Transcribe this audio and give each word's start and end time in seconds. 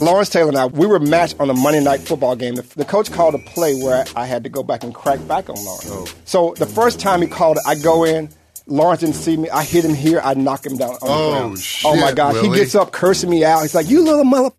Lawrence 0.00 0.28
Taylor 0.30 0.48
and 0.48 0.58
I, 0.58 0.66
we 0.66 0.86
were 0.86 0.98
matched 0.98 1.36
on 1.40 1.48
a 1.50 1.54
Monday 1.54 1.82
night 1.82 2.00
football 2.00 2.36
game. 2.36 2.54
The, 2.56 2.62
the 2.76 2.84
coach 2.84 3.10
called 3.12 3.34
a 3.34 3.38
play 3.38 3.74
where 3.82 4.04
I 4.16 4.26
had 4.26 4.42
to 4.44 4.50
go 4.50 4.62
back 4.62 4.82
and 4.84 4.94
crack 4.94 5.26
back 5.28 5.48
on 5.48 5.56
Lawrence. 5.56 5.88
Oh. 5.90 6.06
So 6.24 6.54
the 6.58 6.66
first 6.66 7.00
time 7.00 7.20
he 7.22 7.28
called 7.28 7.56
it, 7.58 7.62
I 7.66 7.74
go 7.76 8.04
in. 8.04 8.28
Lawrence 8.66 9.00
didn't 9.00 9.16
see 9.16 9.36
me. 9.36 9.50
I 9.50 9.62
hit 9.62 9.84
him 9.84 9.94
here. 9.94 10.20
I 10.24 10.34
knock 10.34 10.64
him 10.64 10.76
down 10.76 10.90
on 10.92 10.98
Oh, 11.02 11.30
the 11.32 11.38
ground. 11.38 11.58
shit, 11.58 11.90
oh 11.90 11.96
my 12.00 12.12
God! 12.12 12.34
Willie. 12.34 12.48
He 12.48 12.54
gets 12.56 12.74
up, 12.74 12.92
cursing 12.92 13.28
me 13.28 13.44
out. 13.44 13.60
He's 13.60 13.74
like, 13.74 13.90
"You 13.90 14.02
little 14.04 14.24
mother." 14.24 14.50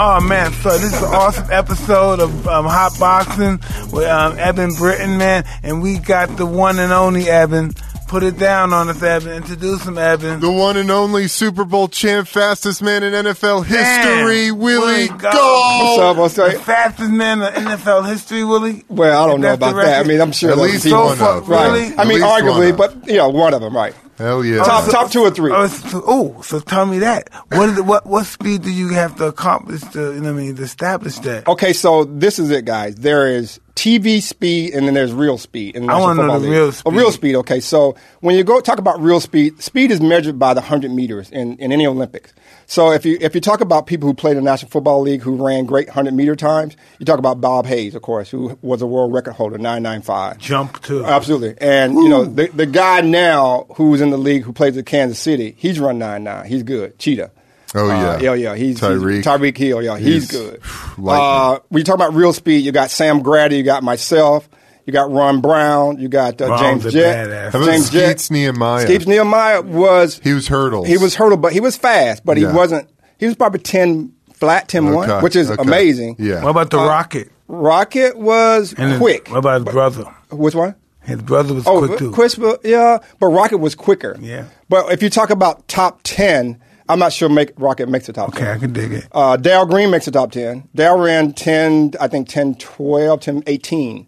Oh 0.00 0.20
man, 0.20 0.52
so 0.52 0.70
this 0.78 0.94
is 0.94 1.02
an 1.02 1.08
awesome 1.12 1.48
episode 1.50 2.20
of 2.20 2.46
um, 2.46 2.66
Hot 2.66 2.96
Boxing 3.00 3.58
with 3.92 4.06
um, 4.06 4.38
Eben 4.38 4.72
Britton, 4.74 5.18
man, 5.18 5.44
and 5.64 5.82
we 5.82 5.98
got 5.98 6.36
the 6.36 6.46
one 6.46 6.78
and 6.78 6.92
only 6.92 7.28
Eben. 7.28 7.72
Put 8.08 8.22
it 8.22 8.38
down 8.38 8.72
on 8.72 8.88
us, 8.88 9.02
Eben. 9.02 9.30
Introduce 9.32 9.84
him, 9.86 9.98
Eben. 9.98 10.40
The 10.40 10.50
one 10.50 10.78
and 10.78 10.90
only 10.90 11.28
Super 11.28 11.64
Bowl 11.66 11.88
champ, 11.88 12.26
fastest 12.26 12.80
man 12.80 13.02
in 13.02 13.12
NFL 13.12 13.66
history, 13.66 14.50
Willie 14.50 14.78
Willie 14.78 15.08
Gault. 15.08 15.20
Go. 15.20 15.78
What's 15.84 15.98
up? 16.00 16.16
What's 16.16 16.54
The 16.54 16.58
fastest 16.64 17.10
man 17.10 17.42
in 17.42 17.52
NFL 17.66 18.08
history, 18.08 18.44
Willie. 18.44 18.84
Well, 18.88 19.22
I 19.22 19.26
don't 19.26 19.36
If 19.36 19.42
know 19.42 19.52
about 19.54 19.76
that. 19.84 20.04
I 20.04 20.08
mean, 20.08 20.22
I'm 20.22 20.32
sure 20.32 20.52
At 20.52 20.56
there's 20.56 20.72
least 20.72 20.84
people- 20.84 21.04
one 21.04 21.18
so 21.18 21.38
of. 21.38 21.46
far, 21.46 21.54
Right. 21.54 21.66
Really? 21.66 21.84
I 21.84 21.88
mean, 21.88 21.98
At 21.98 22.06
least 22.08 22.22
one 22.22 22.42
arguably, 22.44 22.76
but 22.78 23.06
you 23.08 23.16
know, 23.18 23.28
one 23.28 23.52
of 23.52 23.60
them, 23.60 23.76
right? 23.76 23.94
Hell 24.16 24.42
yeah. 24.42 24.64
Top- 24.64 24.90
top 24.90 25.10
two 25.10 25.20
or 25.20 25.30
three. 25.30 25.52
Oh, 25.52 25.66
so, 25.66 26.02
oh, 26.06 26.40
so 26.42 26.60
tell 26.60 26.86
me 26.86 27.00
that. 27.00 27.28
What, 27.52 27.68
is 27.68 27.78
it, 27.78 27.84
what 27.84 28.04
what 28.06 28.24
speed 28.26 28.62
do 28.62 28.70
you 28.70 28.88
have 28.94 29.16
to 29.16 29.26
accomplish 29.26 29.82
to 29.92 30.14
you 30.14 30.20
know 30.20 30.32
what 30.32 30.40
I 30.40 30.42
mean 30.44 30.56
to 30.56 30.62
establish 30.62 31.18
that? 31.20 31.46
Okay, 31.46 31.72
so 31.74 32.04
this 32.04 32.38
is 32.38 32.50
it, 32.50 32.64
guys. 32.64 32.94
There 32.96 33.28
is 33.28 33.60
TV 33.78 34.20
speed, 34.20 34.74
and 34.74 34.86
then 34.88 34.94
there's 34.94 35.12
real 35.12 35.38
speed. 35.38 35.76
In 35.76 35.86
the 35.86 35.92
I 35.92 35.98
National 35.98 36.06
wanna 36.08 36.22
know 36.22 36.22
Football 36.22 36.40
the 36.40 36.46
League. 36.48 36.52
real 36.58 36.72
Oh, 36.86 36.90
real 36.90 37.12
speed. 37.12 37.14
speed. 37.28 37.36
Okay, 37.36 37.60
so 37.60 37.94
when 38.20 38.34
you 38.34 38.42
go 38.42 38.60
talk 38.60 38.78
about 38.78 39.00
real 39.00 39.20
speed, 39.20 39.62
speed 39.62 39.92
is 39.92 40.00
measured 40.00 40.36
by 40.38 40.52
the 40.52 40.60
hundred 40.60 40.90
meters 40.90 41.30
in, 41.30 41.56
in 41.58 41.70
any 41.70 41.86
Olympics. 41.86 42.32
So 42.66 42.90
if 42.90 43.06
you 43.06 43.16
if 43.20 43.34
you 43.36 43.40
talk 43.40 43.60
about 43.60 43.86
people 43.86 44.08
who 44.08 44.14
played 44.14 44.36
in 44.36 44.42
the 44.44 44.50
National 44.50 44.70
Football 44.70 45.02
League 45.02 45.22
who 45.22 45.36
ran 45.42 45.64
great 45.64 45.88
hundred 45.88 46.14
meter 46.14 46.34
times, 46.34 46.76
you 46.98 47.06
talk 47.06 47.18
about 47.20 47.40
Bob 47.40 47.66
Hayes, 47.66 47.94
of 47.94 48.02
course, 48.02 48.28
who 48.30 48.58
was 48.62 48.82
a 48.82 48.86
world 48.86 49.12
record 49.14 49.34
holder, 49.34 49.58
nine 49.58 49.82
nine 49.84 50.02
five. 50.02 50.38
Jump 50.38 50.82
too. 50.82 51.04
Absolutely. 51.04 51.54
And, 51.60 51.94
you 51.94 52.08
know, 52.08 52.24
the, 52.24 52.48
the 52.48 52.66
guy 52.66 53.00
now 53.00 53.66
who's 53.76 54.00
in 54.00 54.10
the 54.10 54.18
league 54.18 54.42
who 54.42 54.52
plays 54.52 54.76
at 54.76 54.86
Kansas 54.86 55.18
City, 55.20 55.54
he's 55.56 55.78
run 55.78 55.98
9 55.98 56.24
9. 56.24 56.46
He's 56.46 56.62
good. 56.64 56.98
Cheetah. 56.98 57.30
Oh, 57.74 57.86
yeah. 57.88 58.10
Uh, 58.10 58.18
yeah, 58.20 58.34
yeah. 58.34 58.54
He's 58.54 58.80
Tyreek. 58.80 59.16
He's, 59.16 59.26
Tyreek 59.26 59.56
Hill, 59.56 59.82
yeah. 59.82 59.98
He's, 59.98 60.30
He's 60.30 60.30
good. 60.30 60.60
lightning. 60.98 61.08
Uh, 61.08 61.58
when 61.68 61.80
you 61.80 61.84
talk 61.84 61.94
about 61.96 62.14
real 62.14 62.32
speed, 62.32 62.64
you 62.64 62.72
got 62.72 62.90
Sam 62.90 63.20
Graddy, 63.22 63.56
you 63.58 63.62
got 63.62 63.82
myself, 63.82 64.48
you 64.86 64.92
got 64.92 65.10
Ron 65.10 65.40
Brown, 65.42 65.98
you 65.98 66.08
got 66.08 66.40
uh, 66.40 66.58
James 66.58 66.86
a 66.86 66.90
Jett. 66.90 67.28
badass. 67.28 67.52
How 67.52 67.58
about 67.60 67.70
James 67.70 67.90
Jett. 67.90 68.30
Nehemiah? 68.30 68.82
Skeets 68.86 69.06
Nehemiah 69.06 69.60
was, 69.62 70.18
He 70.24 70.32
was 70.32 70.48
hurdles. 70.48 70.86
he 70.86 70.96
was 70.96 71.14
hurdle, 71.14 71.36
but 71.38 71.52
he 71.52 71.60
was 71.60 71.76
fast, 71.76 72.24
but 72.24 72.38
Yeah. 72.38 72.50
he 72.50 72.56
wasn't, 72.56 72.88
he 73.18 73.26
was 73.26 73.34
probably 73.36 73.60
10 73.60 74.12
flat, 74.32 74.68
10 74.68 74.94
1, 74.94 75.22
which 75.22 75.36
is 75.36 75.50
okay. 75.50 75.60
amazing. 75.62 76.16
Yeah. 76.18 76.42
What 76.42 76.50
about 76.50 76.70
the 76.70 76.78
Uh, 76.78 76.86
Rocket? 76.86 77.30
Rocket 77.48 78.16
was 78.18 78.72
And 78.78 78.92
his- 78.92 78.98
quick. 79.00 79.28
What 79.28 79.38
about 79.38 79.64
his 79.66 79.72
brother? 79.74 80.04
Which 80.30 80.54
one? 80.54 80.74
His 81.02 81.22
brother 81.22 81.54
was 81.54 81.66
Oh, 81.66 81.86
quick 81.86 81.98
too. 81.98 82.10
Quispa, 82.12 82.58
yeah, 82.64 82.98
but 83.18 83.28
Rocket 83.28 83.58
was 83.58 83.74
quicker. 83.74 84.16
Yeah. 84.20 84.44
But 84.68 84.92
if 84.92 85.02
you 85.02 85.08
talk 85.10 85.30
about 85.30 85.66
top 85.68 86.00
ten, 86.04 86.60
I'm 86.88 86.98
not 86.98 87.12
sure 87.12 87.28
make 87.28 87.52
Rocket 87.56 87.88
makes 87.88 88.06
the 88.06 88.12
top 88.12 88.30
Okay, 88.30 88.50
I 88.50 88.58
can 88.58 88.72
dig 88.72 88.92
it. 88.92 89.06
Uh, 89.12 89.36
Darrell 89.36 89.66
Green 89.66 89.90
makes 89.90 90.06
the 90.06 90.10
top 90.10 90.32
ten. 90.32 90.68
Dale 90.74 90.98
ran 90.98 91.32
ten, 91.32 91.92
I 92.00 92.08
think 92.08 92.28
10, 92.28 92.54
12, 92.56 93.20
10, 93.20 93.42
18. 93.46 94.06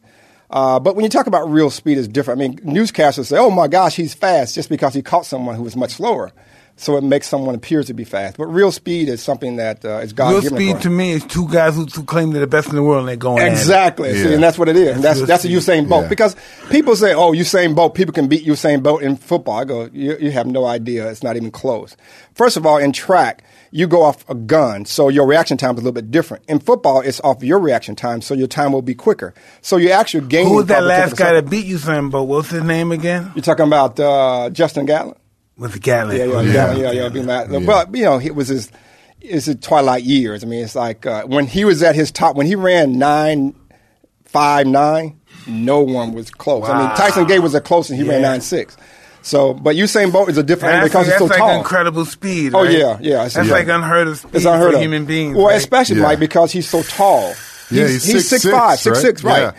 Uh, 0.51 0.81
but 0.81 0.97
when 0.97 1.05
you 1.05 1.09
talk 1.09 1.27
about 1.27 1.49
real 1.49 1.71
speed, 1.71 1.97
it's 1.97 2.09
different. 2.09 2.41
I 2.41 2.49
mean, 2.49 2.59
newscasters 2.61 3.27
say, 3.27 3.39
"Oh 3.39 3.51
my 3.51 3.69
gosh, 3.69 3.95
he's 3.95 4.15
fast," 4.15 4.55
just 4.55 4.69
because 4.69 4.95
he 4.95 5.03
caught 5.03 5.25
someone 5.25 5.55
who 5.55 5.63
was 5.63 5.77
much 5.77 5.93
slower. 5.93 6.33
So 6.81 6.97
it 6.97 7.05
makes 7.05 7.29
someone 7.29 7.55
appear 7.55 7.83
to 7.83 7.93
be 7.93 8.05
fast. 8.05 8.39
But 8.39 8.47
real 8.47 8.73
speed 8.73 9.11
is 9.11 9.23
something 9.23 9.57
that 9.57 9.85
uh, 9.85 9.99
is 9.99 10.15
God 10.15 10.31
Real 10.31 10.41
given. 10.41 10.57
speed 10.59 10.81
to 10.81 10.89
me 10.89 11.13
is 11.13 11.23
two 11.27 11.47
guys 11.49 11.75
who, 11.75 11.85
who 11.85 12.05
claim 12.05 12.31
they're 12.31 12.41
the 12.41 12.47
best 12.47 12.69
in 12.71 12.75
the 12.75 12.83
world 12.83 13.01
and 13.01 13.09
they're 13.09 13.17
going 13.17 13.39
at 13.43 13.49
it. 13.49 13.51
Exactly. 13.53 14.15
See, 14.15 14.29
Yeah. 14.29 14.35
and 14.37 14.43
that's 14.43 14.57
what 14.59 14.71
it 14.71 14.77
is. 14.77 14.95
And 14.97 15.05
that's 15.05 15.19
That's 15.19 15.29
that's 15.29 15.45
a 15.45 15.49
real 15.49 15.61
Usain 15.61 15.89
Bolt 15.91 16.05
Yeah. 16.05 16.09
because 16.09 16.37
people 16.71 16.97
say, 16.97 17.13
"Oh, 17.13 17.33
Usain 17.33 17.75
Bolt, 17.75 17.95
people 17.95 18.15
can 18.15 18.29
beat 18.29 18.47
Usain 18.47 18.83
Bolt 18.83 19.03
in 19.03 19.17
football." 19.17 19.59
I 19.59 19.65
go, 19.65 19.91
"You, 19.93 20.17
you 20.19 20.31
have 20.31 20.47
no 20.47 20.65
idea. 20.65 21.11
It's 21.11 21.23
not 21.23 21.37
even 21.37 21.51
close." 21.51 21.97
First 22.35 22.57
of 22.57 22.65
all, 22.65 22.79
in 22.79 22.93
track, 22.93 23.45
you 23.73 23.87
go 23.87 24.03
off 24.03 24.25
a 24.31 24.35
gun, 24.35 24.87
so 24.87 25.11
your 25.11 25.27
reaction 25.27 25.59
time 25.59 25.73
is 25.75 25.83
a 25.83 25.85
little 25.85 25.93
bit 25.93 26.11
different. 26.11 26.45
In 26.49 26.61
football, 26.61 27.03
it's 27.03 27.21
off 27.21 27.43
your 27.43 27.59
reaction 27.59 27.95
time, 27.95 28.23
so 28.23 28.33
your 28.33 28.47
time 28.49 28.73
will 28.73 28.81
be 28.81 28.95
quicker. 28.95 29.35
So 29.61 29.77
you 29.77 29.91
actually 29.91 30.27
gain. 30.29 30.47
Who 30.49 30.55
was 30.55 30.67
that 30.67 30.83
last 30.83 31.17
guy 31.19 31.35
that 31.35 31.51
beat 31.51 31.67
Usain 31.67 32.11
Bolt? 32.11 32.27
What's 32.27 32.49
his 32.49 32.63
name 32.65 32.91
again? 32.91 33.31
You're 33.35 33.43
talking 33.43 33.67
about 33.67 34.01
uh, 34.01 34.49
Justin 34.49 34.87
Gatlin. 34.87 35.17
With 35.61 35.73
the 35.75 35.79
Gatlin. 35.79 36.17
Yeah, 36.17 36.25
yeah, 36.25 36.41
Yeah. 36.41 36.53
yeah, 36.53 36.75
yeah, 36.75 36.91
yeah. 37.03 37.09
Be 37.11 37.23
mad. 37.23 37.51
But 37.67 37.95
you 37.95 38.05
know, 38.05 38.19
it 38.19 38.35
was 38.35 38.49
his, 38.49 38.73
it's 39.21 39.45
his 39.45 39.57
twilight 39.61 40.03
years. 40.03 40.43
I 40.43 40.47
mean, 40.47 40.65
it's 40.65 40.75
like 40.75 41.05
uh, 41.05 41.25
when 41.25 41.47
he 41.47 41.65
was 41.67 41.83
at 41.83 41.95
his 41.95 42.11
top, 42.11 42.35
when 42.35 42.47
he 42.47 42.55
ran 42.55 42.99
nine, 42.99 43.55
five, 44.25 44.67
nine, 44.67 45.21
no 45.47 45.81
one 45.81 46.15
was 46.15 46.31
close. 46.31 46.69
I 46.69 46.79
mean, 46.79 46.97
Tyson 46.97 47.27
Gay 47.27 47.39
was 47.39 47.53
the 47.53 47.61
closest. 47.61 48.01
He 48.01 48.09
ran 48.09 48.23
nine 48.23 48.41
six. 48.41 48.77
So, 49.23 49.53
but 49.53 49.77
Usain 49.77 50.11
Bolt 50.13 50.31
is 50.31 50.39
a 50.39 50.43
different 50.43 50.73
That's, 50.81 50.89
because 50.89 51.05
he's 51.07 51.13
that's 51.13 51.19
so 51.19 51.27
like 51.27 51.39
tall. 51.39 51.59
incredible 51.59 52.07
speed. 52.07 52.55
Oh 52.55 52.63
yeah, 52.63 52.97
yeah. 53.03 53.29
That's 53.29 53.37
yeah. 53.37 53.43
like 53.53 53.69
unheard 53.69 54.09
of 54.09 54.17
speed 54.19 54.35
it's 54.35 54.47
unheard 54.47 54.71
for 54.71 54.77
of 54.77 54.83
human 54.83 55.05
beings. 55.05 55.37
Well, 55.37 55.49
right? 55.49 55.57
especially 55.57 55.97
Yeah. 55.97 56.05
Mike 56.05 56.21
because 56.21 56.53
he's 56.53 56.67
so 56.67 56.83
tall. 56.83 57.35
Yeah, 57.71 57.87
he's 57.87 58.05
he's 58.05 58.25
6'6", 58.25 58.29
six 58.29 58.45
five, 58.51 58.79
six 58.79 58.97
right? 58.97 59.03
six, 59.03 59.23
right? 59.23 59.41
Yeah. 59.43 59.53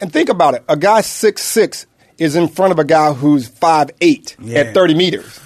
And 0.00 0.12
think 0.12 0.28
about 0.28 0.54
it: 0.54 0.62
a 0.68 0.76
guy 0.76 1.00
six 1.00 1.42
six 1.42 1.86
is 2.16 2.36
in 2.36 2.46
front 2.46 2.70
of 2.70 2.78
a 2.78 2.84
guy 2.84 3.12
who's 3.12 3.48
five 3.48 3.90
eight 4.00 4.36
Yeah. 4.40 4.60
at 4.60 4.74
thirty 4.74 4.94
meters. 4.94 5.40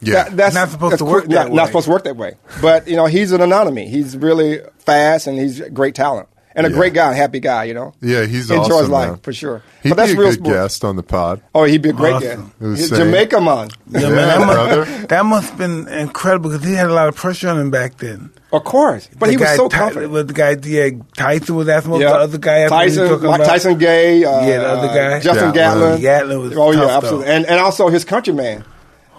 Yeah. 0.00 0.24
That- 0.24 0.36
that's 0.36 0.54
Not 0.54 0.68
supposed 0.70 0.92
that's 0.92 1.00
to 1.00 1.04
work 1.04 1.24
quick- 1.24 1.30
that 1.36 1.48
not, 1.48 1.52
not 1.54 1.62
way. 1.62 1.66
supposed 1.68 1.84
to 1.86 1.90
work 1.90 2.04
that 2.04 2.16
way. 2.16 2.34
But 2.60 2.86
you 2.88 2.96
know, 2.96 3.06
he's 3.06 3.32
an 3.32 3.40
anonymity. 3.42 3.88
He's 3.88 4.16
really 4.16 4.60
fast 4.78 5.26
and 5.26 5.38
he's 5.38 5.60
a 5.60 5.70
great 5.70 5.94
talent 5.94 6.28
and 6.54 6.66
a 6.66 6.70
Yeah. 6.70 6.76
great 6.76 6.94
guy, 6.94 7.12
happy 7.14 7.40
guy. 7.40 7.64
You 7.64 7.74
know. 7.74 7.92
Yeah, 8.00 8.24
he's 8.24 8.50
enjoys 8.50 8.70
awesome, 8.70 8.90
life 8.90 9.08
man. 9.08 9.18
for 9.22 9.32
sure. 9.32 9.62
He'd 9.82 9.90
but 9.90 9.96
that's 9.96 10.10
be 10.12 10.16
a 10.16 10.20
real 10.20 10.28
good 10.30 10.34
sports. 10.40 10.50
guest 10.56 10.84
on 10.84 10.96
the 10.96 11.02
pod. 11.02 11.40
Oh, 11.54 11.64
he'd 11.64 11.82
be 11.82 11.90
a 11.90 11.92
great 11.92 12.14
Awesome. 12.14 12.28
guest. 12.28 12.52
It 12.60 12.66
was 12.66 12.78
He's 12.80 12.90
Jamaica 12.90 13.40
man. 13.40 13.68
Yeah, 13.90 14.00
man, 14.00 14.14
that, 14.14 14.38
brother. 14.46 14.84
must, 14.86 15.08
that 15.08 15.24
must 15.24 15.48
have 15.50 15.58
been 15.58 15.88
incredible 15.88 16.50
because 16.50 16.66
he 16.66 16.74
had 16.74 16.86
a 16.86 16.92
lot 16.94 17.08
of 17.08 17.14
pressure 17.16 17.48
on 17.48 17.58
him 17.60 17.70
back 17.70 17.98
then. 17.98 18.30
Of 18.50 18.64
course, 18.64 19.08
but 19.18 19.26
The 19.26 19.32
he 19.32 19.36
was 19.36 19.56
so 19.56 19.68
Ty- 19.68 19.78
confident. 19.78 20.10
With 20.10 20.28
the 20.28 20.32
guy, 20.32 20.56
yeah, 20.64 20.88
Tyson 21.18 21.54
was 21.54 21.68
asking 21.68 21.90
what 21.92 22.00
Yeah. 22.00 22.12
the 22.12 22.18
other 22.20 22.38
guy 22.38 22.66
Tyson, 22.66 23.06
talking 23.08 23.26
Mike 23.26 23.40
about. 23.40 23.46
Tyson 23.46 23.76
Gay. 23.78 24.24
Uh, 24.24 24.40
Yeah, 24.46 24.58
the 24.60 24.68
other 24.68 24.88
guy. 24.88 25.20
Justin 25.20 25.52
Gatlin. 25.52 26.00
Gatlin. 26.00 26.00
Gatlin 26.00 26.40
was 26.40 26.56
oh 26.56 26.70
yeah, 26.70 26.80
tough, 26.80 26.90
absolutely, 27.04 27.26
though. 27.26 27.32
and 27.32 27.46
and 27.46 27.60
also 27.60 27.88
his 27.88 28.04
countryman. 28.06 28.64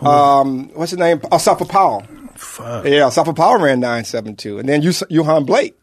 Um, 0.01 0.69
what's 0.73 0.91
his 0.91 0.99
name? 0.99 1.19
Asafa 1.19 1.67
Powell. 1.67 2.03
Fuck. 2.35 2.85
Yeah, 2.85 3.01
Asafa 3.01 3.35
Powell 3.35 3.59
ran 3.59 3.79
nine 3.79 4.05
seven 4.05 4.35
two, 4.35 4.59
and 4.59 4.67
then 4.69 4.81
Yohan 4.81 5.45
Blake. 5.45 5.77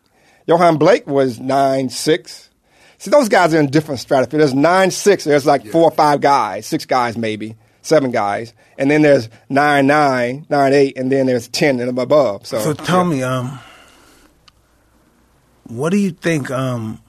Yohan 0.49 0.79
Blake 0.79 1.07
was 1.07 1.39
nine 1.41 1.91
six. 1.91 2.49
See, 2.99 3.11
those 3.11 3.29
guys 3.29 3.53
are 3.53 3.61
in 3.61 3.71
different 3.71 4.01
stratosphere. 4.01 4.39
There's 4.39 4.55
nine 4.55 4.91
six. 4.91 5.25
There's 5.25 5.45
like 5.45 5.67
four 5.67 5.83
or 5.83 5.91
five 5.91 6.21
guys, 6.23 6.67
six 6.67 6.87
guys 6.87 7.19
maybe, 7.19 7.57
seven 7.83 8.11
guys, 8.11 8.55
and 8.79 8.91
then 8.91 9.03
there's 9.03 9.29
nine 9.51 9.87
nine, 9.87 10.47
nine 10.49 10.73
eight, 10.73 10.97
and 10.97 11.13
then 11.13 11.27
there's 11.27 11.49
ten 11.49 11.79
and 11.81 11.99
above. 11.99 12.47
So, 12.47 12.59
So 12.61 12.73
tell 12.73 13.05
yeah. 13.05 13.11
me, 13.11 13.23
um, 13.23 13.59
what 15.65 15.91
do 15.91 15.99
you 15.99 16.11
think? 16.13 16.51
Um, 16.51 17.03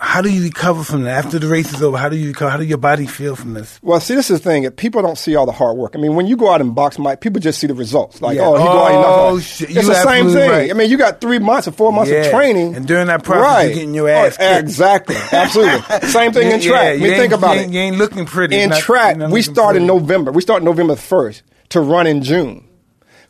how 0.00 0.22
do 0.22 0.28
you 0.32 0.42
recover 0.42 0.82
from 0.82 1.02
that 1.02 1.24
after 1.26 1.38
the 1.38 1.46
race 1.46 1.72
is 1.74 1.82
over? 1.82 1.96
How 1.98 2.08
do 2.08 2.16
you 2.16 2.28
recover? 2.28 2.50
How 2.50 2.56
do 2.56 2.64
your 2.64 2.78
body 2.78 3.06
feel 3.06 3.36
from 3.36 3.54
this? 3.54 3.78
Well, 3.82 4.00
see, 4.00 4.14
this 4.14 4.30
is 4.30 4.40
the 4.40 4.44
thing. 4.50 4.70
People 4.72 5.02
don't 5.02 5.18
see 5.18 5.36
all 5.36 5.44
the 5.46 5.52
hard 5.52 5.76
work. 5.76 5.92
I 5.94 5.98
mean, 5.98 6.14
when 6.14 6.26
you 6.26 6.36
go 6.36 6.50
out 6.50 6.60
and 6.60 6.74
box, 6.74 6.98
Mike, 6.98 7.20
people 7.20 7.40
just 7.40 7.58
see 7.60 7.66
the 7.66 7.74
results. 7.74 8.22
Like, 8.22 8.36
Yeah. 8.36 8.46
oh, 8.46 8.56
he 8.56 8.64
go 8.64 8.70
out 8.70 8.86
and 8.92 8.96
Oh, 9.04 9.36
out. 9.36 9.42
shit. 9.42 9.68
It's 9.70 9.76
You 9.76 9.82
the 9.84 9.94
same 10.02 10.30
thing. 10.30 10.50
right. 10.50 10.70
I 10.70 10.72
mean, 10.74 10.90
you 10.90 10.96
got 10.96 11.20
three 11.20 11.38
months 11.38 11.68
or 11.68 11.72
four 11.72 11.92
months 11.92 12.10
Yeah. 12.10 12.18
of 12.22 12.30
training, 12.30 12.74
And 12.74 12.86
during 12.86 13.06
that 13.08 13.22
process, 13.22 13.42
right. 13.44 13.64
you're 13.66 13.74
getting 13.74 13.94
your 13.94 14.08
ass 14.08 14.36
Oh, 14.40 14.42
kicked. 14.54 14.60
exactly, 14.60 15.16
absolutely. 15.32 16.08
same 16.08 16.32
thing 16.32 16.50
in 16.50 16.60
track. 16.60 16.98
yeah, 16.98 17.06
I 17.06 17.08
mean, 17.10 17.18
think 17.18 17.32
about 17.32 17.56
you 17.56 17.62
it. 17.62 17.70
you 17.70 17.80
ain't 17.80 17.98
looking 17.98 18.24
pretty. 18.24 18.58
In 18.58 18.70
Not- 18.70 18.78
track, 18.80 19.16
we 19.30 19.42
start 19.42 19.76
in. 19.76 19.86
November. 19.86 20.32
We 20.32 20.40
start 20.42 20.62
November 20.62 20.96
first 20.96 21.42
to 21.70 21.80
run 21.80 22.06
in 22.06 22.22
June. 22.22 22.64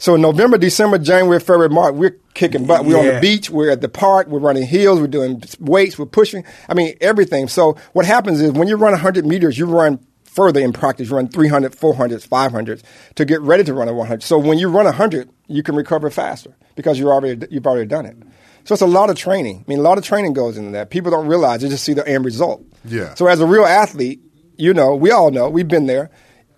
So 0.01 0.17
November, 0.17 0.57
December, 0.57 0.97
January, 0.97 1.39
February, 1.39 1.69
March, 1.69 1.95
we're 1.95 2.17
kicking 2.33 2.65
butt. 2.65 2.87
We're 2.87 2.99
on 2.99 3.07
the 3.07 3.21
beach. 3.21 3.51
We're 3.51 3.71
at 3.71 3.83
the 3.83 3.89
park. 3.89 4.29
We're 4.29 4.39
running 4.39 4.67
hills. 4.67 4.99
We're 4.99 5.09
doing 5.09 5.43
weights. 5.61 5.99
We're 5.99 6.07
pushing. 6.07 6.43
I 6.71 6.75
mean, 6.75 6.97
everything. 7.03 7.49
So 7.49 7.77
what 7.93 8.07
happens 8.07 8.41
is 8.41 8.53
when 8.53 8.67
you 8.67 8.77
run 8.77 8.93
100 8.93 9.27
meters, 9.27 9.59
you 9.59 9.67
run 9.67 9.99
further 10.25 10.59
in 10.59 10.73
practice. 10.73 11.11
You 11.11 11.17
run 11.17 11.29
300, 11.29 11.73
400s, 11.73 12.27
500s 12.27 12.83
to 13.17 13.27
get 13.27 13.43
ready 13.43 13.63
to 13.63 13.75
run 13.75 13.89
a 13.89 13.93
100. 13.93 14.23
So 14.23 14.39
when 14.39 14.59
you 14.59 14.71
run 14.71 14.87
100, 14.87 15.29
you 15.49 15.63
can 15.63 15.77
recover 15.77 16.09
faster 16.09 16.57
because 16.77 16.99
you're 16.99 17.13
already, 17.13 17.47
you've 17.51 17.67
already 17.67 17.87
done 17.87 18.07
it. 18.07 18.17
So 18.65 18.73
it's 18.73 18.83
a 18.83 18.87
lot 18.87 19.11
of 19.11 19.17
training. 19.17 19.65
I 19.67 19.71
mean, 19.71 19.81
a 19.81 19.83
lot 19.83 19.99
of 19.99 20.05
training 20.05 20.33
goes 20.33 20.57
into 20.57 20.71
that. 20.71 20.89
People 20.89 21.11
don't 21.11 21.27
realize. 21.27 21.61
They 21.61 21.69
just 21.69 21.85
see 21.85 21.93
the 21.93 22.09
end 22.09 22.25
result. 22.25 22.65
Yeah. 22.87 23.13
So 23.17 23.27
as 23.27 23.41
a 23.41 23.47
real 23.47 23.67
athlete, 23.67 24.23
you 24.57 24.73
know, 24.73 24.95
we 24.95 25.11
all 25.11 25.31
know, 25.31 25.51
we've 25.51 25.69
been 25.69 25.85
there. 25.85 26.11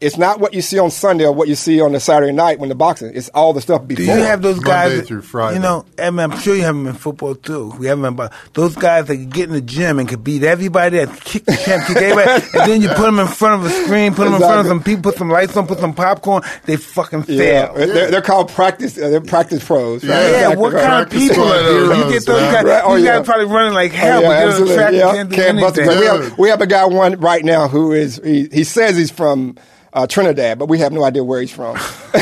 It's 0.03 0.19
not 0.19 0.41
what 0.41 0.53
you 0.53 0.61
see 0.63 0.79
on 0.79 0.91
Sunday 0.91 1.25
or 1.25 1.33
what 1.33 1.49
you 1.49 1.55
see 1.55 1.81
on 1.81 1.93
the 1.93 2.01
Saturday 2.01 2.33
night 2.33 2.59
when 2.59 2.69
the 2.69 2.75
boxing. 2.75 3.13
It's 3.15 3.29
all 3.31 3.53
the 3.53 3.61
stuff 3.61 3.83
Do 3.87 3.95
before. 3.95 4.05
you 4.17 4.23
have 4.25 4.43
those 4.43 4.59
guys? 4.61 4.91
Monday 4.93 5.07
through 5.07 5.23
Friday. 5.23 5.57
You 5.57 5.63
know, 5.63 5.85
and 5.97 6.21
I'm 6.21 6.37
sure 6.39 6.55
you 6.55 6.63
have 6.63 6.75
them 6.75 6.87
in 6.89 6.95
football 6.95 7.35
too. 7.35 7.71
We 7.79 7.87
have 7.87 8.01
them, 8.01 8.17
but 8.17 8.33
those 8.55 8.75
guys 8.77 9.07
that 9.07 9.15
can 9.17 9.29
get 9.31 9.45
in 9.49 9.53
the 9.55 9.61
gym 9.61 9.99
and 9.99 10.09
could 10.09 10.23
beat 10.25 10.43
everybody, 10.43 10.99
that 10.99 11.21
kick 11.21 11.45
the 11.45 11.57
champ, 11.57 11.87
kick 11.87 11.97
everybody, 11.99 12.45
and 12.59 12.71
then 12.71 12.83
you 12.83 12.89
put 12.89 13.03
them 13.07 13.19
in 13.19 13.27
front 13.29 13.65
of 13.65 13.71
a 13.71 13.75
screen, 13.85 14.15
put 14.15 14.25
them 14.25 14.35
in 14.35 14.41
front 14.41 14.61
of 14.61 14.67
some 14.67 14.83
people, 14.83 15.03
put 15.11 15.17
some 15.19 15.31
lights 15.31 15.57
on, 15.57 15.67
put 15.67 15.79
some 15.79 15.95
popcorn. 15.95 16.43
They 16.65 16.77
fucking 16.77 17.25
yeah, 17.29 17.67
fail. 17.73 17.75
they're, 17.75 18.11
they're 18.11 18.23
called 18.23 18.49
practice. 18.51 18.99
Uh, 18.99 19.09
they're 19.09 19.21
practice 19.21 19.65
pros. 19.65 20.03
Yeah, 20.03 20.11
right? 20.15 20.21
Yeah, 20.23 20.29
Exactly 20.53 20.57
what 20.63 20.73
right. 20.73 20.85
kind 20.85 21.07
of 21.07 21.13
people 21.13 21.43
are 21.45 21.63
those? 21.63 21.99
You 21.99 22.13
get 22.13 22.27
those 22.27 22.41
man. 22.41 22.53
guys. 22.55 22.65
Right, 22.65 22.83
oh, 22.85 22.97
you 22.97 23.05
yeah. 23.05 23.17
guys 23.19 23.27
probably 23.27 23.45
running 23.47 23.75
like 23.75 23.93
Oh, 23.93 23.97
hell, 23.97 24.23
yeah, 24.23 24.29
but 24.29 24.35
get 24.35 24.43
on 24.43 24.49
absolutely. 24.49 24.75
track, 24.75 24.93
Yeah, 24.93 25.07
you 25.07 25.13
can't 25.17 25.33
can't 25.33 25.61
bust 25.61 25.79
it. 25.79 25.81
anything. 25.83 26.01
We 26.01 26.07
have, 26.07 26.39
we 26.39 26.49
have 26.49 26.61
a 26.61 26.67
guy 26.67 26.85
one 26.87 27.21
right 27.21 27.45
now 27.45 27.69
who 27.69 27.93
is 27.93 28.21
he, 28.25 28.49
he 28.53 28.65
says 28.65 28.97
he's 28.97 29.11
from 29.11 29.57
uh, 29.93 30.07
Trinidad, 30.07 30.59
but 30.59 30.67
we 30.69 30.79
have 30.79 30.93
no 30.93 31.05
idea 31.05 31.23
where 31.25 31.41
he's 31.41 31.51
from. 31.51 31.77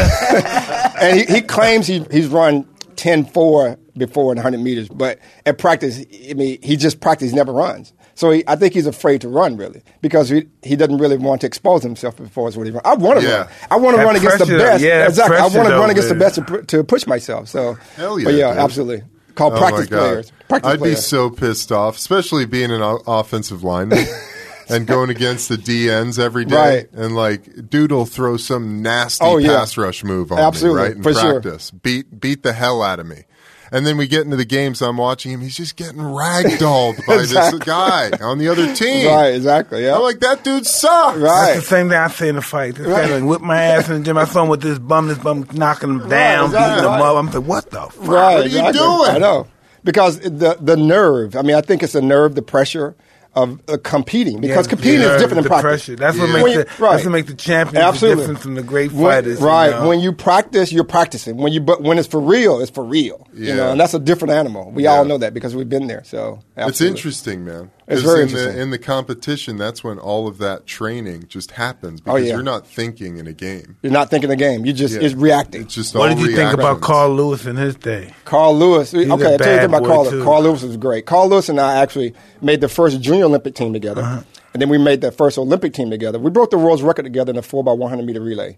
and 1.01 1.19
he, 1.19 1.25
he 1.35 1.41
claims 1.41 1.87
he, 1.87 2.05
he's 2.11 2.29
run 2.29 2.65
10-4 2.97 3.79
before 3.97 4.33
in 4.33 4.37
100 4.37 4.59
meters, 4.59 4.89
but 4.89 5.19
at 5.47 5.59
practice, 5.59 6.05
I 6.29 6.35
mean, 6.35 6.59
he 6.63 6.77
just 6.77 7.01
practice 7.01 7.33
never 7.33 7.53
runs. 7.53 7.93
So 8.15 8.31
he, 8.31 8.45
I 8.47 8.57
think 8.57 8.75
he's 8.75 8.87
afraid 8.87 9.23
to 9.23 9.29
run 9.29 9.57
really 9.57 9.83
because 10.03 10.29
he, 10.29 10.47
he 10.63 10.77
doesn't 10.77 10.99
really 10.99 11.17
want 11.17 11.41
to 11.41 11.47
expose 11.47 11.83
himself 11.83 12.17
before 12.19 12.49
it's 12.49 12.57
what 12.57 12.67
he 12.67 12.73
runs. 12.73 12.83
I 12.85 12.95
want 12.95 13.21
to 13.21 13.27
Yeah. 13.27 13.37
run. 13.39 13.49
I 13.71 13.77
want 13.77 13.97
to 13.97 14.03
run 14.05 14.17
against 14.17 14.39
the 14.41 14.47
best. 14.59 14.83
yeah, 14.85 15.07
exactly. 15.07 15.37
I 15.39 15.43
want 15.47 15.69
to 15.69 15.77
run 15.77 15.89
against 15.91 16.09
the 16.11 16.15
best 16.15 16.35
to, 16.35 16.63
to 16.65 16.85
push 16.85 17.07
myself. 17.07 17.49
So, 17.49 17.75
Hell 17.97 18.19
yeah, 18.19 18.25
but 18.25 18.35
yeah, 18.35 18.49
dude. 18.51 18.59
absolutely. 18.59 19.03
Called 19.37 19.55
Oh 19.55 19.59
practice 19.59 19.87
players. 19.87 20.33
Practice 20.49 20.71
I'd 20.71 20.79
players. 20.81 20.97
be 20.97 21.01
so 21.01 21.31
pissed 21.31 21.73
off, 21.73 21.97
especially 21.97 22.45
being 22.45 22.71
an 22.71 22.83
o- 22.83 23.01
offensive 23.07 23.63
lineman 23.65 24.05
and 24.77 24.87
going 24.87 25.11
against 25.11 25.49
the 25.49 25.57
DNs 25.57 26.19
every 26.19 26.45
day. 26.45 26.57
Right. 26.57 26.93
And 26.93 27.15
like, 27.17 27.69
dude 27.71 27.93
will 27.93 28.07
throw 28.07 28.37
some 28.37 28.83
nasty 28.83 29.25
Oh, 29.25 29.37
yeah. 29.39 29.49
pass 29.59 29.77
rush 29.77 30.05
move 30.05 30.33
on 30.33 30.39
Absolutely, 30.39 30.81
me, 30.83 30.87
right? 30.89 30.97
In 30.97 31.03
for 31.03 31.13
sure. 31.15 31.41
practice. 31.41 31.71
Beat 31.71 32.21
beat 32.21 32.43
the 32.43 32.53
hell 32.53 32.83
out 32.83 32.99
of 33.01 33.07
me. 33.07 33.25
And 33.73 33.87
then 33.87 33.97
we 33.97 34.09
get 34.09 34.23
into 34.25 34.35
the 34.37 34.45
games, 34.45 34.83
I'm 34.83 34.97
watching 34.97 35.31
him, 35.31 35.41
he's 35.41 35.57
just 35.57 35.77
getting 35.77 36.01
ragdolled 36.01 36.97
by 37.07 37.15
Exactly. 37.21 37.59
this 37.61 37.67
guy 37.69 38.11
on 38.21 38.39
the 38.39 38.49
other 38.49 38.75
team. 38.75 39.07
Right, 39.07 39.29
exactly. 39.35 39.85
Yeah. 39.85 39.95
I'm 39.95 40.03
like, 40.03 40.19
that 40.21 40.43
dude 40.43 40.67
sucks. 40.67 41.19
Right. 41.19 41.53
That's 41.55 41.61
the 41.61 41.67
same 41.67 41.89
thing 41.89 41.97
I 41.97 42.09
say 42.09 42.29
in 42.31 42.35
the 42.35 42.43
fight. 42.43 42.75
This 42.75 42.89
Right. 42.89 43.09
guy 43.09 43.19
like 43.19 43.29
whip 43.29 43.41
my 43.43 43.63
ass 43.63 43.89
in 43.89 43.99
the 43.99 44.05
gym. 44.05 44.19
I 44.19 44.25
saw 44.25 44.43
him 44.43 44.49
with 44.49 44.61
this 44.63 44.79
bum, 44.81 45.07
this 45.07 45.19
bum 45.19 45.47
knocking 45.53 45.89
him 46.01 46.09
down, 46.09 46.47
exactly, 46.47 46.81
beating 46.81 46.95
him 46.95 47.01
up. 47.01 47.17
I'm 47.17 47.27
like, 47.27 47.49
what 47.49 47.71
the 47.71 47.81
fuck? 47.83 48.09
Right. 48.09 48.35
What 48.39 48.45
are 48.47 48.49
you 48.49 48.73
doing? 48.73 49.11
I 49.11 49.19
know. 49.19 49.47
Because 49.85 50.19
the 50.19 50.59
the 50.61 50.77
nerve, 50.77 51.37
I 51.37 51.43
mean, 51.43 51.55
I 51.57 51.61
think 51.61 51.83
it's 51.85 51.93
the 51.95 52.03
nerve, 52.03 52.35
the 52.35 52.43
pressure 52.43 52.97
of 53.35 53.61
uh, 53.69 53.77
competing. 53.85 54.41
Because 54.41 54.67
Yeah, 54.67 54.71
competing 54.71 55.01
yeah, 55.03 55.15
is 55.15 55.23
different 55.23 55.43
than 55.45 55.51
practice. 55.51 55.85
pressure. 55.87 55.97
That's 55.97 56.19
what 56.19 56.29
Yeah. 56.29 56.35
makes 56.43 56.49
you- 56.51 56.65
the 56.65 56.69
right. 56.83 56.91
that's 56.93 57.05
what 57.05 57.13
makes 57.13 57.29
the 57.29 57.35
champions 57.35 57.85
Absolutely. 57.85 58.23
different 58.23 58.41
from 58.41 58.55
the 58.57 58.63
great 58.63 58.93
When- 58.93 59.05
fighters. 59.05 59.41
you 59.41 59.47
right. 59.47 59.71
know? 59.71 59.89
When 59.89 60.01
you 60.01 60.13
practice, 60.13 60.73
you're 60.73 60.83
practicing. 60.85 61.37
When 61.37 61.53
you 61.53 61.61
but 61.61 61.83
when 61.83 61.99
it's 61.99 62.09
for 62.09 62.21
real, 62.21 62.61
it's 62.61 62.71
for 62.73 62.83
real. 62.85 63.27
You 63.33 63.47
Yeah. 63.47 63.55
know, 63.57 63.71
and 63.73 63.81
that's 63.81 63.95
a 63.95 63.99
different 64.01 64.33
animal. 64.33 64.73
We 64.75 64.83
Yeah. 64.85 64.95
all 64.95 65.05
know 65.05 65.19
that 65.19 65.33
because 65.35 65.55
we've 65.55 65.69
been 65.69 65.87
there. 65.87 66.03
So 66.05 66.41
It's 66.57 66.81
interesting, 66.81 67.45
man. 67.45 67.71
It's 67.91 68.03
'Cause 68.03 68.11
very 68.11 68.23
in 68.23 68.29
interesting. 68.29 68.55
The, 68.57 68.63
in 68.63 68.71
the 68.71 68.79
competition, 68.79 69.57
that's 69.57 69.83
when 69.83 69.99
all 69.99 70.29
of 70.29 70.39
that 70.39 70.65
training 70.67 71.25
just 71.29 71.51
happens 71.51 72.01
Oh, 72.07 72.15
because 72.15 72.29
yeah. 72.29 72.35
you're 72.35 72.43
not 72.43 72.67
thinking 72.67 73.17
in 73.19 73.27
a 73.27 73.33
game. 73.33 73.77
You're 73.83 73.93
not 73.93 74.11
thinking 74.11 74.31
the 74.31 74.37
game. 74.37 74.65
You 74.65 74.73
just 74.73 74.95
Yeah. 74.95 75.01
it's 75.03 75.15
reacting. 75.15 75.63
It's 75.63 75.75
just 75.75 75.95
what 75.95 76.11
all 76.11 76.17
did 76.17 76.25
you 76.25 76.37
think 76.37 76.53
about. 76.55 76.81
Carl 76.81 77.15
Lewis 77.15 77.47
in 77.47 77.57
his 77.57 77.75
day? 77.75 78.15
Carl 78.25 78.57
Lewis. 78.57 78.95
Okay, 78.95 79.09
a 79.09 79.11
I'll 79.13 79.19
tell 79.19 79.33
you 79.33 79.39
bad 79.39 79.65
about 79.65 79.85
Carl. 79.85 80.09
too. 80.11 80.23
Carl 80.23 80.43
Lewis 80.43 80.63
was 80.63 80.77
great. 80.77 81.05
Carl 81.07 81.29
Lewis 81.29 81.49
and 81.49 81.59
I 81.61 81.77
actually 81.83 82.15
made 82.41 82.61
the 82.61 82.69
first 82.69 83.01
junior 83.01 83.25
Olympic 83.25 83.55
team 83.57 83.73
together, 83.73 84.03
Uh-huh. 84.03 84.21
and 84.55 84.63
then 84.63 84.69
we 84.69 84.79
made 84.79 85.01
the 85.01 85.11
first 85.11 85.37
Olympic 85.37 85.75
team 85.75 85.91
together. 85.91 86.19
We 86.19 86.31
broke 86.31 86.51
the 86.51 86.59
world's 86.59 86.83
record 86.83 87.03
together 87.05 87.31
in 87.33 87.39
a 87.39 87.43
four 87.43 87.65
by 87.65 87.73
one 87.73 87.91
hundred 87.91 88.07
meter 88.07 88.21
relay. 88.21 88.57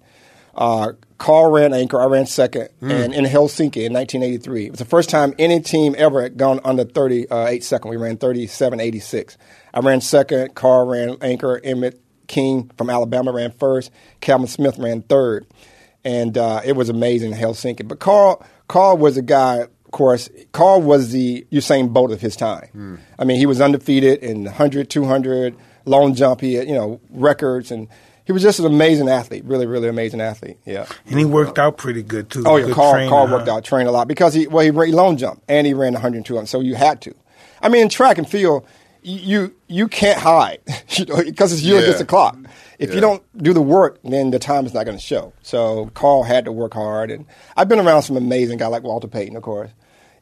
Uh, 0.54 0.92
Carl 1.18 1.50
ran 1.50 1.72
anchor, 1.72 2.00
I 2.00 2.06
ran 2.06 2.26
second, 2.26 2.68
Hmm. 2.80 2.90
and 2.90 3.14
in 3.14 3.24
Helsinki 3.24 3.84
in 3.86 3.92
1983. 3.92 4.66
It 4.66 4.70
was 4.72 4.78
the 4.80 4.84
first 4.84 5.08
time 5.08 5.34
any 5.38 5.60
team 5.60 5.94
ever 5.96 6.20
had 6.22 6.36
gone 6.36 6.60
under 6.64 6.84
38 6.84 7.62
second. 7.64 7.90
We 7.90 7.96
ran 7.96 8.16
37.86. 8.18 9.36
I 9.72 9.80
ran 9.80 10.00
second. 10.00 10.54
Carl 10.54 10.86
ran 10.86 11.16
anchor. 11.22 11.60
Emmit 11.64 12.00
King 12.26 12.70
from 12.76 12.90
Alabama 12.90 13.32
ran 13.32 13.52
first. 13.52 13.90
Calvin 14.20 14.46
Smith 14.48 14.78
ran 14.78 15.02
third, 15.02 15.46
and 16.04 16.36
uh, 16.36 16.60
it 16.64 16.72
was 16.76 16.88
amazing 16.88 17.32
in 17.32 17.38
Helsinki. 17.38 17.86
But 17.86 17.98
Carl, 18.00 18.42
Carl 18.68 18.96
was 18.98 19.16
a 19.16 19.22
guy. 19.22 19.58
Of 19.60 19.90
course, 19.92 20.28
Carl 20.52 20.80
was 20.82 21.12
the 21.12 21.46
Usain 21.52 21.92
Bolt 21.92 22.10
of 22.12 22.20
his 22.20 22.34
time. 22.34 22.98
I 23.18 23.24
mean, 23.24 23.38
he 23.38 23.44
was 23.46 23.60
undefeated 23.60 24.20
in 24.20 24.44
100, 24.44 24.88
200, 24.90 25.54
long 25.84 26.14
jump. 26.14 26.40
He 26.40 26.54
had 26.54 26.66
you 26.68 26.74
know 26.74 27.00
records, 27.10 27.70
and 27.70 27.88
he 28.32 28.34
was 28.34 28.42
just 28.42 28.58
an 28.58 28.66
amazing 28.66 29.08
athlete. 29.08 29.44
Really, 29.44 29.66
really 29.66 29.88
amazing 29.88 30.20
athlete. 30.22 30.56
Yeah. 30.64 30.86
And 31.06 31.18
he 31.18 31.24
worked 31.26 31.58
out 31.58 31.76
pretty 31.76 32.02
good 32.02 32.30
too. 32.30 32.42
Oh 32.46 32.56
yeah, 32.56 32.66
Good 32.66 32.74
Carl, 32.74 32.92
trainer, 32.94 33.08
Carl 33.10 33.26
huh? 33.26 33.36
worked 33.36 33.48
out, 33.48 33.64
trained 33.64 33.88
a 33.88 33.92
lot 33.92 34.08
because 34.08 34.32
he 34.34 34.46
well 34.46 34.64
he 34.64 34.70
ran 34.70 34.92
long 34.92 35.16
jump 35.18 35.42
and 35.48 35.66
he 35.66 35.74
ran 35.74 35.92
102, 35.92 36.38
and 36.38 36.48
so 36.48 36.60
you 36.60 36.74
had 36.74 37.00
to. 37.02 37.14
I 37.60 37.68
mean, 37.68 37.82
in 37.82 37.88
track 37.90 38.16
and 38.18 38.28
field, 38.28 38.66
you 39.02 39.54
you 39.68 39.88
can't 39.88 40.18
hide, 40.18 40.60
you 40.90 41.04
know, 41.04 41.22
because 41.22 41.52
it's 41.52 41.62
you 41.62 41.74
Yeah. 41.74 41.80
against 41.82 41.98
the 41.98 42.04
clock. 42.06 42.36
If 42.78 42.88
Yeah. 42.90 42.94
you 42.96 43.00
don't 43.02 43.22
do 43.42 43.52
the 43.52 43.62
work, 43.62 43.98
then 44.02 44.30
the 44.30 44.38
time 44.38 44.64
is 44.66 44.74
not 44.74 44.84
going 44.86 44.96
to 44.96 45.02
show. 45.02 45.32
So 45.42 45.90
Carl 45.94 46.22
had 46.24 46.44
to 46.46 46.52
work 46.52 46.74
hard, 46.74 47.10
and 47.10 47.26
I've 47.56 47.68
been 47.68 47.78
around 47.80 48.02
some 48.02 48.16
amazing 48.16 48.58
guy 48.58 48.66
like 48.68 48.82
Walter 48.82 49.06
Payton, 49.08 49.36
of 49.36 49.42
course, 49.42 49.70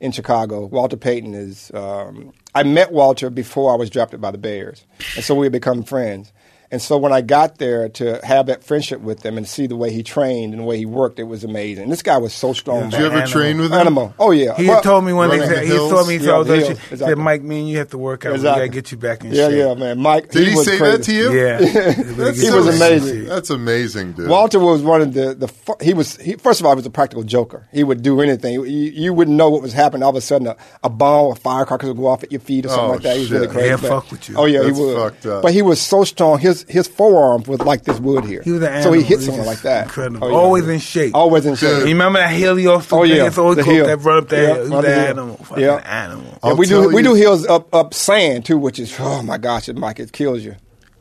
in 0.01 0.13
Chicago. 0.13 0.67
Walter 0.67 0.97
Payton 0.97 1.35
is. 1.35 1.71
Um, 1.73 2.33
I 2.55 2.65
met 2.65 2.91
Walter 2.93 3.31
before 3.31 3.73
I 3.73 3.77
was 3.77 3.89
drafted 3.91 4.21
by 4.21 4.31
the 4.31 4.39
Bears, 4.39 4.85
and 5.15 5.25
so 5.25 5.35
we 5.35 5.47
had 5.47 5.53
become 5.53 5.83
friends. 5.85 6.33
And 6.73 6.81
so 6.81 6.97
when 6.99 7.13
I 7.13 7.21
got 7.21 7.59
there 7.59 7.89
to 7.89 8.21
have 8.25 8.47
that 8.47 8.63
friendship 8.63 9.01
with 9.01 9.27
him 9.27 9.37
and 9.37 9.47
see 9.49 9.67
the 9.67 9.75
way 9.75 9.91
he 9.93 10.05
trained 10.05 10.53
and 10.55 10.63
the 10.63 10.65
way 10.65 10.77
he 10.77 10.87
worked, 10.87 11.19
it 11.19 11.25
was 11.25 11.43
amazing. 11.43 11.89
This 11.91 12.03
guy 12.03 12.17
was 12.19 12.33
so 12.33 12.53
strong. 12.53 12.91
Did 12.91 13.01
you 13.01 13.07
ever 13.07 13.17
Animal. 13.17 13.31
train 13.33 13.59
with 13.59 13.67
him? 13.73 13.79
Animal. 13.81 14.15
Oh 14.21 14.31
yeah. 14.31 14.55
He 14.57 14.69
Well, 14.69 14.81
told 14.81 15.05
me 15.05 15.13
one 15.13 15.31
day. 15.31 15.67
He 15.67 15.73
told 15.77 16.07
me 16.07 16.19
he 16.19 16.25
Yeah, 16.25 16.31
told 16.31 16.47
the 16.47 16.55
us, 16.59 16.67
hills, 16.69 16.69
he 16.69 16.75
oh, 16.75 16.93
exactly. 16.93 17.07
said, 17.09 17.19
"Mike, 17.19 17.43
me 17.43 17.59
and 17.61 17.69
you 17.69 17.79
have 17.79 17.91
to 17.91 17.99
work 17.99 18.25
out. 18.25 18.35
Exactly. 18.35 18.63
We 18.63 18.67
gotta 18.69 18.75
get 18.83 18.93
you 18.93 18.99
back 18.99 19.25
in 19.25 19.33
Yeah, 19.33 19.49
shape." 19.49 19.57
yeah, 19.59 19.67
yeah, 19.69 19.75
man. 19.75 19.99
Mike. 19.99 20.31
Did 20.31 20.47
he, 20.47 20.55
was 20.55 20.65
say 20.65 20.79
crazy. 20.79 20.97
that 20.97 21.03
to 21.05 21.13
you? 21.13 21.33
Yeah, 21.33 21.59
He 22.33 22.35
so 22.47 22.57
was 22.65 22.77
amazing. 22.77 23.25
That's 23.25 23.51
amazing, 23.51 24.13
dude. 24.13 24.29
Walter 24.29 24.61
was 24.61 24.83
one 24.83 25.03
of 25.03 25.13
the 25.13 25.35
the 25.35 25.77
he 25.85 25.93
was 25.93 26.17
he, 26.19 26.35
first 26.37 26.61
of 26.61 26.67
all 26.67 26.73
he 26.73 26.77
was 26.77 26.87
a 26.87 26.91
practical 26.91 27.25
joker. 27.25 27.67
He 27.73 27.83
would 27.83 28.03
do 28.03 28.21
anything. 28.21 28.55
You, 28.55 28.65
you 28.65 29.13
wouldn't 29.13 29.37
know 29.37 29.51
what 29.51 29.61
was 29.63 29.73
happening. 29.73 30.05
All 30.05 30.11
of 30.11 30.17
a 30.17 30.21
sudden, 30.21 30.47
a, 30.47 30.57
a 30.85 30.89
bomb 30.89 31.27
or 31.27 31.35
firecrackers 31.35 31.89
would 31.89 31.97
go 31.97 32.07
off 32.07 32.23
at 32.23 32.31
your 32.31 32.41
feet 32.41 32.67
or 32.67 32.69
something 32.69 32.85
Oh, 32.87 32.93
like 32.93 33.03
that. 33.03 33.15
He 33.17 33.21
was 33.23 33.33
really 33.33 33.49
crazy. 33.49 33.69
Yeah, 33.71 33.77
but- 33.77 33.89
fuck 33.89 34.11
with 34.13 34.29
you. 34.29 34.37
Oh 34.37 34.45
yeah, 34.45 34.63
That's 34.63 34.79
he 34.79 34.85
would. 34.85 35.15
But 35.43 35.53
he 35.53 35.63
was 35.63 35.81
so 35.81 36.05
strong. 36.05 36.39
His 36.39 36.60
his 36.69 36.89
forearms 36.89 37.47
was 37.49 37.61
like 37.61 37.85
this 37.85 37.99
wood 38.01 38.25
here. 38.25 38.43
He 38.43 38.53
was 38.53 38.63
an 38.63 38.83
so 38.83 38.93
he 38.93 39.01
animal. 39.01 39.09
hit 39.19 39.21
someone 39.21 39.47
like 39.47 39.63
that. 39.63 39.85
incredible. 39.87 40.25
Oh, 40.27 40.31
yeah. 40.31 40.37
Always 40.37 40.69
in 40.69 40.79
shape. 40.81 41.15
Always 41.15 41.47
in 41.47 41.55
shape. 41.57 41.71
Dude. 41.71 41.89
You 41.89 41.95
remember 41.95 42.19
that 42.19 42.33
Helios? 42.33 42.93
Oh, 42.93 43.03
yeah. 43.05 43.27
It's 43.27 43.39
always 43.39 43.57
The 43.59 43.65
hill. 43.65 43.87
that 43.87 43.99
run 43.99 44.19
up 44.19 44.29
there. 44.29 44.49
Yeah, 44.49 44.55
He 44.55 44.61
was 44.61 44.71
run 44.71 44.83
the 44.83 44.89
the 44.89 44.95
animal. 45.09 45.37
Fucking 45.37 45.65
Yeah. 45.65 45.77
animal. 45.77 46.39
Yeah, 46.45 46.53
we 46.55 46.67
do 46.67 46.83
tell 46.83 46.93
we 46.93 47.03
do 47.03 47.15
hills 47.15 47.47
up 47.47 47.75
up 47.75 47.95
sand 47.95 48.45
too, 48.45 48.59
which 48.59 48.79
is 48.79 48.95
oh 49.01 49.23
my 49.23 49.39
gosh, 49.39 49.69
it 49.69 49.77
Mike 49.77 50.01
it 50.01 50.13
kills 50.13 50.43
you. 50.45 50.57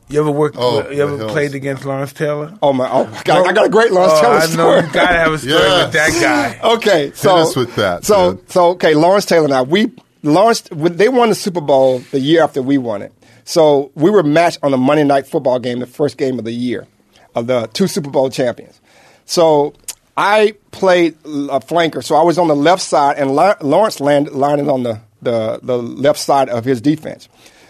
You 0.08 0.18
ever 0.20 0.30
worked? 0.32 0.56
Oh, 0.58 0.90
you 0.90 1.02
ever 1.04 1.16
hills. 1.18 1.30
played 1.30 1.54
against 1.54 1.84
Lawrence 1.84 2.12
Taylor? 2.12 2.52
Oh 2.60 2.72
my! 2.72 2.90
Oh, 2.90 3.04
I 3.06 3.22
got, 3.22 3.46
I 3.46 3.52
got 3.52 3.66
a 3.66 3.68
great 3.68 3.92
Lawrence 3.92 4.14
Oh, 4.16 4.20
Taylor 4.20 4.34
I 4.38 4.56
know 4.56 4.74
you 4.86 4.92
gotta 4.92 5.16
have 5.18 5.32
a 5.34 5.38
story 5.38 5.54
with 5.54 5.92
that 5.92 6.18
guy. 6.20 6.60
Okay, 6.74 7.12
so 7.14 7.36
us 7.36 7.54
with 7.54 7.76
that, 7.76 8.04
So 8.04 8.32
dude. 8.34 8.50
so 8.50 8.68
okay, 8.70 8.94
Lawrence 8.94 9.24
Taylor. 9.26 9.46
Now 9.46 9.62
we 9.62 9.92
Lawrence 10.24 10.62
they 10.72 11.08
won 11.08 11.28
the 11.28 11.36
Super 11.36 11.60
Bowl 11.60 12.00
the 12.10 12.18
year 12.18 12.42
after 12.42 12.60
we 12.60 12.76
won 12.76 13.02
it. 13.02 13.12
So 13.50 13.90
we 13.96 14.10
were 14.10 14.22
matched 14.22 14.60
on 14.62 14.72
a 14.72 14.76
Monday 14.76 15.02
night 15.02 15.26
football 15.26 15.58
game, 15.58 15.80
the 15.80 15.86
first 15.86 16.16
game 16.16 16.38
of 16.38 16.44
the 16.44 16.52
year, 16.52 16.86
of 17.34 17.48
the 17.48 17.66
two 17.72 17.88
Super 17.88 18.08
Bowl 18.08 18.30
champions. 18.30 18.80
So 19.24 19.74
I 20.16 20.54
played 20.70 21.14
a 21.24 21.58
flanker, 21.58 22.04
so 22.04 22.14
I 22.14 22.22
was 22.22 22.38
on 22.38 22.46
the 22.46 22.54
left 22.54 22.80
side, 22.80 23.18
and 23.18 23.32
Lawrence 23.32 23.98
landed, 23.98 24.34
landed 24.34 24.68
on 24.68 24.84
the, 24.84 25.00
the 25.20 25.58
the 25.64 25.78
left 25.78 26.20
side 26.20 26.48
of 26.48 26.64
his 26.64 26.80
defense. 26.80 27.28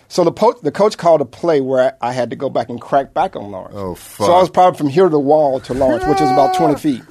So 0.09 0.23
the, 0.23 0.33
po- 0.33 0.59
the 0.61 0.71
coach 0.71 0.99
called 0.99 1.23
a 1.23 1.25
play 1.25 1.63
where 1.63 1.97
I 2.03 2.13
had 2.13 2.29
to 2.29 2.37
go 2.37 2.51
back 2.51 2.69
and 2.69 2.79
crack 2.79 3.15
back 3.15 3.35
on 3.35 3.51
Lawrence. 3.51 3.75
Oh, 3.75 3.95
fuck. 3.95 4.27
So 4.27 4.33
I 4.35 4.41
was 4.41 4.51
probably 4.51 4.77
from 4.77 4.89
here 4.89 5.05
to 5.05 5.09
the 5.09 5.19
wall 5.19 5.61
to 5.61 5.73
Lawrence, 5.73 6.05
which 6.05 6.21
is 6.21 6.29
about 6.29 6.55
20 6.57 6.75
ah. 6.75 6.77
feet. 6.77 7.03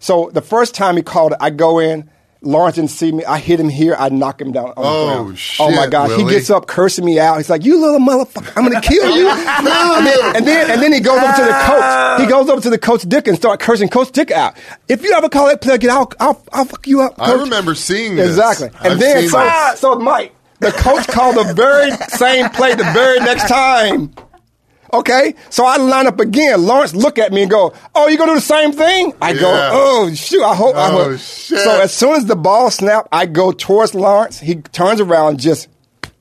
So 0.00 0.30
the 0.34 0.42
first 0.42 0.74
time 0.74 0.96
he 0.96 1.02
called 1.02 1.32
it, 1.32 1.38
I 1.40 1.48
go 1.48 1.78
in. 1.78 2.10
Lawrence 2.40 2.76
didn't 2.76 2.90
see 2.90 3.10
me. 3.10 3.24
I 3.24 3.38
hit 3.38 3.58
him 3.58 3.68
here. 3.68 3.96
I 3.98 4.10
knock 4.10 4.40
him 4.40 4.52
down 4.52 4.66
on 4.68 4.74
Oh, 4.76 4.82
the 5.00 5.06
ground. 5.06 5.38
oh 5.58 5.70
my 5.70 5.82
shit, 5.82 5.90
gosh! 5.90 6.08
Willie. 6.10 6.24
He 6.24 6.30
gets 6.30 6.50
up, 6.50 6.66
cursing 6.68 7.04
me 7.04 7.18
out. 7.18 7.36
He's 7.38 7.50
like, 7.50 7.64
"You 7.64 7.80
little 7.80 7.98
motherfucker! 7.98 8.52
I'm 8.56 8.62
gonna 8.64 8.80
kill 8.80 9.16
you!" 9.16 9.28
and, 9.30 9.66
then, 10.06 10.36
and 10.36 10.46
then 10.46 10.70
and 10.70 10.80
then 10.82 10.92
he 10.92 11.00
goes 11.00 11.18
over 11.20 11.32
to 11.32 11.42
the 11.44 11.62
coach. 11.66 12.20
He 12.20 12.26
goes 12.28 12.48
over 12.48 12.60
to 12.60 12.70
the 12.70 12.78
coach 12.78 13.02
Dick 13.02 13.26
and 13.26 13.36
start 13.36 13.58
cursing 13.58 13.88
Coach 13.88 14.12
Dick 14.12 14.30
out. 14.30 14.56
If 14.88 15.02
you 15.02 15.12
ever 15.14 15.28
call 15.28 15.48
that 15.48 15.60
play 15.60 15.74
again, 15.74 15.90
I'll 15.90 16.12
I'll, 16.20 16.44
I'll 16.52 16.64
fuck 16.64 16.86
you 16.86 17.00
up. 17.02 17.14
I 17.20 17.32
remember 17.32 17.74
seeing 17.74 18.14
this. 18.16 18.28
Exactly. 18.28 18.68
And 18.84 18.92
I've 18.94 18.98
then 19.00 19.28
so 19.28 19.40
this. 19.42 19.80
so 19.80 19.94
Mike, 19.96 20.32
the 20.60 20.70
coach 20.70 21.08
called 21.08 21.36
the 21.36 21.54
very 21.54 21.90
same 22.08 22.50
play 22.50 22.74
the 22.74 22.84
very 22.84 23.18
next 23.18 23.48
time. 23.48 24.14
Okay, 24.92 25.34
so 25.50 25.64
I 25.66 25.76
line 25.76 26.06
up 26.06 26.18
again. 26.20 26.64
Lawrence 26.64 26.94
look 26.94 27.18
at 27.18 27.32
me 27.32 27.42
and 27.42 27.50
go, 27.50 27.72
"Oh, 27.94 28.08
you 28.08 28.16
gonna 28.16 28.32
do 28.32 28.36
the 28.36 28.40
same 28.40 28.72
thing?" 28.72 29.12
I 29.20 29.34
go, 29.34 29.50
"Oh 29.72 30.12
shoot, 30.14 30.42
I 30.42 30.54
hope 30.54 30.76
I 30.76 30.90
Oh, 30.90 31.08
will." 31.10 31.16
shit. 31.18 31.58
So 31.58 31.80
as 31.82 31.92
soon 31.92 32.14
as 32.16 32.24
the 32.26 32.36
ball 32.36 32.70
snap, 32.70 33.06
I 33.12 33.26
go 33.26 33.52
towards 33.52 33.94
Lawrence. 33.94 34.38
He 34.40 34.56
turns 34.56 35.00
around, 35.00 35.40
just 35.40 35.68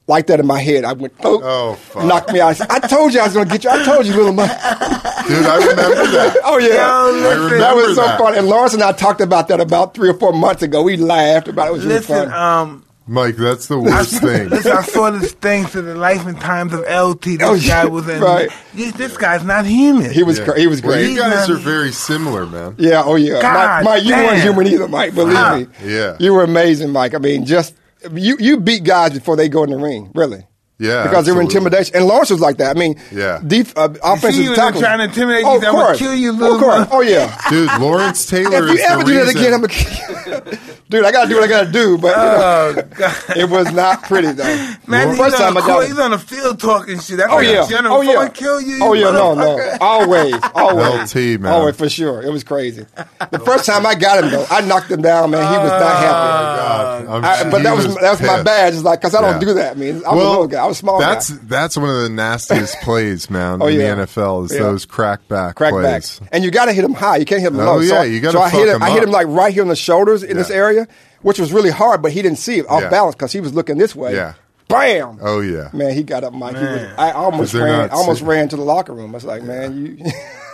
like 0.07 0.27
that 0.27 0.39
in 0.39 0.47
my 0.47 0.61
head. 0.61 0.85
I 0.85 0.93
went, 0.93 1.13
oh, 1.25 1.41
Oh, 1.43 1.73
fuck. 1.75 2.05
knocked 2.05 2.31
me 2.31 2.39
out. 2.39 2.47
I, 2.47 2.53
said, 2.53 2.67
I 2.69 2.79
told 2.79 3.13
you 3.13 3.19
I 3.19 3.25
was 3.25 3.33
going 3.33 3.45
to 3.45 3.51
get 3.51 3.65
you. 3.65 3.69
I 3.69 3.83
told 3.83 4.05
you, 4.05 4.13
little 4.13 4.31
man. 4.31 4.47
Dude, 4.47 5.45
I 5.45 5.57
remember 5.57 6.07
that. 6.11 6.37
Oh 6.45 6.57
yeah, 6.57 7.03
Yo, 7.07 7.11
listen. 7.11 7.59
that 7.59 7.75
was 7.75 7.95
so 7.97 8.03
that. 8.03 8.17
funny. 8.17 8.37
And 8.37 8.47
Lawrence 8.47 8.73
and 8.73 8.83
I 8.83 8.93
talked 8.93 9.19
about 9.19 9.49
that 9.49 9.59
about 9.59 9.93
three 9.93 10.07
or 10.07 10.13
four 10.13 10.31
months 10.31 10.63
ago. 10.63 10.81
We 10.81 10.95
laughed 10.95 11.49
about 11.49 11.67
it. 11.67 11.69
It 11.69 11.73
was 11.73 11.85
really 11.85 11.95
Listen, 11.99 12.29
funny. 12.29 12.31
um, 12.31 12.83
Mike, 13.09 13.37
that's 13.37 13.67
the 13.67 13.79
worst 13.79 14.19
thing. 14.21 14.49
listen, 14.49 14.71
I 14.73 14.81
saw 14.81 15.11
this 15.11 15.31
thing 15.31 15.65
to 15.67 15.81
the 15.81 15.95
life 15.95 16.25
and 16.25 16.39
times 16.41 16.73
of 16.73 16.81
LT. 16.81 17.21
This 17.21 17.37
Oh, 17.41 17.57
guy 17.59 17.85
was 17.85 18.07
in. 18.09 18.21
right. 18.21 18.49
This, 18.73 18.91
this 18.93 19.15
guy's 19.17 19.43
not 19.45 19.65
human. 19.65 20.11
he 20.11 20.23
was 20.23 20.39
Yeah. 20.39 20.45
cra- 20.45 20.59
he 20.59 20.67
was 20.67 20.81
Well, 20.81 20.93
great. 20.93 21.11
you 21.11 21.17
guys 21.17 21.49
are 21.49 21.55
very 21.55 21.91
similar, 21.93 22.45
man. 22.45 22.75
Yeah, 22.77 23.03
oh 23.05 23.15
yeah. 23.15 23.41
God 23.41 23.83
Mike, 23.85 23.85
Mike 23.85 24.03
you 24.03 24.13
weren't 24.15 24.41
human 24.41 24.67
either, 24.67 24.87
Mike. 24.87 25.15
Believe 25.15 25.35
Wow. 25.35 25.57
me. 25.59 25.67
Yeah. 25.85 26.17
You 26.19 26.33
were 26.33 26.43
amazing, 26.43 26.91
Mike. 26.91 27.13
I 27.15 27.19
mean, 27.19 27.45
just 27.45 27.73
you 28.13 28.35
you 28.39 28.59
beat 28.59 28.83
guys 28.83 29.13
before 29.13 29.35
they 29.37 29.47
go 29.49 29.63
in 29.63 29.69
the 29.71 29.77
ring, 29.77 30.11
really. 30.13 30.45
Yeah, 30.79 31.03
Because 31.07 31.25
they 31.25 31.31
were 31.31 31.41
intimidation. 31.41 31.95
And 31.95 32.05
Lawrence 32.05 32.29
was 32.29 32.39
like 32.39 32.57
that. 32.57 32.75
I 32.75 32.79
mean, 32.79 32.99
Yeah. 33.11 33.39
def, 33.45 33.75
uh, 33.75 33.89
offensive 34.03 34.43
he 34.43 34.49
was 34.49 34.57
tackle. 34.59 34.79
trying 34.79 34.99
to 34.99 35.05
intimidate 35.05 35.41
you, 35.41 35.47
Oh, 35.47 35.53
he 35.55 35.59
said, 35.61 35.69
of 35.69 35.75
"I'ma 35.75 35.93
kill 35.95 36.13
you, 36.13 36.29
Of 36.29 36.35
little 36.37 36.59
course. 36.59 36.77
man. 36.79 36.87
Oh 36.91 37.01
yeah. 37.01 37.41
Dude, 37.49 37.69
Lawrence 37.79 38.25
Taylor 38.27 38.67
if 38.67 38.73
is 38.75 38.79
you 38.79 38.85
ever 38.87 39.03
the 39.03 39.09
do 39.11 39.25
that 39.25 39.29
again, 39.35 39.53
I'm 39.55 39.61
gonna. 39.61 40.57
Dude, 40.89 41.03
I 41.03 41.11
gotta 41.11 41.27
do 41.29 41.35
what 41.35 41.43
I 41.43 41.47
gotta 41.47 41.71
do, 41.71 41.97
but 41.97 42.09
you 42.09 42.15
know, 42.15 42.73
Oh 42.77 42.81
God. 42.95 43.15
it 43.37 43.49
was 43.49 43.71
not 43.73 44.03
pretty 44.03 44.31
though. 44.31 44.43
Man, 44.87 45.07
the 45.09 45.15
he's, 45.15 45.17
first 45.17 45.35
on 45.35 45.41
time 45.41 45.53
the 45.55 45.59
I 45.61 45.63
court, 45.65 45.81
got 45.81 45.87
he's 45.87 45.99
on 45.99 46.11
the 46.11 46.19
field 46.19 46.59
talking 46.59 46.99
shit. 46.99 47.17
That's 47.17 47.31
Oh 47.33 47.37
like 47.37 47.47
yeah, 47.47 47.67
General 47.67 47.95
oh 47.97 48.01
yeah, 48.01 48.13
Ford 48.13 48.33
kill 48.35 48.61
you. 48.61 48.79
oh 48.83 48.93
you 48.93 49.05
yeah, 49.05 49.11
no, 49.11 49.33
no, 49.33 49.77
always, 49.81 50.35
always, 50.55 51.13
LT, 51.15 51.41
man. 51.41 51.51
always 51.53 51.75
for 51.75 51.89
sure. 51.89 52.21
It 52.21 52.31
was 52.31 52.43
crazy. 52.43 52.85
The 53.31 53.39
first 53.39 53.65
time 53.65 53.85
I 53.85 53.95
got 53.95 54.23
him 54.23 54.29
though, 54.31 54.45
I 54.49 54.61
knocked 54.61 54.91
him 54.91 55.01
down, 55.01 55.31
man. 55.31 55.41
He 55.51 55.57
was 55.57 55.71
not 55.71 55.97
happy. 55.97 57.05
God, 57.07 57.25
I'm 57.25 57.49
but 57.49 57.63
that 57.63 57.75
was, 57.75 57.95
that 57.95 58.11
was 58.11 58.21
my 58.21 58.27
pissed. 58.35 58.45
badge. 58.45 58.73
It's 58.75 58.83
like 58.83 59.01
because 59.01 59.15
I 59.15 59.21
don't 59.21 59.39
do 59.39 59.53
that. 59.55 59.71
I 59.75 59.79
mean, 59.79 60.03
I 60.05 60.13
was 60.13 60.23
a 60.23 60.29
little 60.29 60.47
guy. 60.47 60.66
I 60.67 60.69
was 60.69 60.77
a 60.77 60.79
small 60.79 60.99
That's 60.99 61.29
guy. 61.31 61.39
that's 61.43 61.77
one 61.77 61.89
of 61.89 62.01
the 62.03 62.09
nastiest 62.09 62.79
plays, 62.83 63.29
man, 63.29 63.61
Oh, 63.61 63.67
in 63.67 63.79
yeah. 63.79 63.95
the 63.95 64.05
NFL 64.05 64.45
is 64.45 64.53
Yeah. 64.53 64.59
those 64.59 64.85
crack 64.85 65.27
back 65.27 65.55
Crack 65.55 65.71
plays. 65.71 65.83
backs, 65.85 66.21
and 66.31 66.43
you 66.43 66.51
got 66.51 66.65
to 66.65 66.73
hit 66.73 66.83
him 66.83 66.93
high. 66.93 67.17
You 67.17 67.25
can't 67.25 67.41
hit 67.41 67.51
him 67.51 67.59
Oh, 67.59 67.65
low. 67.75 67.79
yeah, 67.79 67.87
so, 67.89 68.01
you 68.03 68.19
gotta 68.19 68.37
so 68.37 68.41
I 68.43 68.49
hit 68.49 68.59
fuck 68.67 68.67
him. 68.69 68.75
him 68.75 68.83
I 68.83 68.89
hit 68.91 69.03
him 69.03 69.11
like 69.11 69.27
right 69.27 69.53
here 69.53 69.63
on 69.63 69.69
the 69.69 69.75
shoulders 69.75 70.23
in 70.23 70.37
this 70.37 70.49
area, 70.51 70.87
which 71.21 71.39
was 71.39 71.51
really 71.51 71.71
hard. 71.71 72.01
But 72.01 72.11
he 72.11 72.21
didn't 72.21 72.37
see 72.39 72.59
it 72.59 72.69
off 72.69 72.81
Yeah. 72.83 72.89
balance 72.89 73.15
because 73.15 73.31
he 73.31 73.39
was 73.41 73.53
looking 73.53 73.77
this 73.77 73.95
way. 73.95 74.13
Yeah. 74.13 74.33
Bam. 74.69 75.19
Oh 75.21 75.39
yeah. 75.39 75.69
Man, 75.73 75.93
he 75.93 76.03
got 76.03 76.23
up, 76.25 76.33
Mike. 76.33 76.57
He 76.57 76.63
was, 76.63 76.81
I 76.97 77.11
almost 77.11 77.39
'Cause 77.39 77.51
they're 77.53 77.63
ran. 77.63 77.77
not 77.87 77.91
almost 77.91 78.19
sitting- 78.19 78.27
ran 78.27 78.49
to 78.49 78.55
the 78.57 78.63
locker 78.63 78.93
room. 78.93 79.11
I 79.11 79.13
was 79.13 79.23
like, 79.23 79.41
man, 79.43 79.77
you. 79.97 80.11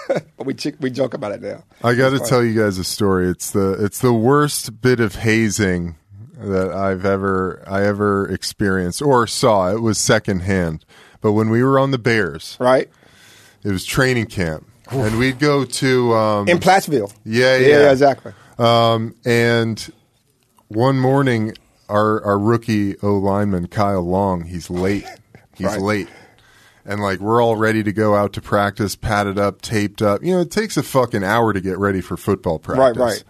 but 0.38 0.46
we 0.46 0.56
we 0.80 0.90
joke 0.92 1.16
about 1.16 1.32
it 1.32 1.42
now. 1.42 1.64
I 1.84 1.96
got 1.96 2.12
to 2.12 2.20
tell 2.20 2.44
you 2.44 2.62
guys 2.62 2.78
a 2.78 2.84
story. 2.84 3.28
It's 3.28 3.50
the 3.52 3.72
it's 3.84 4.00
the 4.00 4.14
worst 4.14 4.82
bit 4.82 5.00
of 5.00 5.16
hazing 5.16 5.96
that 6.44 6.72
I've 6.72 7.06
ever 7.06 7.64
I 7.68 7.84
ever 7.84 8.28
experienced 8.30 9.02
or 9.02 9.28
saw. 9.28 9.72
It 9.74 9.82
was 9.82 9.98
secondhand. 9.98 10.86
But 11.22 11.32
when 11.34 11.50
we 11.50 11.64
were 11.64 11.80
on 11.80 11.92
the 11.92 11.98
Bears, 11.98 12.58
Right 12.60 12.90
it 13.64 13.72
was 13.72 13.86
training 13.86 14.26
camp, 14.26 14.68
and 14.92 15.18
we'd 15.18 15.40
go 15.40 15.64
to 15.64 16.14
um, 16.16 16.48
in 16.50 16.60
Plattsville. 16.60 17.14
Yeah, 17.24 17.56
yeah, 17.58 17.68
yeah. 17.68 17.92
exactly. 17.92 18.34
Um, 18.60 19.16
and 19.26 19.92
one 20.68 21.00
morning, 21.00 21.54
our 21.90 22.24
our 22.26 22.38
rookie 22.38 22.98
O 23.02 23.16
lineman 23.16 23.68
Kyle 23.68 24.02
Long, 24.04 24.44
he's 24.46 24.70
late. 24.70 25.06
He's 25.56 25.68
Right. 25.68 25.80
late, 25.82 26.08
and 26.84 27.00
like 27.00 27.20
we're 27.20 27.40
all 27.40 27.56
ready 27.56 27.84
to 27.84 27.94
go 27.94 28.16
out 28.16 28.34
to 28.34 28.42
practice, 28.42 28.96
padded 28.96 29.38
up, 29.38 29.62
taped 29.62 30.02
up. 30.02 30.24
You 30.24 30.34
know, 30.34 30.40
it 30.42 30.50
takes 30.50 30.78
a 30.78 30.82
fucking 30.82 31.24
hour 31.24 31.54
to 31.54 31.62
get 31.62 31.78
ready 31.78 32.02
for 32.02 32.18
football 32.18 32.58
practice. 32.58 32.98
Right, 32.98 33.12
right. 33.14 33.24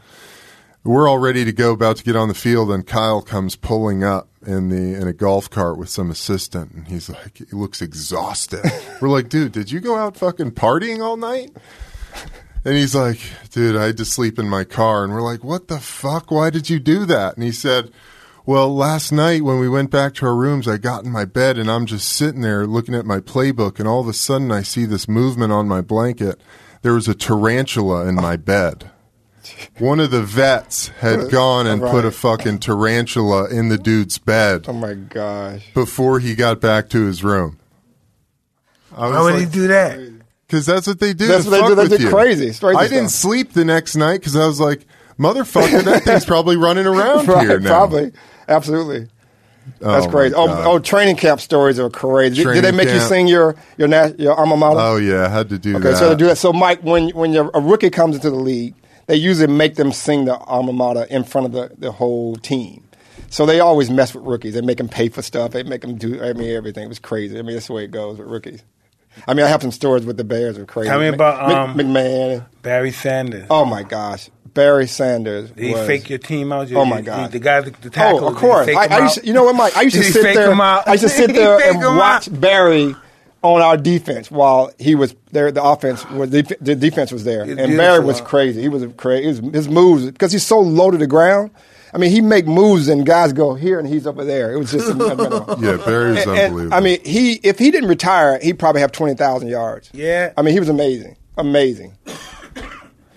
We're 0.86 1.08
all 1.08 1.18
ready 1.18 1.46
to 1.46 1.54
go, 1.54 1.72
about 1.72 1.96
to 1.98 2.04
get 2.04 2.18
on 2.18 2.28
the 2.28 2.34
field, 2.34 2.70
and 2.70 2.86
Kyle 2.86 3.22
comes 3.22 3.56
pulling 3.56 4.04
up 4.04 4.28
in 4.46 4.68
the 4.68 5.00
in 5.00 5.08
a 5.08 5.14
golf 5.14 5.50
cart 5.50 5.78
with 5.78 5.88
some 5.88 6.12
assistant, 6.12 6.74
and 6.74 6.88
he's 6.90 7.10
like, 7.10 7.38
he 7.38 7.46
looks 7.56 7.82
exhausted. 7.82 8.66
we're 9.02 9.08
like, 9.08 9.30
dude, 9.30 9.54
did 9.54 9.72
you 9.72 9.80
go 9.80 9.96
out 9.96 10.18
fucking 10.18 10.52
partying 10.52 11.02
all 11.02 11.16
night? 11.16 11.52
And 12.66 12.76
he's 12.76 12.96
like, 12.96 13.20
dude, 13.52 13.76
I 13.76 13.86
had 13.86 13.98
to 13.98 14.06
sleep 14.06 14.40
in 14.40 14.48
my 14.48 14.64
car. 14.64 15.04
And 15.04 15.14
we're 15.14 15.22
like, 15.22 15.44
what 15.44 15.68
the 15.68 15.80
fuck? 15.80 16.32
Why 16.32 16.50
did 16.50 16.70
you 16.70 16.80
do 16.80 17.06
that? 17.06 17.36
And 17.36 17.44
he 17.44 17.52
said, 17.52 17.92
well, 18.46 18.74
last 18.74 19.12
night 19.12 19.44
when 19.44 19.60
we 19.60 19.70
went 19.70 19.90
back 19.90 20.14
to 20.16 20.26
our 20.26 20.36
rooms, 20.36 20.68
I 20.68 20.78
got 20.78 21.04
in 21.04 21.12
my 21.12 21.26
bed 21.26 21.58
and 21.58 21.70
I'm 21.70 21.86
just 21.86 22.10
sitting 22.10 22.42
there 22.42 22.66
looking 22.66 22.96
at 22.96 23.06
my 23.06 23.20
playbook. 23.20 23.80
And 23.80 23.88
all 23.88 24.00
of 24.00 24.08
a 24.08 24.14
sudden 24.14 24.52
I 24.52 24.64
see 24.64 24.86
this 24.86 25.10
movement 25.10 25.52
on 25.52 25.68
my 25.68 25.82
blanket. 25.82 26.42
There 26.84 26.94
was 26.94 27.08
a 27.08 27.16
tarantula 27.16 28.08
in 28.08 28.16
my 28.16 28.38
bed. 28.38 28.92
One 29.80 30.00
of 30.00 30.12
the 30.12 30.22
vets 30.22 30.88
had 31.00 31.30
gone 31.32 31.68
and 31.68 31.82
put 31.82 32.06
a 32.06 32.12
fucking 32.12 32.60
tarantula 32.60 33.50
in 33.50 33.70
the 33.70 33.78
dude's 33.78 34.18
bed 34.18 34.66
Oh 34.68 34.74
my 34.74 34.94
gosh. 34.94 35.66
before 35.74 36.20
he 36.20 36.36
got 36.36 36.60
back 36.62 36.90
to 36.90 37.06
his 37.06 37.24
room. 37.24 37.60
I 38.96 39.10
Why 39.10 39.22
would 39.24 39.40
he 39.40 39.46
do 39.46 39.68
that? 39.68 40.00
because 40.48 40.66
that's 40.66 40.86
what 40.88 41.00
they 41.00 41.14
do. 41.14 41.28
That's 41.28 41.46
to 41.46 41.50
what 41.52 41.56
they 41.56 41.62
fuck 41.62 41.70
do. 41.70 41.76
They 41.76 41.82
with 41.90 42.02
get 42.02 42.12
crazy. 42.12 42.48
It's 42.48 42.60
crazy 42.60 42.78
I 42.78 42.88
didn't 42.88 43.10
stuff. 43.10 43.22
sleep 43.22 43.54
the 43.54 43.66
next 43.66 43.96
night 43.96 44.20
because 44.20 44.36
I 44.36 44.46
was 44.46 44.60
like, 44.60 44.86
"Motherfucker, 45.18 45.84
that 45.84 46.04
thing's 46.06 46.26
probably 46.26 46.58
running 46.58 46.86
around 46.86 47.28
Right, 47.28 47.48
here 47.48 47.60
now." 47.60 47.70
probably. 47.70 48.12
Absolutely. 48.48 49.08
That's 49.80 50.06
Oh, 50.06 50.10
crazy. 50.10 50.36
Oh, 50.36 50.74
oh, 50.74 50.78
training 50.80 51.16
camp 51.16 51.40
stories 51.42 51.80
are 51.80 51.90
crazy. 51.90 52.36
Did, 52.36 52.44
did 52.44 52.56
they 52.56 52.60
Training 52.72 52.78
make 52.78 52.90
you 52.90 53.00
sing 53.00 53.28
your 53.28 53.56
your 53.78 53.88
na- 53.88 54.12
your 54.20 54.38
alma 54.38 54.58
mater? 54.58 54.80
Oh 54.80 54.98
yeah, 54.98 55.26
I 55.26 55.30
had 55.30 55.50
to 55.50 55.58
do 55.58 55.78
okay, 55.78 55.90
that. 55.90 55.98
so 55.98 56.10
they 56.10 56.16
do 56.16 56.26
that. 56.28 56.38
So 56.38 56.54
Mike, 56.54 56.82
when 56.84 57.10
when 57.12 57.32
you're, 57.34 57.50
a 57.54 57.60
rookie 57.62 57.90
comes 57.90 58.16
into 58.18 58.30
the 58.30 58.36
league, 58.36 58.76
they 59.08 59.16
usually 59.16 59.52
make 59.52 59.76
them 59.76 59.92
sing 59.92 60.26
the 60.26 60.38
alma 60.38 60.74
mater 60.74 61.04
in 61.10 61.24
front 61.24 61.48
of 61.48 61.52
the, 61.54 61.76
the 61.78 61.92
whole 61.92 62.36
team. 62.38 62.84
So 63.30 63.46
they 63.46 63.60
always 63.60 63.90
mess 63.90 64.14
with 64.14 64.24
rookies. 64.24 64.54
They 64.54 64.62
make 64.62 64.78
them 64.78 64.90
pay 64.90 65.10
for 65.10 65.22
stuff. 65.22 65.52
They 65.52 65.64
make 65.64 65.82
them 65.82 65.96
do. 65.98 66.22
I 66.24 66.34
mean, 66.34 66.52
everything. 66.56 66.86
It 66.86 66.90
was 66.90 67.00
crazy. 67.00 67.38
I 67.38 67.42
mean, 67.42 67.56
that's 67.56 67.68
the 67.68 67.74
way 67.74 67.84
it 67.84 67.92
goes 67.92 68.20
with 68.20 68.28
rookies. 68.28 68.64
I 69.28 69.34
mean, 69.34 69.46
I 69.46 69.50
have 69.50 69.62
some 69.62 69.72
stories 69.72 70.06
with 70.06 70.18
the 70.18 70.24
Bears. 70.24 70.58
Are 70.58 70.66
crazy. 70.66 70.90
Tell 70.90 71.00
me 71.00 71.08
about, 71.08 71.52
um, 71.52 71.78
McMahon. 71.78 72.46
Barry 72.62 72.92
Sanders. 72.92 73.48
Oh 73.50 73.66
my 73.66 73.84
gosh, 73.84 74.30
Barry 74.54 74.88
Sanders. 74.88 75.52
Did 75.52 75.66
he 75.66 75.74
was- 75.74 75.88
fake 75.88 76.10
your 76.10 76.20
team 76.20 76.52
out? 76.52 76.72
Oh, 76.72 76.86
my 76.86 77.02
God. 77.02 77.32
The 77.32 77.40
guy, 77.40 77.62
the, 77.62 77.72
the 77.72 77.90
tackle. 77.90 78.26
Oh, 78.26 78.30
of 78.30 78.36
course. 78.36 78.68
I, 78.68 78.86
I 78.86 79.00
used 79.04 79.16
to, 79.20 79.26
you 79.26 79.34
know 79.34 79.44
what, 79.44 79.56
Mike? 79.56 79.76
I 79.78 79.82
used 79.82 79.96
to 79.98 80.04
sit 80.04 80.34
there. 80.36 80.52
I 80.52 80.92
used 80.94 81.04
to 81.04 81.10
sit 81.10 81.34
there 81.34 81.60
and 81.60 81.80
watch? 81.98 82.30
Barry 82.40 82.96
on 83.44 83.62
our 83.62 83.78
defense 83.78 84.32
while 84.32 84.72
he 84.80 84.96
was 84.96 85.16
there. 85.32 85.52
The 85.52 85.64
offense 85.64 86.04
was 86.10 86.32
the, 86.32 86.42
the 86.62 86.76
defense 86.76 87.12
was 87.12 87.24
there, 87.24 87.44
It's 87.44 87.60
and 87.62 87.78
Barry 87.78 88.04
was 88.04 88.20
crazy. 88.22 88.62
He 88.62 88.70
was 88.70 88.86
crazy. 88.98 89.26
His, 89.28 89.40
his 89.54 89.70
moves 89.70 90.06
because 90.06 90.32
he's 90.32 90.46
so 90.46 90.60
low 90.60 90.90
to 90.92 90.98
the 90.98 91.08
ground. 91.08 91.52
I 91.94 92.00
mean, 92.00 92.10
he 92.10 92.22
make 92.22 92.48
moves 92.48 92.88
and 92.88 93.06
guys 93.06 93.34
go 93.34 93.54
here 93.54 93.78
and 93.78 93.88
he's 93.88 94.08
over 94.08 94.26
there. 94.26 94.52
It 94.52 94.58
was 94.58 94.72
just 94.72 94.88
unbelievable. 94.90 95.58
yeah, 95.64 95.78
Barry's 95.86 96.22
And- 96.26 96.32
and, 96.32 96.40
unbelievable. 96.48 96.74
I 96.76 96.80
mean, 96.80 97.00
he 97.06 97.34
if 97.44 97.60
he 97.60 97.70
didn't 97.70 97.88
retire, 97.90 98.40
he'd 98.42 98.58
probably 98.58 98.82
have 98.82 98.92
twenty 98.92 99.14
thousand 99.14 99.50
yards. 99.50 99.92
Yeah. 99.94 100.34
I 100.36 100.42
mean, 100.42 100.54
he 100.54 100.60
was 100.60 100.70
amazing, 100.70 101.18
amazing. 101.38 101.96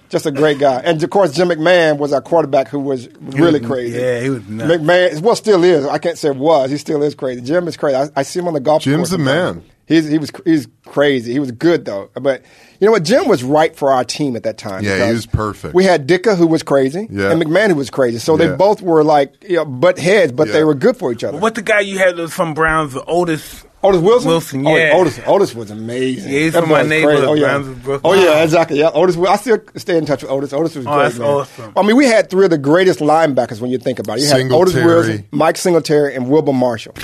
Just 0.09 0.25
a 0.25 0.31
great 0.31 0.61
guy, 0.61 0.81
and 0.85 1.03
of 1.03 1.11
course, 1.11 1.33
Jim 1.33 1.49
McMahon 1.49 1.99
was 1.99 2.13
our 2.13 2.21
quarterback, 2.23 2.69
who 2.69 2.79
was 2.79 3.09
really 3.21 3.59
crazy. 3.59 3.99
Yeah, 3.99 4.21
he 4.21 4.31
was 4.31 4.47
nuts. 4.49 4.71
McMahon, 4.73 5.21
well, 5.21 5.35
still 5.35 5.65
is. 5.65 5.85
I 5.85 5.99
can't 5.99 6.17
say 6.17 6.31
was. 6.31 6.71
He 6.71 6.77
still 6.77 7.03
is 7.03 7.17
crazy. 7.17 7.41
Jim 7.41 7.67
is 7.67 7.77
crazy. 7.77 7.97
I, 7.97 8.09
I 8.15 8.23
see 8.23 8.39
him 8.39 8.47
on 8.47 8.55
the 8.55 8.61
golf 8.61 8.85
course. 8.85 8.85
Jim's 8.85 9.09
course. 9.11 9.21
a 9.21 9.25
man. 9.25 9.65
He's 9.87 10.09
he 10.09 10.19
was 10.19 10.31
he's 10.45 10.67
crazy. 10.85 11.33
He 11.33 11.39
was 11.39 11.53
good 11.53 11.85
though. 11.85 12.11
But 12.21 12.43
you 12.81 12.87
know 12.87 12.93
what? 12.93 13.05
Jim 13.05 13.29
was 13.29 13.45
right 13.45 13.75
for 13.75 13.93
our 13.93 14.05
team 14.05 14.35
at 14.35 14.43
that 14.43 14.59
time. 14.59 14.83
Yeah, 14.85 15.07
he 15.07 15.13
was 15.13 15.27
perfect. 15.27 15.75
We 15.75 15.85
had 15.85 16.09
Ditka 16.09 16.37
who 16.37 16.47
was 16.49 16.63
crazy, 16.65 17.07
Yeah. 17.11 17.31
and 17.31 17.41
McMahon 17.41 17.69
who 17.69 17.77
was 17.77 17.89
crazy. 17.91 18.19
So 18.19 18.37
Yeah. 18.37 18.49
they 18.49 18.57
both 18.57 18.83
were 18.83 19.05
like 19.05 19.33
you 19.49 19.57
know, 19.57 19.65
butt 19.65 19.99
heads, 19.99 20.33
but 20.33 20.49
Yeah. 20.49 20.55
they 20.55 20.65
were 20.65 20.75
good 20.75 20.97
for 20.97 21.13
each 21.13 21.23
other. 21.23 21.39
What 21.39 21.55
the 21.55 21.63
guy 21.63 21.81
you 21.81 21.99
had 21.99 22.17
was 22.17 22.33
from 22.33 22.53
Browns, 22.53 22.95
the 22.95 23.05
Otis. 23.05 23.65
Otis 23.85 24.01
Wilson. 24.01 24.29
Wilson, 24.29 24.67
Oh, 24.67 24.75
yeah. 24.77 24.91
Otis. 24.95 25.21
Otis 25.25 25.55
was 25.55 25.71
amazing. 25.71 26.33
Yeah, 26.33 26.39
he's 26.41 26.55
That 26.55 26.63
from 26.63 26.71
my 26.71 26.83
neighborhood, 26.83 27.19
crazy. 27.21 27.31
Oh 27.31 27.35
yeah. 27.35 27.59
Brownsville, 27.59 28.01
Oh 28.05 28.15
yeah, 28.15 28.43
exactly. 28.43 28.81
Yeah, 28.81 28.91
Otis. 28.93 29.17
I 29.17 29.37
still 29.37 29.59
stay 29.77 29.97
in 29.97 30.05
touch 30.07 30.23
with 30.23 30.33
Otis. 30.33 30.53
Otis 30.53 30.75
was 30.75 30.87
Oh, 30.87 30.93
great. 30.95 31.03
that's 31.05 31.19
man. 31.21 31.29
awesome. 31.29 31.73
I 31.77 31.83
mean, 31.83 31.95
we 31.95 32.07
had 32.07 32.29
three 32.29 32.45
of 32.47 32.51
the 32.51 32.59
greatest 32.59 32.99
linebackers 32.99 33.61
when 33.61 33.71
you 33.71 33.79
think 33.79 34.01
about 34.01 34.19
it. 34.19 34.23
You 34.23 34.29
had 34.31 34.51
Otis 34.51 34.75
Wilson, 34.75 35.27
Mike 35.31 35.57
Singletary, 35.57 36.17
and 36.17 36.29
Wilber 36.29 36.53
Marshall. 36.53 36.95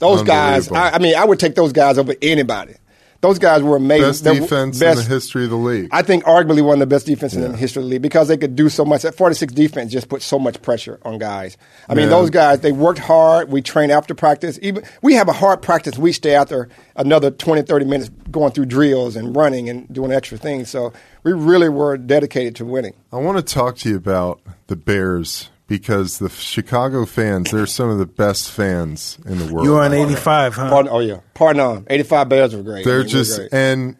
Those 0.00 0.22
guys. 0.22 0.70
I, 0.72 0.90
I 0.92 0.98
mean, 0.98 1.14
I 1.14 1.24
would 1.24 1.38
take 1.38 1.54
those 1.54 1.72
guys 1.72 1.96
over 1.98 2.14
anybody. 2.20 2.74
Those 3.22 3.38
guys 3.38 3.62
were 3.62 3.76
amazing. 3.76 4.08
best 4.08 4.24
They 4.24 4.38
defense 4.38 4.78
best- 4.78 5.00
in 5.02 5.04
the 5.06 5.14
history 5.14 5.44
of 5.44 5.50
the 5.50 5.56
league. 5.56 5.90
I 5.92 6.00
think 6.00 6.24
arguably 6.24 6.62
one 6.62 6.76
of 6.76 6.80
the 6.80 6.86
best 6.86 7.04
defenses 7.04 7.44
in 7.44 7.52
the 7.52 7.58
history 7.58 7.80
of 7.82 7.84
the 7.84 7.90
league 7.90 8.00
because 8.00 8.28
they 8.28 8.38
could 8.38 8.56
do 8.56 8.70
so 8.70 8.82
much. 8.82 9.02
That 9.02 9.14
46 9.14 9.52
defense 9.52 9.92
just 9.92 10.08
put 10.08 10.22
so 10.22 10.38
much 10.38 10.62
pressure 10.62 10.98
on 11.04 11.18
guys. 11.18 11.58
I 11.86 11.92
mean, 11.94 12.04
Yeah. 12.04 12.12
those 12.16 12.30
guys, 12.30 12.60
they 12.60 12.72
worked 12.72 12.98
hard. 13.00 13.50
We 13.52 13.60
train 13.60 13.90
after 13.90 14.14
practice. 14.14 14.58
Even 14.62 14.84
We 15.02 15.12
have 15.16 15.28
a 15.28 15.34
hard 15.34 15.60
practice. 15.60 15.98
We 15.98 16.12
stay 16.12 16.32
after 16.34 16.70
another 16.96 17.30
20, 17.30 17.60
30 17.60 17.84
minutes 17.84 18.10
going 18.30 18.52
through 18.52 18.66
drills 18.66 19.16
and 19.16 19.36
running 19.36 19.68
and 19.68 19.86
doing 19.92 20.12
extra 20.12 20.38
things. 20.38 20.70
So 20.70 20.94
we 21.22 21.34
really 21.34 21.68
were 21.68 21.98
dedicated 21.98 22.56
to 22.56 22.64
winning. 22.64 22.94
I 23.12 23.16
want 23.18 23.36
to 23.36 23.42
talk 23.54 23.76
to 23.78 23.90
you 23.90 23.96
about 23.96 24.40
the 24.68 24.76
Bears 24.76 25.50
because 25.70 26.18
the 26.18 26.28
Chicago 26.28 27.06
fans, 27.06 27.52
they're 27.52 27.64
some 27.64 27.88
of 27.88 27.98
the 27.98 28.04
best 28.04 28.50
fans 28.50 29.18
in 29.24 29.38
the 29.38 29.54
world. 29.54 29.64
You 29.64 29.74
were 29.74 29.82
on 29.82 29.94
85, 29.94 30.54
huh? 30.54 30.68
Pardon, 30.68 30.92
oh, 30.92 30.98
yeah. 30.98 31.20
Pardon 31.32 31.60
on. 31.62 31.86
85 31.88 32.28
Bears 32.28 32.56
were 32.56 32.62
great. 32.64 32.84
They're 32.84 32.98
They 32.98 33.04
were 33.04 33.08
just 33.08 33.38
great. 33.38 33.52
and 33.54 33.96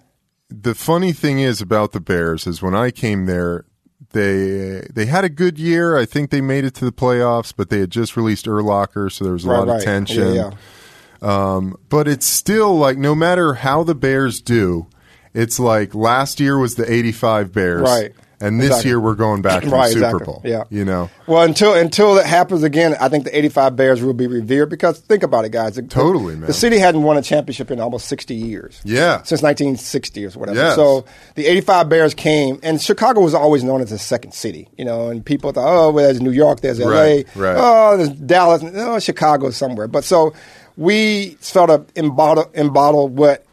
the 0.48 0.74
funny 0.74 1.12
thing 1.12 1.38
is 1.38 1.60
about 1.60 1.92
the 1.92 2.00
Bears 2.00 2.48
is 2.48 2.60
when 2.60 2.74
I 2.74 2.90
came 2.90 3.26
there, 3.26 3.66
they 4.12 4.84
they 4.92 5.06
had 5.06 5.22
a 5.22 5.28
good 5.28 5.60
year. 5.60 5.96
I 5.96 6.06
think 6.06 6.30
they 6.30 6.40
made 6.40 6.64
it 6.64 6.74
to 6.74 6.84
the 6.84 6.90
playoffs, 6.90 7.54
but 7.56 7.70
they 7.70 7.78
had 7.78 7.90
just 7.90 8.16
released 8.16 8.46
Urlacher, 8.46 9.12
so 9.12 9.22
there 9.22 9.32
was 9.34 9.44
a 9.44 9.48
lot 9.48 9.68
of 9.68 9.80
tension. 9.84 10.34
Yeah, 10.34 10.50
yeah. 11.22 11.54
Um, 11.54 11.76
but 11.88 12.08
it's 12.08 12.26
still 12.26 12.76
like 12.76 12.98
no 12.98 13.14
matter 13.14 13.54
how 13.54 13.84
the 13.84 13.94
Bears 13.94 14.40
do, 14.40 14.88
it's 15.34 15.60
like 15.60 15.94
last 15.94 16.40
year 16.40 16.58
was 16.58 16.74
the 16.74 16.92
'85 16.92 17.52
Bears, 17.52 17.82
Right. 17.82 18.12
And 18.40 18.58
this 18.60 18.68
Exactly. 18.68 18.88
year 18.90 19.00
we're 19.00 19.14
going 19.14 19.42
back 19.42 19.62
to 19.62 19.68
the 19.68 19.76
Right, 19.76 19.92
Super 19.92 20.04
exactly. 20.06 20.24
Bowl. 20.24 20.40
Yeah. 20.44 20.64
you 20.70 20.84
know, 20.84 21.10
Well, 21.26 21.42
until 21.42 21.74
until 21.74 22.16
it 22.18 22.24
happens 22.26 22.62
again, 22.62 22.96
I 23.00 23.08
think 23.08 23.24
the 23.24 23.36
'85 23.36 23.76
Bears 23.76 24.02
will 24.02 24.14
be 24.14 24.26
revered 24.26 24.70
because 24.70 24.98
think 24.98 25.22
about 25.22 25.44
it, 25.44 25.50
guys. 25.52 25.74
The- 25.74 25.82
Totally, 25.82 26.34
man. 26.36 26.46
The 26.46 26.52
city 26.52 26.78
hadn't 26.78 27.02
won 27.02 27.16
a 27.18 27.22
championship 27.22 27.70
in 27.70 27.80
almost 27.80 28.06
60 28.08 28.34
years. 28.34 28.80
Yeah. 28.84 29.18
since 29.22 29.42
1960 29.42 30.24
or 30.26 30.30
whatever. 30.30 30.58
Yes. 30.58 30.74
So 30.74 31.04
the 31.34 31.46
'85 31.46 31.88
Bears 31.88 32.14
came, 32.14 32.58
and 32.62 32.80
Chicago 32.80 33.20
was 33.20 33.34
always 33.34 33.62
known 33.62 33.80
as 33.82 33.90
the 33.90 33.98
second 33.98 34.32
city. 34.32 34.68
You 34.78 34.84
know, 34.84 35.08
and 35.08 35.24
people 35.24 35.52
thought, 35.52 35.68
oh, 35.68 35.90
well, 35.90 36.04
there's 36.06 36.20
New 36.20 36.30
York, 36.30 36.60
there's 36.60 36.80
L.A., 36.80 36.90
Right, 37.24 37.26
right. 37.36 37.56
oh, 37.58 37.96
there's 37.96 38.10
Dallas, 38.10 38.62
oh, 38.74 38.98
Chicago 38.98 39.50
somewhere. 39.50 39.86
But 39.88 40.04
so 40.04 40.32
we 40.76 41.36
sort 41.40 41.68
of 41.70 41.86
embottle, 41.94 42.50
embottle 42.54 43.08
what 43.08 43.44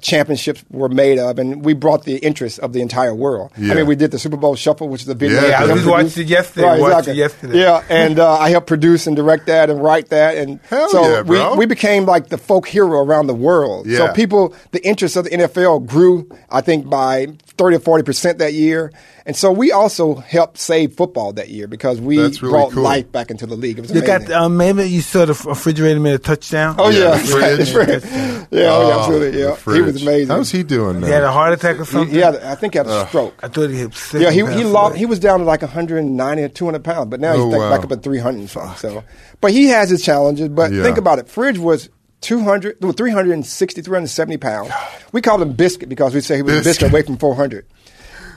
championships 0.00 0.64
were 0.70 0.88
made 0.88 1.18
of, 1.18 1.38
and 1.38 1.64
we 1.64 1.72
brought 1.72 2.04
the 2.04 2.16
interest 2.18 2.58
of 2.58 2.72
the 2.72 2.80
entire 2.80 3.14
world. 3.14 3.52
Yeah. 3.56 3.72
I 3.72 3.76
mean, 3.76 3.86
we 3.86 3.96
did 3.96 4.10
the 4.10 4.18
Super 4.18 4.36
Bowl 4.36 4.54
Shuffle, 4.56 4.88
which 4.88 5.02
is 5.02 5.08
a 5.08 5.14
video. 5.14 5.40
Yeah, 5.40 5.60
I 5.60 5.64
I 5.64 5.66
just 5.68 5.86
watched 5.86 6.18
it 6.18 6.26
yesterday. 6.26 6.66
Right, 6.66 6.80
Watched 6.80 7.08
it 7.08 7.16
yesterday. 7.16 7.60
Yeah, 7.60 7.84
and 7.88 8.18
uh, 8.18 8.32
I 8.32 8.50
helped 8.50 8.66
produce 8.66 9.06
and 9.06 9.16
direct 9.16 9.46
that 9.46 9.70
and 9.70 9.82
write 9.82 10.08
that, 10.08 10.36
and 10.36 10.60
Hell 10.68 10.88
so 10.90 11.02
yeah, 11.02 11.22
we 11.22 11.58
we 11.58 11.66
became 11.66 12.04
like 12.04 12.28
the 12.28 12.38
folk 12.38 12.66
hero 12.66 13.00
around 13.00 13.28
the 13.28 13.34
world. 13.34 13.86
Yeah. 13.86 13.98
So 13.98 14.12
people, 14.12 14.54
the 14.72 14.84
interest 14.86 15.16
of 15.16 15.24
the 15.24 15.30
NFL 15.30 15.86
grew, 15.86 16.28
I 16.50 16.60
think, 16.60 16.90
by 16.90 17.26
thirty 17.56 17.76
or 17.76 17.80
forty 17.80 18.02
percent 18.02 18.38
that 18.38 18.54
year, 18.54 18.92
and 19.26 19.36
so 19.36 19.50
we 19.52 19.72
also 19.72 20.14
helped 20.14 20.56
save 20.56 20.94
football 20.94 21.32
that 21.34 21.48
year 21.50 21.66
because 21.66 22.00
we 22.00 22.16
really 22.18 22.38
brought 22.38 22.72
cool. 22.72 22.82
life 22.82 23.10
back 23.12 23.30
into 23.30 23.44
the 23.44 23.56
league. 23.56 23.78
It 23.78 23.82
was 23.82 23.90
You 23.90 24.00
amazing. 24.02 24.28
got 24.28 24.42
um, 24.42 24.56
maybe 24.56 24.84
you 24.84 25.00
saw 25.02 25.24
the 25.26 25.34
refrigerator 25.46 26.00
made 26.00 26.14
a 26.14 26.18
touchdown. 26.18 26.76
Oh 26.78 26.88
Yeah, 26.88 26.98
yeah, 26.98 27.56
the 27.56 27.66
fridge. 27.66 27.72
Fridge. 27.72 28.04
yeah, 28.04 28.10
oh, 28.12 28.46
yeah, 28.50 28.70
Oh, 28.70 28.98
absolutely. 29.00 29.30
the 29.32 29.38
Yeah, 29.66 29.74
he 29.74 29.80
was 29.82 30.02
amazing. 30.02 30.28
How's 30.28 30.50
he 30.50 30.62
doing 30.62 31.00
now? 31.00 31.06
He 31.08 31.12
had 31.12 31.24
a 31.24 31.32
heart 31.32 31.52
attack 31.52 31.78
or 31.80 31.84
something. 31.84 32.14
Yeah, 32.16 32.38
I 32.44 32.54
think, 32.54 32.74
he 32.74 32.78
had 32.78 32.86
a 32.86 33.06
stroke. 33.08 33.34
I 33.42 33.48
thought 33.48 33.68
he 33.70 33.80
had 33.80 33.94
sick. 33.94 34.22
Yeah, 34.22 34.30
he 34.30 34.38
he 34.38 34.64
lost. 34.64 34.92
away. 34.92 34.98
He 35.00 35.06
was 35.06 35.18
down 35.18 35.40
to 35.40 35.44
like 35.44 35.62
190 35.62 36.42
or 36.42 36.48
200 36.48 36.84
pounds, 36.84 37.10
but 37.10 37.18
now 37.20 37.32
he's 37.32 37.42
Oh, 37.42 37.48
like 37.48 37.58
wow. 37.58 37.70
back 37.76 37.84
up 37.84 37.92
at 37.92 38.02
300 38.02 38.38
and 38.38 38.48
something. 38.48 38.76
So, 38.76 39.04
but 39.40 39.50
he 39.50 39.66
has 39.66 39.90
his 39.90 40.02
challenges. 40.02 40.48
But 40.48 40.72
Yeah. 40.72 40.82
think 40.84 40.98
about 40.98 41.18
it. 41.18 41.28
Fridge 41.28 41.58
was 41.58 41.88
200, 42.20 42.76
well, 42.80 42.92
360, 42.92 43.82
370 43.82 44.36
pounds. 44.38 44.70
We 45.12 45.20
called 45.20 45.42
him 45.42 45.52
Biscuit 45.52 45.88
because 45.88 46.14
we 46.14 46.20
say 46.20 46.36
he 46.36 46.42
was 46.42 46.54
a 46.54 46.56
Biscuit. 46.58 46.64
biscuit 46.64 46.92
away 46.92 47.02
from 47.02 47.18
400. 47.18 47.66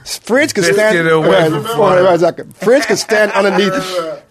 Fridge 0.04 0.54
could 0.54 0.64
stand 0.64 1.08
away 1.08 1.28
right, 1.28 1.50
from 1.50 1.64
400, 1.64 2.02
right, 2.04 2.14
exactly. 2.14 2.44
Fridge 2.54 2.86
could 2.86 2.98
stand 2.98 3.32
underneath. 3.32 3.74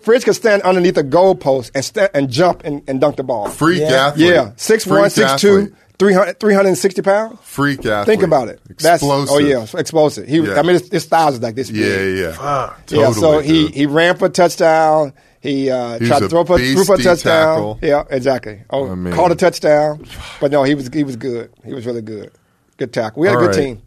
Fridge 0.02 0.24
could 0.26 0.36
stand 0.36 0.62
underneath 0.64 0.98
a 0.98 1.04
goalpost 1.04 1.72
and 1.76 1.84
sta- 1.86 2.10
and 2.14 2.30
jump 2.30 2.64
and, 2.64 2.82
and 2.88 3.00
dunk 3.02 3.18
the 3.18 3.24
ball. 3.24 3.50
Freak 3.50 3.82
Yeah. 3.82 4.08
athlete. 4.08 4.30
yeah, 4.34 4.52
six 4.56 4.86
one, 4.88 5.02
Freak 5.02 5.12
six 5.12 5.42
two, 5.42 5.74
300, 6.00 6.40
360 6.40 7.02
pounds. 7.02 7.40
Freak 7.44 7.86
athlete. 7.86 8.06
Think 8.06 8.24
about 8.24 8.48
it. 8.48 8.60
That's 8.68 9.02
Explosive. 9.04 9.36
oh 9.36 9.40
yeah, 9.40 9.66
explosive. 9.80 10.28
He, 10.28 10.40
was 10.40 10.50
Yeah. 10.50 10.60
I 10.60 10.62
mean, 10.64 10.74
his, 10.74 10.90
his 10.90 11.06
thighs 11.06 11.32
was 11.32 11.42
like 11.42 11.56
this. 11.56 11.70
Yeah, 11.70 11.86
big. 11.98 12.18
yeah. 12.20 12.32
Fuck. 12.32 12.86
Totally, 12.88 13.08
yeah, 13.08 13.12
so 13.14 13.40
he, 13.40 13.64
dude. 13.68 13.76
he 13.76 13.86
ran 13.86 14.16
for 14.18 14.26
a 14.26 14.30
touchdown. 14.30 15.14
He 15.42 15.70
uh, 15.70 16.00
He 16.00 16.08
tried 16.08 16.20
to 16.20 16.30
throw 16.30 16.44
for, 16.46 16.58
threw 16.58 16.84
for 16.86 16.96
a 16.96 16.98
touchdown. 16.98 17.56
tackle. 17.56 17.80
Yeah, 17.82 18.04
exactly. 18.10 18.62
Oh, 18.70 18.90
I 18.92 18.96
mean- 18.96 19.14
caught 19.14 19.32
a 19.32 19.36
touchdown, 19.36 20.06
but 20.42 20.52
no, 20.52 20.64
he 20.64 20.74
was 20.76 20.90
he 20.94 21.04
was 21.04 21.16
good. 21.18 21.52
He 21.66 21.74
was 21.74 21.86
really 21.86 22.02
good. 22.02 22.32
Good 22.78 22.94
tackle. 22.94 23.22
We 23.22 23.28
had 23.28 23.36
All 23.36 23.44
a 23.44 23.48
good 23.48 23.56
right. 23.58 23.66
team. 23.66 23.82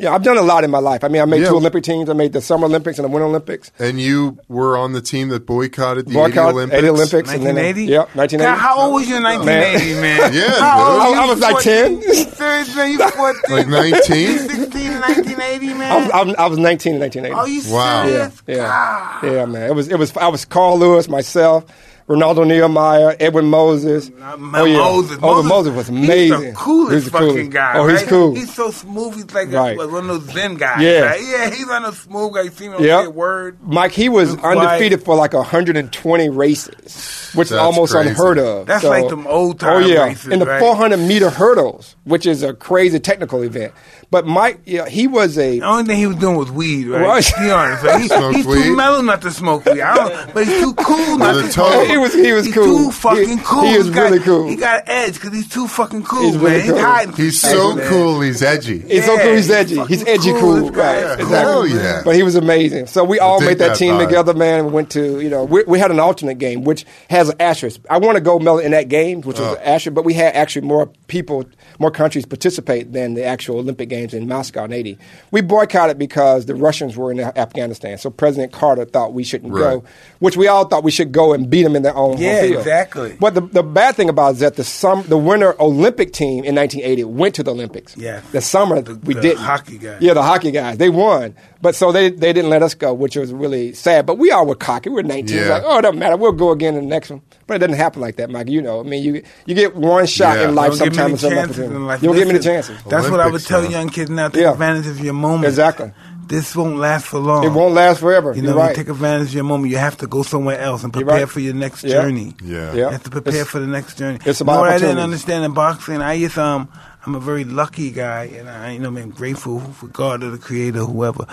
Yeah, 0.00 0.14
I've 0.14 0.22
done 0.22 0.38
a 0.38 0.42
lot 0.42 0.64
in 0.64 0.70
my 0.70 0.78
life. 0.78 1.04
I 1.04 1.08
mean, 1.08 1.20
I 1.20 1.24
made 1.26 1.42
Yeah. 1.42 1.50
two 1.50 1.56
Olympic 1.56 1.84
teams. 1.84 2.08
I 2.08 2.14
made 2.14 2.32
the 2.32 2.40
Summer 2.40 2.64
Olympics 2.66 2.98
and 2.98 3.04
the 3.04 3.10
Winter 3.10 3.26
Olympics. 3.26 3.70
And 3.78 4.00
you 4.00 4.38
were 4.48 4.76
on 4.76 4.92
the 4.94 5.00
team 5.02 5.28
that 5.28 5.44
boycotted 5.46 6.06
the 6.06 6.14
Boycott 6.14 6.48
80 6.48 6.52
Olympics. 6.54 6.78
80 6.78 6.88
Olympics. 6.88 7.32
and 7.32 7.42
then, 7.46 7.56
uh, 7.56 7.60
1980? 7.60 7.84
Yep, 7.84 8.14
1980. 8.16 8.38
God, 8.38 8.58
how 8.58 8.80
old 8.80 8.94
was 8.94 9.08
you 9.08 9.16
in 9.16 9.22
1980, 9.22 10.00
man? 10.00 10.32
Yeah, 10.40 10.48
How 10.60 11.06
old 11.06 11.14
dude. 11.14 11.22
I 11.22 11.26
was 11.26 11.40
like 11.40 11.52
14? 11.62 12.00
10. 12.02 12.14
Serious, 12.32 12.76
man? 12.76 12.90
You 12.92 12.98
14? 13.10 13.40
Like 13.50 13.68
19? 13.68 14.38
16 14.38 14.56
in 14.92 15.00
1980, 15.00 15.66
man? 15.74 15.92
I 15.92 15.96
was, 16.00 16.10
I 16.10 16.22
was, 16.22 16.34
I 16.36 16.46
was 16.46 16.58
19 16.58 16.94
in 16.94 17.00
1980. 17.00 17.34
Oh, 17.34 17.44
you 17.46 17.74
Wow. 17.74 18.04
serious? 18.06 18.42
Yeah, 18.46 18.56
God. 18.56 19.24
yeah, 19.24 19.30
yeah, 19.32 19.44
man. 19.46 19.68
It 19.70 19.74
was, 19.74 19.88
it 19.88 19.98
was. 19.98 20.16
I 20.16 20.28
was 20.28 20.44
Carl 20.44 20.78
Lewis, 20.78 21.08
myself, 21.08 21.64
Renaldo 22.10 22.42
Nehemiah, 22.42 23.14
Edwin 23.20 23.46
Moses. 23.46 24.10
Uh, 24.20 24.36
oh 24.54 24.64
yeah, 24.64 24.76
Moses. 24.78 25.18
Oh, 25.22 25.42
Moses 25.44 25.72
was 25.76 25.88
amazing. 25.90 26.38
He's 26.42 26.50
the 26.50 26.56
coolest 26.56 26.92
He's 26.92 27.04
the 27.04 27.10
fucking 27.12 27.28
coolest. 27.28 27.50
guy. 27.52 27.72
Oh, 27.78 27.86
he's 27.86 28.00
right? 28.00 28.08
cool. 28.08 28.34
He's 28.34 28.52
so 28.52 28.70
smooth. 28.72 29.14
He's 29.14 29.30
like 29.32 29.52
Right. 29.52 29.78
a, 29.78 29.86
one 29.86 30.10
of 30.10 30.26
those 30.26 30.34
Zen 30.34 30.56
guys. 30.56 30.82
Yeah. 30.82 31.02
Right? 31.02 31.20
Yeah, 31.22 31.50
he's 31.50 31.66
one 31.68 31.84
of 31.84 31.92
those 31.92 32.00
smooth 32.00 32.34
guys. 32.34 32.44
You 32.46 32.50
see 32.50 32.64
him 32.64 32.74
on 32.74 32.82
Yep. 32.82 33.00
say 33.02 33.06
a 33.06 33.10
word. 33.10 33.58
Mike, 33.62 33.92
he 33.92 34.08
was 34.08 34.34
Quiet. 34.34 34.58
undefeated 34.58 35.04
for 35.04 35.14
like 35.14 35.34
120 35.34 36.28
races, 36.30 37.30
which 37.36 37.46
is 37.52 37.56
almost 37.56 37.92
crazy. 37.92 38.08
unheard 38.08 38.38
of. 38.38 38.66
That's 38.66 38.82
like 38.82 39.08
them 39.08 39.28
old-time 39.28 39.76
races. 39.78 39.90
Oh 39.92 39.94
yeah, 39.94 40.04
races, 40.06 40.32
in 40.32 40.38
the 40.40 40.46
right? 40.46 40.58
400 40.58 40.96
meter 40.96 41.30
hurdles, 41.30 41.94
which 42.02 42.26
is 42.26 42.42
a 42.42 42.52
crazy 42.54 42.98
technical 42.98 43.42
event. 43.42 43.72
But 44.10 44.26
Mike, 44.26 44.62
yeah, 44.66 44.88
he 44.88 45.06
was 45.06 45.38
a 45.38 45.60
The 45.60 45.64
only 45.64 45.84
thing 45.84 45.98
he 45.98 46.06
was 46.08 46.16
doing 46.16 46.36
was 46.36 46.50
weed, 46.50 46.86
right? 46.88 47.00
Right. 47.00 47.32
Be 47.38 47.50
honest. 47.50 47.84
Right? 47.84 48.00
He, 48.00 48.08
he's 48.38 48.46
weed? 48.46 48.62
too 48.64 48.76
mellow 48.76 49.02
not 49.02 49.22
to 49.22 49.30
smoke 49.30 49.64
weed. 49.66 49.80
I 49.80 49.94
don't, 49.94 50.34
but 50.34 50.46
he's 50.48 50.60
too 50.60 50.74
cool 50.74 51.16
not 51.16 51.32
to 51.34 51.38
a 51.46 51.50
smoke. 51.50 51.86
He 51.86 51.96
was- 51.96 52.12
he 52.14 52.32
was 52.32 52.44
he's 52.46 52.54
cool. 52.54 52.64
too 52.86 52.90
fucking 52.90 53.38
He- 53.38 53.44
cool. 53.44 53.62
he 53.62 53.74
is 53.74 53.86
He's 53.86 53.94
got- 53.94 54.10
really 54.10 54.18
cool. 54.24 54.48
He 54.48 54.56
got 54.56 54.82
edge 54.88 55.14
because 55.14 55.32
he's 55.32 55.48
too 55.48 55.68
fucking 55.68 56.02
cool, 56.02 56.22
He's 56.22 56.34
man. 56.34 56.42
really 56.44 56.60
He's 56.62 56.70
cool. 56.72 56.80
hiding. 56.80 57.14
He's 57.14 57.40
so 57.40 57.68
shit, 57.68 57.76
man. 57.78 57.88
cool, 57.88 58.20
he's 58.20 58.42
edgy. 58.42 58.78
He's 58.80 59.04
so 59.06 59.16
cool. 59.16 59.26
He's 59.26 59.44
he's 59.46 59.50
edgy. 59.50 59.74
He's 59.86 60.00
fucking 60.00 60.08
edgy 60.08 60.30
cool, 60.32 60.40
cool. 60.40 60.56
this 60.62 60.70
guy. 60.70 61.02
Right. 61.04 61.18
Hell 61.20 61.62
Exactly. 61.62 61.78
yeah. 61.78 62.02
But 62.04 62.16
he 62.16 62.22
was 62.24 62.34
amazing. 62.34 62.86
So 62.88 63.04
we 63.04 63.20
all 63.20 63.40
made 63.40 63.58
that, 63.58 63.68
that 63.68 63.76
team 63.76 63.94
vibe. 63.94 64.06
together, 64.06 64.34
man. 64.34 64.58
and 64.60 64.72
went 64.72 64.90
to 64.90 65.20
you 65.20 65.30
know 65.30 65.44
we, 65.44 65.62
we 65.68 65.78
had 65.78 65.92
an 65.92 66.00
alternate 66.00 66.38
game 66.38 66.64
which 66.64 66.84
has 67.10 67.28
an 67.28 67.36
asterisk. 67.40 67.80
I 67.88 67.98
want 67.98 68.16
to 68.16 68.20
go 68.20 68.40
Mel 68.40 68.58
in 68.58 68.72
that 68.72 68.88
game, 68.88 69.20
which 69.20 69.38
was 69.38 69.46
Oh. 69.48 69.54
an 69.54 69.62
asterisk, 69.62 69.94
but 69.94 70.04
we 70.04 70.14
had 70.14 70.34
actually 70.34 70.66
more 70.66 70.90
people, 71.06 71.44
more 71.78 71.92
countries 71.92 72.26
participate 72.26 72.92
than 72.92 73.14
the 73.14 73.24
actual 73.24 73.58
Olympic 73.58 73.88
Games 74.00 74.14
in 74.14 74.26
Moscow 74.28 74.64
in 74.64 74.72
'80. 74.72 74.98
We 75.30 75.40
boycotted 75.42 75.98
because 75.98 76.46
the 76.46 76.54
Russians 76.54 76.96
were 76.96 77.10
in 77.12 77.20
Afghanistan. 77.20 77.98
So 77.98 78.10
President 78.10 78.52
Carter 78.52 78.84
thought 78.84 79.12
we 79.12 79.24
shouldn't 79.24 79.52
Right. 79.52 79.60
go, 79.80 79.84
which 80.20 80.36
we 80.36 80.48
all 80.48 80.64
thought 80.66 80.84
we 80.84 80.90
should 80.90 81.12
go 81.12 81.32
and 81.32 81.48
beat 81.50 81.62
them 81.64 81.76
in 81.76 81.82
their 81.82 81.94
own 81.96 82.12
home 82.14 82.22
Yeah, 82.22 82.40
field. 82.42 82.58
exactly. 82.58 83.16
But 83.20 83.34
the, 83.34 83.40
the 83.42 83.62
bad 83.62 83.96
thing 83.96 84.08
about 84.08 84.30
it 84.30 84.32
is 84.34 84.40
that 84.40 84.56
the 84.56 84.64
sum, 84.64 85.04
the 85.08 85.18
winter 85.18 85.60
Olympic 85.60 86.12
team 86.12 86.44
in 86.44 86.54
1980 86.54 87.04
went 87.04 87.34
to 87.36 87.42
the 87.42 87.50
Olympics. 87.52 87.96
Yeah. 87.96 88.20
The 88.32 88.40
summer 88.40 88.80
The- 88.80 88.94
we 89.04 89.14
didn't. 89.14 89.38
hockey 89.38 89.78
guys. 89.78 89.98
Yeah, 90.00 90.14
the 90.14 90.22
hockey 90.22 90.50
guys. 90.50 90.78
They 90.78 90.88
won. 90.90 91.34
But 91.62 91.74
so 91.74 91.92
they, 91.92 92.08
they 92.10 92.32
didn't 92.32 92.48
let 92.50 92.62
us 92.62 92.72
go, 92.74 92.94
which 92.94 93.16
was 93.16 93.32
really 93.32 93.74
sad. 93.74 94.06
But 94.06 94.16
we 94.16 94.30
all 94.30 94.46
were 94.46 94.54
cocky. 94.54 94.88
We 94.88 94.94
were 94.96 95.02
19. 95.02 95.36
Yeah. 95.36 95.48
Like, 95.50 95.62
oh, 95.66 95.78
it 95.78 95.82
doesn't 95.82 95.98
matter. 95.98 96.16
We'll 96.16 96.32
go 96.32 96.52
again 96.52 96.74
in 96.74 96.84
the 96.84 96.88
next 96.88 97.10
one. 97.10 97.20
But 97.50 97.56
it 97.56 97.66
doesn't 97.66 97.78
happen 97.82 98.00
like 98.00 98.14
that, 98.14 98.30
Mike. 98.30 98.48
You 98.48 98.62
know, 98.62 98.78
I 98.78 98.84
mean, 98.84 99.02
you 99.02 99.22
you 99.44 99.54
get 99.56 99.74
one 99.74 100.06
shot 100.06 100.38
Yeah. 100.38 100.48
in 100.50 100.54
life 100.54 100.78
Don't 100.78 100.78
get 100.92 100.96
many 100.96 101.16
sometimes. 101.16 101.24
it's 101.24 101.24
an 101.24 101.30
chances 101.32 101.58
in 101.58 101.84
life. 101.84 102.00
You 102.00 102.08
don't 102.10 102.16
get 102.16 102.26
many 102.28 102.38
Listen, 102.38 102.52
chances. 102.54 102.76
That's 102.88 103.10
what 103.10 103.18
I 103.18 103.26
would 103.26 103.44
tell 103.44 103.62
huh? 103.62 103.68
young 103.68 103.88
kids 103.88 104.08
now. 104.08 104.28
Take 104.28 104.42
Yeah. 104.42 104.52
advantage 104.52 104.86
of 104.86 105.00
your 105.00 105.14
moment. 105.14 105.46
Exactly. 105.46 105.90
This 106.28 106.54
won't 106.54 106.76
last 106.76 107.06
for 107.06 107.18
long. 107.18 107.42
It 107.42 107.48
won't 107.48 107.74
last 107.74 107.98
forever. 107.98 108.32
You 108.32 108.42
You're 108.42 108.52
know, 108.52 108.58
right. 108.58 108.68
you 108.70 108.76
take 108.76 108.88
advantage 108.88 109.30
of 109.30 109.34
your 109.34 109.42
moment. 109.42 109.72
You 109.72 109.78
have 109.78 109.96
to 109.98 110.06
go 110.06 110.22
somewhere 110.22 110.60
else 110.60 110.84
and 110.84 110.92
prepare 110.92 111.16
right. 111.26 111.28
for 111.28 111.40
your 111.40 111.54
next 111.54 111.82
Yeah. 111.82 111.94
journey. 112.02 112.36
Yeah. 112.44 112.72
Yeah. 112.72 112.74
You 112.86 112.92
have 112.92 113.02
to 113.02 113.10
prepare 113.10 113.32
It's- 113.34 113.48
for 113.48 113.58
the 113.58 113.66
next 113.66 113.98
journey. 113.98 114.20
it's 114.24 114.38
you 114.38 114.44
about 114.44 114.52
know 114.54 114.60
what 114.60 114.70
I 114.70 114.78
didn't 114.78 114.98
understand 115.00 115.44
in 115.44 115.50
boxing? 115.54 116.00
I 116.00 116.12
used 116.12 116.38
um 116.38 116.68
I'm 117.06 117.14
a 117.14 117.20
very 117.20 117.44
lucky 117.44 117.90
guy, 117.90 118.24
and 118.24 118.48
I 118.48 118.72
you 118.72 118.78
know 118.78 118.88
I'm 118.88 119.10
grateful 119.10 119.60
for 119.60 119.86
God 119.86 120.22
or 120.22 120.30
the 120.30 120.38
Creator, 120.38 120.80
whoever. 120.80 121.24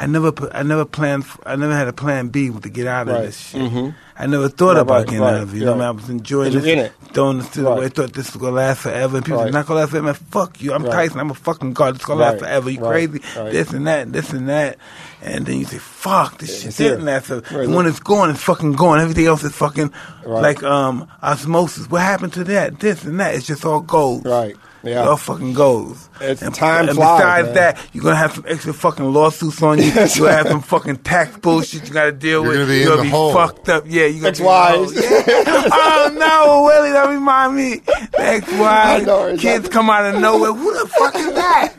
I 0.00 0.06
never 0.06 0.30
I 0.54 0.62
never 0.62 0.84
planned 0.84 1.24
I 1.44 1.56
never 1.56 1.74
had 1.74 1.88
a 1.88 1.92
plan 1.92 2.28
B 2.28 2.50
to 2.50 2.68
get 2.68 2.86
out 2.86 3.08
of 3.08 3.14
Right. 3.14 3.22
this 3.26 3.36
shit. 3.50 3.94
I 4.16 4.26
never 4.26 4.48
thought 4.48 4.74
Right, 4.76 4.82
about 4.82 5.06
getting 5.06 5.20
right, 5.20 5.34
out 5.34 5.42
of 5.42 5.54
it. 5.54 5.58
You 5.58 5.64
know, 5.64 5.76
right. 5.76 5.86
I 5.86 5.90
was 5.90 6.08
enjoying 6.08 6.52
this, 6.52 6.64
it. 6.64 6.92
throwing 7.14 7.38
this 7.38 7.48
to 7.50 7.62
the 7.62 7.70
way. 7.74 7.86
I 7.86 7.88
thought 7.88 8.12
this 8.12 8.32
was 8.32 8.40
gonna 8.40 8.54
last 8.54 8.80
forever, 8.80 9.16
and 9.16 9.26
people 9.26 9.40
Right. 9.40 9.46
said, 9.46 9.54
"Not 9.54 9.66
gonna 9.66 9.80
last 9.80 9.90
forever." 9.90 10.06
Man, 10.06 10.14
fuck 10.14 10.62
you. 10.62 10.72
I'm. 10.72 10.84
Tyson. 10.84 11.18
I'm 11.18 11.30
a 11.30 11.34
fucking 11.34 11.72
god. 11.72 11.96
It's 11.96 12.04
gonna 12.04 12.20
last 12.20 12.38
forever. 12.38 12.70
You 12.70 12.78
crazy? 12.78 13.20
This 13.50 13.72
and 13.72 13.86
that, 13.88 14.12
this 14.12 14.30
and 14.32 14.48
that, 14.48 14.76
and 15.20 15.46
then 15.46 15.58
you 15.58 15.64
say, 15.64 15.78
"Fuck, 15.78 16.38
this 16.38 16.62
shit 16.62 16.76
didn't 16.76 17.04
last 17.04 17.26
forever." 17.26 17.62
And 17.62 17.74
when 17.74 17.86
it's 17.86 17.98
gone, 18.00 18.30
it's 18.30 18.42
fucking 18.42 18.74
gone. 18.74 19.00
Everything 19.00 19.26
else 19.26 19.42
is 19.42 19.52
fucking 19.52 19.90
like 20.24 20.62
um 20.62 21.08
osmosis. 21.24 21.90
What 21.90 22.02
happened 22.02 22.34
to 22.34 22.44
that? 22.44 22.78
This 22.78 23.02
and 23.04 23.18
that. 23.18 23.34
It's 23.34 23.46
just 23.46 23.64
all 23.64 23.80
gold. 23.80 24.26
Right. 24.26 24.54
Yeah. 24.82 25.02
It 25.02 25.08
all 25.08 25.16
fucking 25.16 25.54
goes. 25.54 26.07
It's- 26.22 26.42
and, 26.42 26.54
time 26.54 26.88
and 26.88 26.96
flies, 26.96 27.18
besides 27.18 27.44
man. 27.46 27.54
that, 27.54 27.78
you're 27.92 28.02
gonna 28.04 28.16
have 28.16 28.34
some 28.34 28.44
extra 28.48 28.72
fucking 28.74 29.12
lawsuits 29.12 29.62
on 29.62 29.78
you. 29.78 29.84
You're 29.92 30.06
gonna 30.06 30.32
have 30.32 30.48
some 30.48 30.62
fucking 30.62 30.96
tax 30.98 31.36
bullshit 31.38 31.86
you 31.88 31.94
gotta 31.94 32.12
deal 32.12 32.42
You're 32.42 32.50
with. 32.52 32.60
gonna 32.68 32.74
you're 32.74 32.88
gonna 32.88 33.02
be 33.02 33.08
hole. 33.08 33.32
fucked 33.32 33.68
up. 33.68 33.84
Yeah, 33.86 34.06
you 34.06 34.16
gonna 34.20 34.28
Ex-wives. 34.28 34.92
be 34.92 34.98
in 34.98 35.02
the 35.04 35.08
hole. 35.08 35.24
Yeah. 35.26 35.68
oh 35.72 36.10
no, 36.14 36.62
Willie, 36.64 36.92
that 36.92 37.08
remind 37.08 37.54
me. 37.56 37.76
The 37.76 38.08
ex-wives, 38.18 39.02
I 39.02 39.04
know, 39.06 39.26
exactly. 39.26 39.38
kids 39.38 39.68
come 39.68 39.90
out 39.90 40.14
of 40.14 40.20
nowhere. 40.20 40.52
Who 40.52 40.72
the 40.72 40.88
fuck 40.88 41.14
is 41.16 41.32
that? 41.34 41.74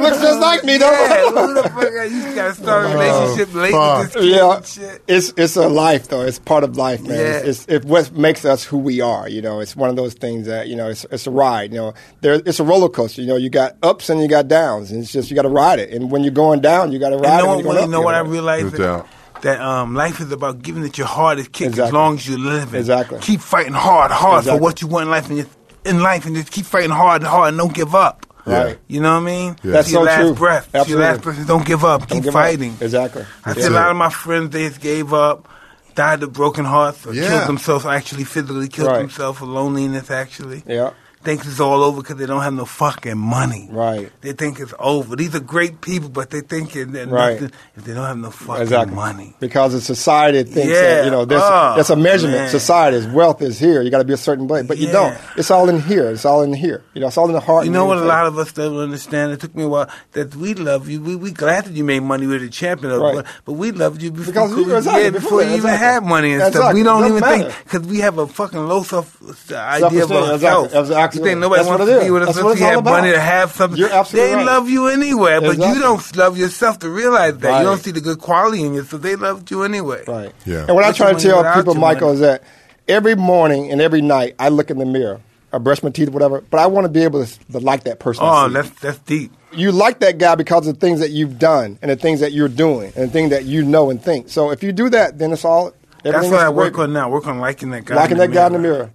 Looks 0.00 0.20
just 0.20 0.40
like 0.40 0.64
me, 0.64 0.78
though. 0.78 0.90
Yeah, 0.90 1.30
who 1.30 1.54
the 1.54 1.62
fuck? 1.68 1.84
is- 1.84 2.12
You 2.12 2.34
gotta 2.34 2.54
start 2.54 2.84
a 2.86 2.88
oh, 2.88 2.92
relationship 2.92 3.54
late 3.54 3.72
with 3.72 4.12
this 4.12 4.22
kid 4.22 4.30
yeah, 4.30 4.56
and 4.56 4.66
shit. 4.66 5.02
it's 5.08 5.32
it's 5.36 5.56
a 5.56 5.68
life 5.68 6.08
though. 6.08 6.22
It's 6.22 6.38
part 6.38 6.64
of 6.64 6.76
life, 6.76 7.00
man. 7.02 7.10
Yeah. 7.18 7.24
It's, 7.38 7.64
it's, 7.64 7.66
it's 7.68 7.86
what 7.86 8.12
makes 8.12 8.44
us 8.44 8.64
who 8.64 8.78
we 8.78 9.00
are. 9.00 9.28
You 9.28 9.42
know, 9.42 9.60
it's 9.60 9.74
one 9.76 9.90
of 9.90 9.96
those 9.96 10.14
things 10.14 10.46
that 10.46 10.68
you 10.68 10.76
know. 10.76 10.88
It's 10.88 11.04
it's 11.10 11.26
a 11.26 11.30
ride. 11.30 11.72
You 11.72 11.78
know, 11.78 11.94
there, 12.20 12.34
it's 12.34 12.60
a 12.60 12.64
roller 12.64 12.88
coaster. 12.88 13.20
You 13.22 13.28
know, 13.28 13.36
you 13.36 13.50
got 13.54 13.76
ups 13.82 14.10
and 14.10 14.20
you 14.20 14.28
got 14.28 14.48
downs, 14.48 14.90
and 14.90 15.02
it's 15.02 15.12
just 15.12 15.30
you 15.30 15.36
got 15.36 15.42
to 15.42 15.48
ride 15.48 15.78
it. 15.78 15.90
And 15.90 16.10
when 16.10 16.22
you're 16.24 16.32
going 16.44 16.60
down, 16.60 16.92
you 16.92 16.98
got 16.98 17.10
to 17.10 17.16
ride 17.16 17.38
You 17.38 17.44
know 17.46 17.52
it. 17.52 17.56
what, 17.56 17.64
When 17.66 17.74
you're 17.76 17.84
you 17.86 17.90
know 17.90 18.00
what 18.02 18.14
I 18.14 18.18
gotta 18.18 18.28
ride 18.28 18.28
it. 18.28 18.32
realized? 18.32 18.74
That, 18.76 19.06
that 19.42 19.60
um, 19.60 19.94
life 19.94 20.20
is 20.20 20.30
about 20.32 20.62
giving 20.62 20.84
it 20.84 20.96
your 20.98 21.06
hardest 21.06 21.52
kick 21.52 21.76
as 21.78 21.92
long 21.92 22.14
as 22.16 22.28
you're 22.28 22.38
living. 22.38 22.78
Exactly. 22.80 23.18
Keep 23.20 23.40
fighting 23.40 23.72
hard, 23.74 24.10
hard 24.10 24.40
Exactly. 24.40 24.58
for 24.58 24.62
what 24.62 24.82
you 24.82 24.88
want 24.88 25.04
in 25.04 25.10
life, 25.10 25.28
and 25.30 25.38
just, 25.38 25.50
in 25.84 26.00
life, 26.00 26.24
and 26.26 26.34
just 26.36 26.50
keep 26.50 26.64
fighting 26.66 26.90
hard 26.90 27.22
and 27.22 27.28
hard, 27.28 27.48
and 27.48 27.58
don't 27.58 27.74
give 27.74 27.94
up. 27.94 28.26
Right. 28.46 28.78
You 28.88 29.00
know 29.00 29.12
what 29.14 29.22
I 29.22 29.24
mean? 29.24 29.56
Yeah. 29.62 29.72
That's 29.72 29.88
To 29.88 29.92
your 29.94 30.00
so 30.02 30.06
last 30.06 30.20
true. 30.20 30.34
breath. 30.34 30.72
To 30.72 30.84
your 30.88 30.98
last 31.00 31.22
breath. 31.22 31.46
Don't 31.46 31.64
give 31.66 31.82
up. 31.84 32.00
Don't 32.08 32.16
keep 32.18 32.24
give 32.24 32.36
up. 32.36 32.42
fighting. 32.42 32.76
Exactly. 32.80 33.22
I 33.44 33.52
That's 33.54 33.60
see 33.66 33.66
a 33.68 33.70
lot 33.70 33.90
of 33.90 33.96
my 33.96 34.10
friends 34.10 34.50
they 34.50 34.68
just 34.68 34.80
gave 34.82 35.12
up, 35.14 35.48
died 35.94 36.22
of 36.22 36.32
broken 36.32 36.64
hearts, 36.66 37.06
or 37.06 37.14
Yeah. 37.14 37.28
killed 37.28 37.48
themselves. 37.48 37.86
Actually, 37.86 38.24
physically 38.24 38.68
killed 38.68 38.88
Right. 38.88 38.98
themselves 38.98 39.40
of 39.40 39.48
loneliness. 39.48 40.10
Actually, 40.10 40.62
Yeah. 40.66 40.90
Thinks 41.24 41.46
it's 41.46 41.60
all 41.60 41.82
over 41.82 42.02
because 42.02 42.16
they 42.16 42.26
don't 42.26 42.42
have 42.42 42.52
no 42.54 42.64
fucking 42.64 43.16
money. 43.18 43.68
Right. 43.70 44.10
They 44.20 44.32
think 44.32 44.60
it's 44.60 44.74
over. 44.78 45.16
These 45.16 45.34
are 45.34 45.40
great 45.40 45.80
people, 45.80 46.08
but 46.08 46.30
they 46.30 46.40
think 46.42 46.76
it, 46.76 46.86
Right. 46.86 47.40
nothing 47.40 47.50
if 47.76 47.84
they 47.84 47.94
don't 47.94 48.04
have 48.06 48.18
no 48.18 48.30
fucking 48.30 48.62
Exactly. 48.62 48.94
money. 48.94 49.34
Because 49.40 49.72
the 49.72 49.80
society 49.80 50.42
thinks 50.44 50.68
Yeah. 50.72 50.80
that, 50.82 51.04
you 51.06 51.10
know, 51.10 51.24
there's, 51.24 51.42
Oh, 51.44 51.74
that's 51.76 51.90
a 51.90 51.96
measurement. 51.96 52.38
man. 52.38 52.50
Society's 52.50 53.06
wealth 53.06 53.42
is 53.42 53.58
here. 53.58 53.82
You 53.82 53.90
got 53.90 53.98
to 53.98 54.04
be 54.04 54.12
a 54.12 54.16
certain 54.18 54.46
place. 54.46 54.66
But 54.66 54.78
you 54.78 54.92
don't. 54.92 55.16
It's 55.36 55.50
all 55.50 55.68
in 55.68 55.80
here. 55.80 56.10
It's 56.10 56.24
all 56.24 56.42
in 56.42 56.52
here. 56.52 56.82
You 56.94 57.00
know, 57.00 57.08
it's 57.08 57.16
all 57.18 57.26
in 57.26 57.32
the 57.32 57.40
heart. 57.40 57.64
You 57.64 57.72
know 57.72 57.86
what? 57.86 57.98
A 57.98 58.02
lot 58.04 58.26
of 58.26 58.38
us 58.38 58.52
don't 58.52 58.76
understand. 58.78 59.32
It 59.32 59.40
took 59.40 59.54
me 59.54 59.64
a 59.64 59.68
while 59.68 59.88
that 60.12 60.34
we 60.36 60.54
love 60.54 60.88
you. 60.88 61.00
We 61.00 61.16
we 61.16 61.30
glad 61.32 61.64
that 61.64 61.72
you 61.74 61.84
made 61.84 62.00
money 62.02 62.26
with 62.26 62.40
the 62.42 62.48
champion, 62.50 62.92
of 62.92 63.00
Right. 63.00 63.14
but, 63.16 63.26
but 63.44 63.52
we 63.54 63.72
loved 63.72 64.02
you 64.02 64.10
before, 64.10 64.32
Because 64.32 64.50
you- 64.56 64.66
yeah, 64.68 65.10
before, 65.10 65.10
before 65.12 65.42
you 65.42 65.56
even 65.56 65.70
had 65.70 66.04
money 66.04 66.34
and 66.34 66.52
stuff. 66.52 66.74
We 66.74 66.82
don't 66.82 67.06
even 67.06 67.22
think 67.22 67.52
because 67.64 67.86
we 67.88 68.00
have 68.00 68.18
a 68.18 68.26
fucking 68.26 68.66
low 68.68 68.82
self 68.82 69.16
uh, 69.50 69.56
idea 69.56 70.04
of 70.04 70.12
ourselves. 70.12 70.74
Exactly. 71.16 71.22
That's 71.22 71.22
We 71.22 71.26
absolutely- 71.26 71.30
think 71.30 71.40
nobody 71.40 71.58
that's 71.62 71.68
wants 71.68 71.92
to 71.92 72.04
be 72.04 72.10
with 72.10 72.22
us 72.22 72.26
That's 72.28 72.38
if 72.38 72.44
what 72.44 72.54
we 72.54 72.60
have 72.60 72.78
about. 72.80 72.90
money 72.90 73.10
to 73.12 73.20
have 73.20 73.52
something. 73.52 73.78
You're 73.78 73.92
absolutely 73.92 74.30
they 74.30 74.36
right. 74.36 74.46
love 74.46 74.68
you 74.68 74.86
anyway, 74.88 75.40
but 75.40 75.50
Exactly. 75.54 75.68
you 75.76 75.80
don't 75.82 76.16
love 76.16 76.38
yourself 76.38 76.78
to 76.80 76.88
realize 76.90 77.38
that. 77.38 77.48
Right. 77.48 77.58
You 77.60 77.64
don't 77.64 77.78
see 77.82 77.90
the 77.92 78.00
good 78.00 78.18
quality 78.20 78.64
in 78.64 78.74
you, 78.74 78.84
so 78.84 78.96
they 78.98 79.16
loved 79.16 79.50
you 79.50 79.62
anyway. 79.62 80.02
Right. 80.06 80.32
Yeah. 80.44 80.66
And 80.66 80.74
what 80.74 80.84
I 80.84 80.92
try 80.92 81.12
to 81.12 81.18
tell 81.20 81.42
people, 81.54 81.74
Michael, 81.74 82.08
money. 82.08 82.14
is 82.14 82.20
that 82.20 82.42
every 82.88 83.14
morning 83.14 83.70
and 83.70 83.80
every 83.80 84.02
night 84.02 84.34
I 84.38 84.48
look 84.50 84.70
in 84.70 84.78
the 84.78 84.84
mirror, 84.86 85.20
I 85.52 85.58
brush 85.58 85.82
my 85.84 85.90
teeth, 85.90 86.08
whatever, 86.08 86.40
but 86.50 86.58
I 86.58 86.66
want 86.66 86.84
to 86.84 86.88
be 86.88 87.04
able 87.04 87.24
to, 87.24 87.38
to 87.52 87.60
like 87.60 87.84
that 87.84 88.00
person. 88.00 88.24
Oh, 88.26 88.48
that's 88.48 88.70
that's 88.80 88.98
deep. 88.98 89.32
you 89.52 89.70
like 89.70 90.00
that 90.00 90.18
guy 90.18 90.34
because 90.34 90.66
of 90.66 90.74
the 90.74 90.80
things 90.80 90.98
that 90.98 91.10
you've 91.12 91.38
done 91.38 91.78
and 91.80 91.92
the 91.92 91.96
things 91.96 92.18
that 92.20 92.32
you're 92.32 92.48
doing 92.48 92.92
and 92.96 93.08
the 93.08 93.12
things 93.12 93.30
that 93.30 93.44
you 93.44 93.62
know 93.62 93.88
and 93.90 94.02
think. 94.02 94.28
So 94.30 94.50
if 94.50 94.64
you 94.64 94.72
do 94.72 94.90
that, 94.90 95.18
then 95.18 95.32
it's 95.32 95.44
all. 95.44 95.72
That's 96.02 96.16
everything 96.16 96.32
what 96.32 96.38
is 96.38 96.44
I 96.44 96.48
work 96.50 96.72
great. 96.74 96.84
on 96.84 96.92
now. 96.92 97.08
Work 97.08 97.26
on 97.28 97.38
liking 97.38 97.70
that 97.70 97.84
guy. 97.84 97.94
Liking 97.94 98.18
that 98.18 98.32
guy 98.32 98.48
in 98.48 98.52
the 98.54 98.58
mirror. 98.58 98.92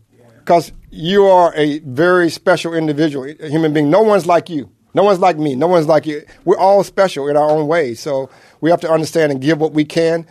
Because 0.50 0.72
you 0.90 1.28
are 1.28 1.54
a 1.56 1.78
very 1.82 2.32
special 2.32 2.74
individual, 2.74 3.32
a 3.40 3.50
human 3.50 3.72
being. 3.72 3.92
No 3.92 4.02
one's 4.02 4.26
like 4.26 4.50
you. 4.50 4.68
No 4.96 5.04
one's 5.04 5.20
like 5.20 5.38
me. 5.38 5.54
No 5.54 5.68
one's 5.68 5.86
like 5.86 6.08
you. 6.08 6.24
We're 6.44 6.58
all 6.58 6.84
special 6.84 7.28
in 7.28 7.38
our 7.38 7.48
own 7.48 7.68
way. 7.68 7.94
So 7.94 8.32
we 8.60 8.72
have 8.72 8.82
to 8.82 8.90
understand 8.90 9.32
and 9.32 9.40
give 9.40 9.60
what 9.62 9.74
we 9.74 9.86
can. 9.86 10.26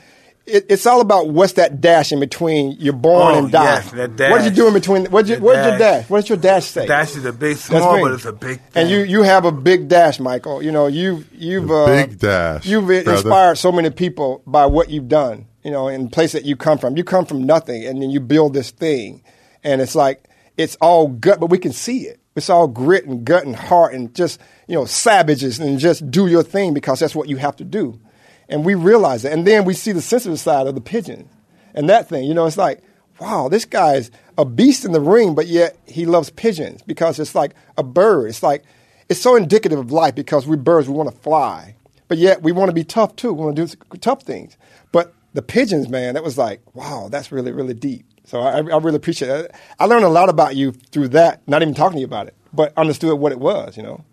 It, 0.44 0.66
it's 0.70 0.86
all 0.86 1.00
about 1.00 1.28
what's 1.28 1.52
that 1.52 1.80
dash 1.80 2.10
in 2.10 2.18
between 2.18 2.72
you're 2.80 2.94
born 2.94 3.36
Oh, 3.36 3.38
and 3.38 3.52
die. 3.52 3.62
yes, 3.62 3.92
that 3.92 4.16
dash. 4.16 4.30
What 4.32 4.38
did 4.42 4.56
you 4.56 4.62
do 4.64 4.66
in 4.66 4.74
between? 4.74 5.06
What'd 5.06 5.28
you, 5.28 5.36
The 5.36 5.42
what's 5.42 5.56
your 5.68 5.78
dash. 5.78 6.00
dash? 6.00 6.10
What 6.10 6.20
does 6.22 6.28
your 6.30 6.38
dash 6.38 6.64
say? 6.64 6.86
Dash 6.88 7.14
is 7.14 7.24
a 7.24 7.32
big, 7.32 7.56
That's 7.56 7.66
small, 7.66 8.00
but 8.00 8.10
it's 8.10 8.24
a 8.24 8.32
big. 8.32 8.60
And 8.74 8.90
you 8.90 8.98
you 9.02 9.22
have 9.22 9.44
a 9.44 9.52
big 9.52 9.86
dash, 9.86 10.18
Michael. 10.18 10.60
You 10.64 10.72
know 10.72 10.88
you've 10.88 11.32
you've 11.32 11.70
uh, 11.70 11.86
big 11.86 12.18
dash, 12.18 12.66
You've 12.66 12.86
brother. 12.86 13.12
inspired 13.12 13.54
so 13.58 13.70
many 13.70 13.90
people 13.90 14.42
by 14.48 14.66
what 14.66 14.90
you've 14.90 15.06
done. 15.06 15.46
You 15.62 15.70
know, 15.70 15.86
in 15.86 16.04
the 16.06 16.10
place 16.10 16.32
that 16.32 16.44
you 16.44 16.56
come 16.56 16.78
from. 16.78 16.96
You 16.96 17.04
come 17.04 17.24
from 17.24 17.44
nothing, 17.44 17.84
and 17.86 18.02
then 18.02 18.10
you 18.10 18.18
build 18.18 18.54
this 18.54 18.70
thing, 18.72 19.22
and 19.68 19.80
it's 19.80 19.94
like 19.94 20.24
it's 20.56 20.76
all 20.80 21.08
gut, 21.08 21.38
but 21.38 21.50
we 21.50 21.58
can 21.58 21.72
see 21.72 22.08
it. 22.08 22.20
It's 22.34 22.50
all 22.50 22.68
grit 22.68 23.04
and 23.04 23.24
gut 23.24 23.44
and 23.44 23.54
heart 23.54 23.94
and 23.94 24.14
just 24.14 24.40
you 24.66 24.74
know 24.74 24.86
savages 24.86 25.58
and 25.58 25.78
just 25.78 26.10
do 26.10 26.26
your 26.26 26.42
thing 26.42 26.74
because 26.74 27.00
that's 27.00 27.14
what 27.14 27.28
you 27.28 27.36
have 27.36 27.56
to 27.56 27.64
do, 27.64 28.00
and 28.48 28.64
we 28.64 28.74
realize 28.74 29.22
that. 29.22 29.32
And 29.32 29.46
then 29.46 29.64
we 29.64 29.74
see 29.74 29.92
the 29.92 30.02
sensitive 30.02 30.40
side 30.40 30.66
of 30.66 30.74
the 30.74 30.80
pigeon, 30.80 31.28
and 31.74 31.88
that 31.88 32.08
thing. 32.08 32.24
You 32.24 32.34
know, 32.34 32.46
it's 32.46 32.56
like 32.56 32.82
wow, 33.20 33.48
this 33.48 33.64
guy 33.64 33.94
is 33.94 34.10
a 34.36 34.44
beast 34.44 34.84
in 34.84 34.92
the 34.92 35.00
ring, 35.00 35.34
but 35.34 35.46
yet 35.46 35.76
he 35.86 36.06
loves 36.06 36.30
pigeons 36.30 36.82
because 36.82 37.18
it's 37.18 37.34
like 37.34 37.52
a 37.76 37.82
bird. 37.82 38.28
It's 38.28 38.42
like 38.42 38.64
it's 39.08 39.20
so 39.20 39.36
indicative 39.36 39.78
of 39.78 39.92
life 39.92 40.14
because 40.14 40.46
we 40.46 40.56
birds 40.56 40.88
we 40.88 40.94
want 40.94 41.10
to 41.10 41.20
fly, 41.20 41.74
but 42.06 42.18
yet 42.18 42.42
we 42.42 42.52
want 42.52 42.68
to 42.68 42.74
be 42.74 42.84
tough 42.84 43.16
too. 43.16 43.32
We 43.32 43.44
want 43.44 43.56
to 43.56 43.66
do 43.66 43.98
tough 43.98 44.22
things. 44.22 44.56
But 44.92 45.12
the 45.34 45.42
pigeons, 45.42 45.88
man, 45.88 46.14
that 46.14 46.24
was 46.24 46.38
like 46.38 46.62
wow, 46.74 47.08
that's 47.10 47.30
really 47.32 47.52
really 47.52 47.74
deep. 47.74 48.06
So 48.28 48.40
I, 48.40 48.58
I 48.58 48.60
really 48.60 48.96
appreciate 48.96 49.30
it. 49.30 49.54
I 49.78 49.86
learned 49.86 50.04
a 50.04 50.08
lot 50.10 50.28
about 50.28 50.54
you 50.54 50.72
through 50.72 51.08
that. 51.08 51.40
Not 51.48 51.62
even 51.62 51.72
talking 51.74 51.96
to 51.96 52.00
you 52.00 52.06
about 52.06 52.26
it, 52.26 52.34
but 52.52 52.74
understood 52.76 53.18
what 53.18 53.32
it 53.32 53.40
was. 53.40 53.76
You 53.76 53.82
know. 53.82 54.04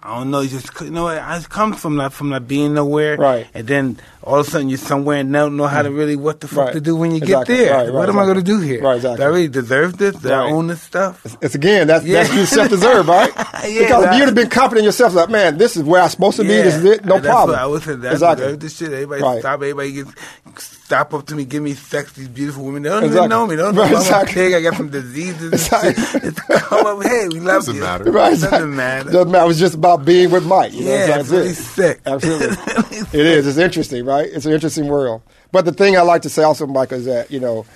I 0.00 0.16
don't 0.18 0.30
know. 0.30 0.40
You 0.40 0.48
just 0.50 0.80
you 0.80 0.90
know. 0.90 1.08
I 1.08 1.36
just 1.38 1.50
come 1.50 1.72
from 1.72 1.96
not 1.96 2.12
from 2.12 2.28
not 2.28 2.46
being 2.46 2.72
nowhere, 2.74 3.16
Right. 3.16 3.48
And 3.52 3.66
then 3.66 3.98
all 4.22 4.38
of 4.38 4.46
a 4.46 4.50
sudden 4.50 4.68
you're 4.68 4.78
somewhere 4.78 5.18
and 5.18 5.32
don't 5.32 5.56
know 5.56 5.66
how 5.66 5.82
to 5.82 5.88
mm. 5.88 5.96
really 5.96 6.14
what 6.14 6.40
the 6.40 6.46
fuck 6.46 6.66
Right. 6.66 6.74
to 6.74 6.80
do 6.80 6.94
when 6.94 7.10
you 7.10 7.16
Exactly. 7.16 7.56
get 7.56 7.64
there. 7.64 7.74
Right, 7.74 7.86
right, 7.86 7.94
what 7.94 8.08
am 8.08 8.16
I 8.18 8.24
going 8.24 8.36
to 8.36 8.44
do 8.44 8.60
here? 8.60 8.80
Right, 8.80 8.96
exactly. 8.96 9.16
Do 9.16 9.22
I 9.24 9.26
really 9.26 9.48
deserve 9.48 9.98
this? 9.98 10.14
Do 10.14 10.30
I 10.30 10.50
own 10.50 10.68
this 10.68 10.82
stuff? 10.82 11.26
It's 11.42 11.56
again 11.56 11.88
that's 11.88 12.04
that's 12.04 12.30
Yeah. 12.30 12.38
you 12.38 12.46
self 12.46 12.68
deserve, 12.68 13.08
right? 13.18 13.32
Yeah, 13.36 13.80
because 13.80 14.04
if 14.04 14.18
you'd 14.18 14.26
have 14.26 14.34
been 14.36 14.50
confident 14.50 14.80
in 14.80 14.84
yourself, 14.84 15.14
like 15.14 15.30
man, 15.30 15.58
this 15.58 15.76
is 15.76 15.82
where 15.82 16.00
I'm 16.00 16.10
supposed 16.10 16.36
to 16.36 16.42
be. 16.42 16.48
This 16.48 16.76
is 16.76 16.84
it. 16.84 17.04
No 17.04 17.14
That's 17.14 17.26
problem. 17.26 17.56
What 17.56 17.62
I 17.62 17.66
was 17.66 17.82
saying. 17.82 18.00
That's 18.00 18.14
exactly. 18.14 18.44
exactly. 18.44 18.68
this 18.68 18.76
shit. 18.76 18.92
Everybody 18.92 19.40
stop. 19.40 19.54
Everybody 19.54 19.92
get 19.92 20.06
stop 20.88 21.12
up 21.12 21.26
to 21.26 21.34
me, 21.34 21.44
give 21.44 21.62
me 21.62 21.74
sex. 21.74 22.12
These 22.14 22.28
beautiful 22.28 22.64
women. 22.64 22.82
They 22.82 22.88
don't 22.88 23.04
Exactly. 23.04 23.18
even 23.26 23.28
know 23.28 23.46
me. 23.46 23.56
They 23.56 23.62
don't 23.62 23.74
know 23.74 23.82
Right, 23.82 23.90
I'm 23.90 23.96
a 23.96 24.00
exactly. 24.00 24.32
pig. 24.32 24.54
I 24.54 24.62
got 24.62 24.74
some 24.74 24.88
diseases. 24.88 25.52
Exactly. 25.52 26.20
It's 26.28 26.40
come 26.40 26.86
up. 26.86 27.02
Hey, 27.04 27.28
we 27.28 27.40
love 27.40 27.56
Doesn't 27.66 27.74
you. 27.74 27.80
matter. 27.82 28.04
Right, 28.04 28.30
Doesn't 28.30 28.46
exactly. 28.46 28.68
matter. 28.70 29.10
Doesn't 29.10 29.30
matter. 29.30 29.44
It 29.44 29.48
was 29.48 29.58
just 29.58 29.74
about 29.74 30.06
being 30.06 30.30
with 30.30 30.46
Mike. 30.46 30.72
You 30.72 30.86
know, 30.86 30.90
Yeah, 30.94 31.06
that's 31.08 31.20
it's 31.24 31.30
really 31.32 31.48
it. 31.50 31.54
sick. 31.56 32.00
Absolutely. 32.06 33.20
it 33.20 33.26
is. 33.26 33.46
It's 33.46 33.58
interesting, 33.58 34.06
right? 34.06 34.30
It's 34.32 34.46
an 34.46 34.52
interesting 34.52 34.86
world. 34.88 35.20
But 35.52 35.66
the 35.66 35.72
thing 35.72 35.94
I 35.98 36.00
like 36.00 36.22
to 36.22 36.30
say 36.30 36.42
also, 36.42 36.66
Mike, 36.66 36.90
is 36.92 37.04
that, 37.04 37.30
you 37.30 37.38
know, 37.40 37.66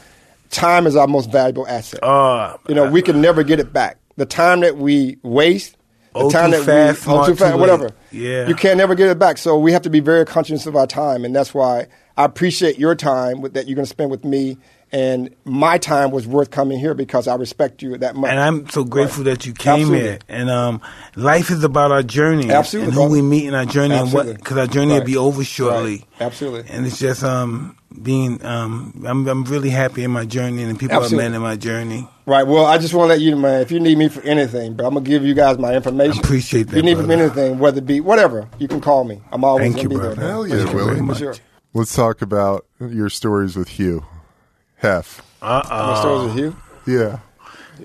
time 0.51 0.87
is 0.87 0.96
our 0.96 1.07
most 1.07 1.31
valuable 1.31 1.66
asset. 1.68 2.01
Oh, 2.03 2.57
you 2.66 2.75
know, 2.75 2.90
we 2.90 3.03
can 3.03 3.20
never 3.20 3.42
get 3.42 3.61
it 3.61 3.75
back. 3.75 3.98
The 4.16 4.25
time 4.27 4.61
that 4.61 4.79
we 4.79 5.18
waste, 5.22 5.77
the 6.14 6.29
time 6.29 6.51
too 6.51 6.59
that 6.59 6.64
fast, 6.64 7.07
we, 7.07 7.12
oh, 7.12 7.16
smart, 7.16 7.29
too 7.29 7.37
fast, 7.37 7.55
too 7.55 7.59
whatever. 7.61 7.90
Yeah. 8.11 8.48
You 8.48 8.55
can't 8.55 8.77
never 8.77 8.94
get 8.94 9.09
it 9.09 9.18
back. 9.18 9.38
So 9.38 9.59
we 9.59 9.72
have 9.72 9.83
to 9.83 9.90
be 9.90 10.01
very 10.01 10.25
conscious 10.25 10.66
of 10.66 10.77
our 10.77 10.87
time. 10.87 11.25
And 11.25 11.35
that's 11.35 11.55
why 11.55 11.87
I 12.16 12.25
appreciate 12.25 12.79
your 12.79 12.94
time 12.94 13.40
with, 13.40 13.55
that 13.55 13.66
you're 13.66 13.77
going 13.77 13.87
to 13.87 13.90
spend 13.90 14.11
with 14.11 14.25
me. 14.25 14.59
And 14.94 15.35
my 15.46 15.79
time 15.79 16.11
was 16.11 16.27
worth 16.27 16.51
coming 16.51 16.79
here 16.79 16.92
because 16.92 17.27
I 17.27 17.35
respect 17.37 17.81
you 17.81 17.96
that 17.96 18.14
much. 18.14 18.31
And 18.31 18.38
I'm 18.38 18.68
so 18.68 18.85
grateful 18.85 19.25
that 19.25 19.46
you 19.46 19.55
came 19.55 19.72
Absolutely. 19.81 20.01
here. 20.03 20.18
And 20.29 20.51
um, 20.51 20.83
life 21.16 21.51
is 21.51 21.64
about 21.64 21.92
our 21.92 22.03
journey, 22.03 22.51
Absolutely, 22.51 22.88
and 22.88 22.92
who 22.94 23.01
brother. 23.01 23.12
we 23.14 23.22
meet 23.22 23.46
in 23.46 23.55
our 23.55 23.64
journey, 23.64 23.94
Absolutely. 23.94 24.33
and 24.33 24.38
what 24.38 24.44
because 24.44 24.59
our 24.59 24.66
journey 24.66 24.92
will 24.92 25.05
be 25.05 25.16
over 25.16 25.42
shortly. 25.44 25.90
Right. 25.96 26.07
Absolutely. 26.20 26.70
And 26.70 26.85
it's 26.87 26.98
just 26.98 27.25
um 27.25 27.79
being 28.02 28.44
um 28.44 29.05
I'm 29.07 29.26
I'm 29.28 29.44
really 29.44 29.70
happy 29.70 30.05
in 30.05 30.11
my 30.11 30.24
journey 30.24 30.62
and 30.62 30.74
the 30.74 30.78
people 30.78 30.96
Absolutely. 30.96 31.24
I 31.26 31.28
met 31.31 31.37
in 31.37 31.42
my 31.42 31.57
journey. 31.57 32.09
Right. 32.26 32.46
Well, 32.46 32.64
I 32.66 32.78
just 32.78 32.94
want 32.94 33.07
to 33.09 33.14
let 33.14 33.20
you 33.20 33.33
know, 33.33 33.38
man, 33.38 33.61
if 33.62 33.70
you 33.72 33.81
need 33.81 33.98
me 33.98 34.09
for 34.09 34.20
anything, 34.22 34.74
but 34.74 34.85
I'm 34.87 34.92
going 34.94 35.05
to 35.05 35.11
give 35.11 35.24
you 35.24 35.35
guys 35.35 35.59
my 35.59 35.74
information. 35.74 36.18
I 36.18 36.20
appreciate 36.20 36.68
If 36.68 36.74
you 36.74 36.83
that, 36.83 36.83
need 36.83 36.98
me 36.98 37.14
anything, 37.14 37.59
whether 37.59 37.78
it 37.78 37.87
be 37.87 38.00
whatever, 38.00 38.48
you 38.59 38.68
can 38.68 38.81
call 38.81 39.02
me. 39.05 39.20
I'm 39.33 39.44
always 39.44 39.74
Thank 39.74 39.76
going 39.76 39.88
to 39.88 39.94
you, 39.94 40.00
be 40.00 40.07
there. 40.07 40.14
brother. 40.14 40.20
man. 40.20 40.31
Hell 40.31 40.42
For 40.44 40.48
yeah, 40.57 40.64
sure. 40.66 40.74
Willie. 40.87 40.96
For 40.98 41.02
much. 41.02 41.18
sure. 41.18 41.35
Let's 41.74 41.94
talk 41.96 42.22
about 42.22 42.66
your 42.81 43.09
stories 43.09 43.57
with 43.57 43.68
Hugh. 43.68 44.05
Hef. 44.76 45.22
Uh 45.42 45.62
My 45.68 46.00
stories 46.00 46.24
with 46.26 46.37
Hugh. 46.37 46.57
Yeah. 46.87 47.18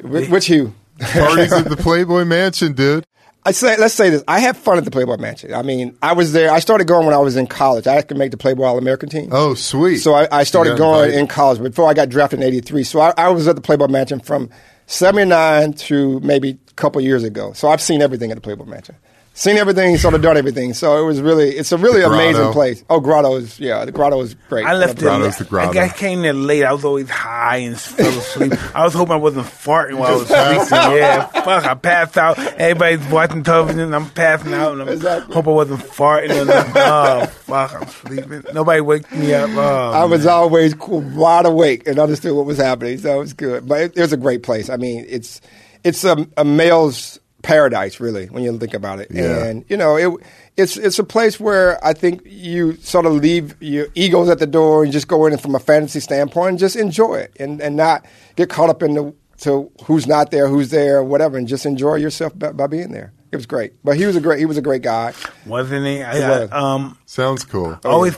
Which, 0.04 0.30
which 0.30 0.46
Hugh? 0.48 0.74
Parties 1.00 1.52
at 1.54 1.66
the 1.70 1.78
Playboy 1.78 2.26
Mansion, 2.26 2.74
dude. 2.74 3.06
I 3.48 3.52
say, 3.52 3.78
let's 3.78 3.94
say 3.94 4.10
this. 4.10 4.26
I 4.28 4.40
had 4.40 4.58
fun 4.58 4.78
at 4.78 4.84
the 4.84 4.92
Playboy 4.92 5.16
Mansion. 5.18 5.54
I 5.54 5.62
mean, 5.62 5.98
I 6.02 6.12
was 6.12 6.34
there. 6.34 6.52
I 6.52 6.60
started 6.60 6.86
going 6.86 7.06
when 7.06 7.16
I 7.16 7.20
was 7.20 7.38
in 7.38 7.48
college. 7.48 7.88
I 7.88 8.02
could 8.02 8.18
make 8.18 8.32
the 8.32 8.38
Playboy 8.38 8.66
All 8.66 8.78
American 8.78 9.08
team. 9.08 9.30
Oh, 9.32 9.54
sweet. 9.54 10.00
So 10.00 10.14
I, 10.14 10.28
I 10.30 10.44
started 10.44 10.72
got 10.72 10.78
going 10.80 11.04
invited. 11.06 11.20
in 11.22 11.28
college 11.28 11.64
before 11.64 11.90
I 11.90 11.94
got 11.94 12.10
drafted 12.10 12.42
in 12.42 12.46
'83. 12.46 12.84
So 12.84 13.00
I, 13.00 13.14
I 13.16 13.30
was 13.30 13.48
at 13.48 13.56
the 13.56 13.62
Playboy 13.62 13.88
Mansion 13.88 14.20
from 14.20 14.50
'79 14.88 15.72
to 15.74 16.20
maybe 16.20 16.60
a 16.70 16.74
couple 16.74 17.00
years 17.00 17.24
ago. 17.24 17.54
So 17.54 17.70
I've 17.70 17.82
seen 17.82 18.02
everything 18.02 18.32
at 18.32 18.36
the 18.36 18.42
Playboy 18.42 18.66
Mansion. 18.66 18.96
Seen 19.40 19.58
everything, 19.58 19.96
sort 19.98 20.16
of 20.16 20.24
done 20.24 20.36
everything. 20.36 20.74
So 20.74 20.98
it 21.00 21.06
was 21.06 21.22
really, 21.22 21.50
it's 21.52 21.72
a 21.72 21.78
really 21.78 22.02
amazing 22.02 22.52
place. 22.54 22.84
Oh, 22.90 23.00
Grotto 23.00 23.36
is, 23.36 23.60
yeah, 23.60 23.86
the 23.86 23.92
Grotto 23.92 24.20
is 24.22 24.34
great. 24.50 24.66
I 24.66 24.74
left 24.74 24.98
it. 24.98 25.02
Grotto's 25.02 25.38
the 25.38 25.44
grotto. 25.46 25.80
I, 25.80 25.84
I 25.86 25.90
came 25.90 26.24
there 26.24 26.34
late. 26.34 26.64
I 26.64 26.74
was 26.74 26.84
always 26.84 27.08
high 27.08 27.58
and 27.58 27.80
fell 27.80 28.08
asleep. 28.18 28.54
I 28.76 28.84
was 28.84 28.96
hoping 28.96 29.14
I 29.14 29.18
wasn't 29.18 29.46
farting 29.46 30.00
while 30.00 30.10
I 30.10 30.18
was 30.18 30.28
sleeping. 30.28 30.98
Yeah, 30.98 31.28
fuck. 31.28 31.66
I 31.66 31.76
passed 31.76 32.18
out. 32.18 32.40
Everybody's 32.40 33.06
watching 33.12 33.44
television. 33.44 33.94
I'm 33.94 34.10
passing 34.10 34.56
out, 34.56 34.72
and 34.74 34.82
I 34.90 34.94
Exactly. 34.94 35.36
hope 35.36 35.48
I 35.48 35.52
wasn't 35.52 35.82
farting. 35.82 36.42
And 36.42 36.50
I'm, 36.52 36.72
oh 36.76 37.26
fuck, 37.28 37.76
I'm 37.80 37.88
sleeping. 37.90 38.44
Nobody 38.56 38.82
waked 38.82 39.12
me 39.14 39.36
up. 39.36 39.52
Oh, 39.54 39.92
I 39.92 40.06
was 40.06 40.26
man. 40.26 40.34
always 40.34 40.76
wide 40.76 41.46
awake 41.46 41.88
and 41.88 42.00
understood 42.00 42.36
what 42.36 42.48
was 42.48 42.58
happening, 42.58 42.98
so 42.98 43.16
it 43.18 43.20
was 43.20 43.34
good. 43.34 43.68
But 43.68 43.82
it, 43.82 43.98
it 43.98 44.02
was 44.02 44.14
a 44.14 44.18
great 44.18 44.42
place. 44.42 44.68
I 44.68 44.78
mean, 44.78 45.06
it's 45.08 45.42
it's 45.84 46.04
a, 46.04 46.28
a 46.38 46.44
male's 46.44 47.20
paradise, 47.48 48.02
really, 48.02 48.26
when 48.26 48.44
you 48.44 48.58
think 48.58 48.74
about 48.74 49.00
it. 49.00 49.08
Yeah. 49.10 49.46
And 49.46 49.64
you 49.70 49.78
know, 49.78 49.96
it 49.96 50.12
it's 50.58 50.76
it's 50.76 51.00
a 51.00 51.04
place 51.04 51.40
where 51.40 51.84
I 51.84 51.94
think 51.94 52.22
you 52.26 52.76
sort 52.76 53.06
of 53.06 53.14
leave 53.14 53.56
your 53.62 53.88
egos 53.96 54.28
at 54.28 54.40
the 54.40 54.46
door 54.46 54.84
and 54.84 54.92
just 54.92 55.08
go 55.08 55.26
in 55.26 55.38
from 55.38 55.56
a 55.56 55.60
fantasy 55.60 56.02
standpoint 56.02 56.50
and 56.50 56.60
just 56.60 56.76
enjoy 56.76 57.16
it 57.16 57.32
and 57.40 57.62
and 57.62 57.78
not 57.78 58.06
get 58.36 58.50
caught 58.50 58.70
up 58.70 58.84
in 58.84 58.94
the 58.96 59.14
to 59.38 59.72
who's 59.86 60.08
not 60.08 60.30
there, 60.30 60.50
who's 60.50 60.72
there, 60.72 61.02
whatever, 61.02 61.38
and 61.38 61.48
just 61.48 61.66
enjoy 61.66 61.96
yourself 61.96 62.38
by, 62.38 62.52
by 62.52 62.68
being 62.68 62.92
there. 62.92 63.14
It 63.32 63.38
was 63.38 63.46
great. 63.46 63.74
But 63.84 63.96
he 63.96 64.06
was 64.06 64.18
a 64.18 64.22
great 64.22 64.40
he 64.40 64.46
was 64.46 64.58
a 64.58 64.62
great 64.62 64.82
guy. 64.82 65.14
Wasn't 65.46 65.86
he? 65.86 66.04
I, 66.04 66.14
was. 66.14 66.52
I, 66.52 66.58
um, 66.58 66.98
Sounds 67.06 67.46
cool. 67.46 67.80
I 67.86 67.88
always 67.88 68.18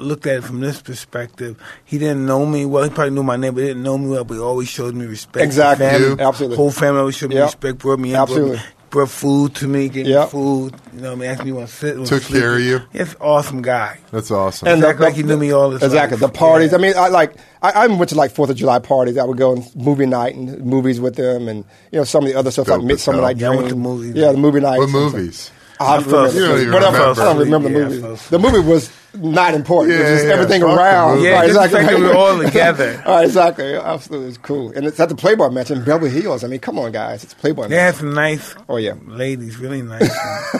looked 0.00 0.26
at 0.26 0.36
it 0.38 0.44
from 0.44 0.60
this 0.60 0.80
perspective. 0.82 1.56
He 1.84 1.98
didn't 1.98 2.24
know 2.26 2.46
me 2.46 2.64
well. 2.66 2.84
He 2.84 2.90
probably 2.90 3.10
knew 3.14 3.22
my 3.22 3.36
name, 3.36 3.54
but 3.54 3.60
he 3.62 3.68
didn't 3.68 3.82
know 3.82 3.98
me 3.98 4.08
well. 4.08 4.24
But 4.24 4.34
he 4.34 4.40
always 4.40 4.68
showed 4.68 4.94
me 4.94 5.06
respect. 5.06 5.44
Exactly. 5.44 5.86
Family, 5.86 6.22
Absolutely. 6.22 6.56
Whole 6.56 6.70
family 6.70 7.00
always 7.00 7.16
showed 7.16 7.30
me 7.30 7.36
Yep. 7.36 7.44
respect. 7.46 7.78
Brought 7.78 7.98
me 8.00 8.10
in. 8.10 8.16
Absolutely. 8.16 8.50
Brought, 8.56 8.64
me, 8.66 8.72
brought 8.90 9.08
food 9.10 9.54
to 9.56 9.68
me. 9.68 9.88
Gave 9.88 10.06
Yep. 10.06 10.24
me 10.26 10.30
food. 10.30 10.74
You 10.94 11.00
know 11.00 11.08
what 11.10 11.12
I 11.16 11.20
mean? 11.20 11.30
Asked 11.30 11.44
me 11.44 11.52
want 11.52 11.68
to 11.68 11.74
sit. 11.74 12.06
Took 12.06 12.22
sleep. 12.22 12.40
care 12.42 12.54
of 12.54 12.60
you. 12.60 12.80
Yes, 12.92 13.14
awesome 13.20 13.62
guy. 13.62 13.98
That's 14.10 14.30
awesome. 14.30 14.68
And 14.68 14.78
Exactly 14.78 15.06
like 15.06 15.14
he 15.14 15.22
knew 15.22 15.36
me 15.36 15.52
all 15.52 15.70
his 15.70 15.82
Exactly. 15.82 16.18
life. 16.18 16.32
The 16.32 16.38
parties. 16.38 16.72
Yeah. 16.72 16.78
I 16.78 16.80
mean, 16.80 16.94
I 16.96 17.08
like. 17.08 17.34
I, 17.62 17.70
I 17.72 17.86
went 17.88 18.08
to 18.08 18.14
like 18.16 18.30
Fourth 18.32 18.50
of 18.50 18.56
July 18.56 18.78
parties. 18.78 19.18
I 19.18 19.24
would 19.24 19.36
go 19.36 19.52
and 19.52 19.76
movie 19.76 20.06
night 20.06 20.34
and 20.34 20.64
movies 20.64 20.98
with 20.98 21.16
them, 21.16 21.46
and 21.46 21.64
you 21.92 21.98
know 21.98 22.04
some 22.04 22.24
of 22.24 22.32
the 22.32 22.38
other 22.38 22.50
stuff 22.50 22.66
Dope 22.66 22.78
like 22.78 22.86
Midsummer. 22.86 23.20
Night 23.20 23.36
Yeah, 23.36 23.48
I 23.48 23.50
Dream. 23.50 23.58
went 23.62 23.68
to 23.70 23.76
movies. 23.76 24.14
Yeah, 24.14 24.32
the 24.32 24.38
movie 24.38 24.60
nights. 24.60 24.78
what 24.80 24.88
movies? 24.90 25.50
I 25.80 25.94
I 25.94 25.96
don't 25.96 26.04
fell 26.10 26.24
remember. 26.24 26.38
You 26.40 26.46
don't 26.46 26.60
even 26.60 26.72
Whatever. 26.74 26.98
remember. 26.98 27.20
I 27.20 27.24
don't 27.24 27.38
remember 27.38 27.68
the 27.70 27.78
movie. 27.80 28.00
fell 28.00 28.12
asleep. 28.12 28.30
The 28.30 28.38
movie 28.50 28.68
was 28.68 28.92
not 29.14 29.54
important. 29.54 29.94
it 29.94 29.98
Yeah, 29.98 30.02
was 30.02 30.10
just 30.12 30.26
yeah, 30.26 30.32
everything 30.34 30.60
fuck 30.62 30.78
around. 30.78 31.14
movie. 31.16 31.28
Yeah, 31.28 31.34
right, 31.34 31.46
just 31.48 31.58
the 31.58 31.64
exactly. 31.64 31.80
fact 31.80 31.90
that 31.90 31.98
we 32.00 32.06
were 32.06 32.14
all 32.14 32.42
together. 32.44 33.02
All 33.06 33.14
right, 33.16 33.24
exactly. 33.24 33.74
Absolutely, 33.74 34.28
it's 34.28 34.38
cool. 34.38 34.72
And 34.76 34.86
it's 34.86 35.00
at 35.00 35.08
the 35.08 35.14
Playboy 35.16 35.48
Mansion 35.50 35.78
in 35.78 35.84
Beverly 35.84 36.10
Hills. 36.10 36.44
I 36.44 36.48
mean, 36.48 36.60
come 36.60 36.78
on, 36.78 36.92
guys, 36.92 37.24
it's 37.24 37.34
Playboy 37.34 37.62
They 37.68 37.76
Mansion. 37.76 37.78
had 37.86 37.94
some 37.96 38.14
nice 38.14 38.54
Oh 38.68 38.76
yeah, 38.76 38.94
ladies, 39.06 39.56
really 39.58 39.82
nice. 39.82 40.10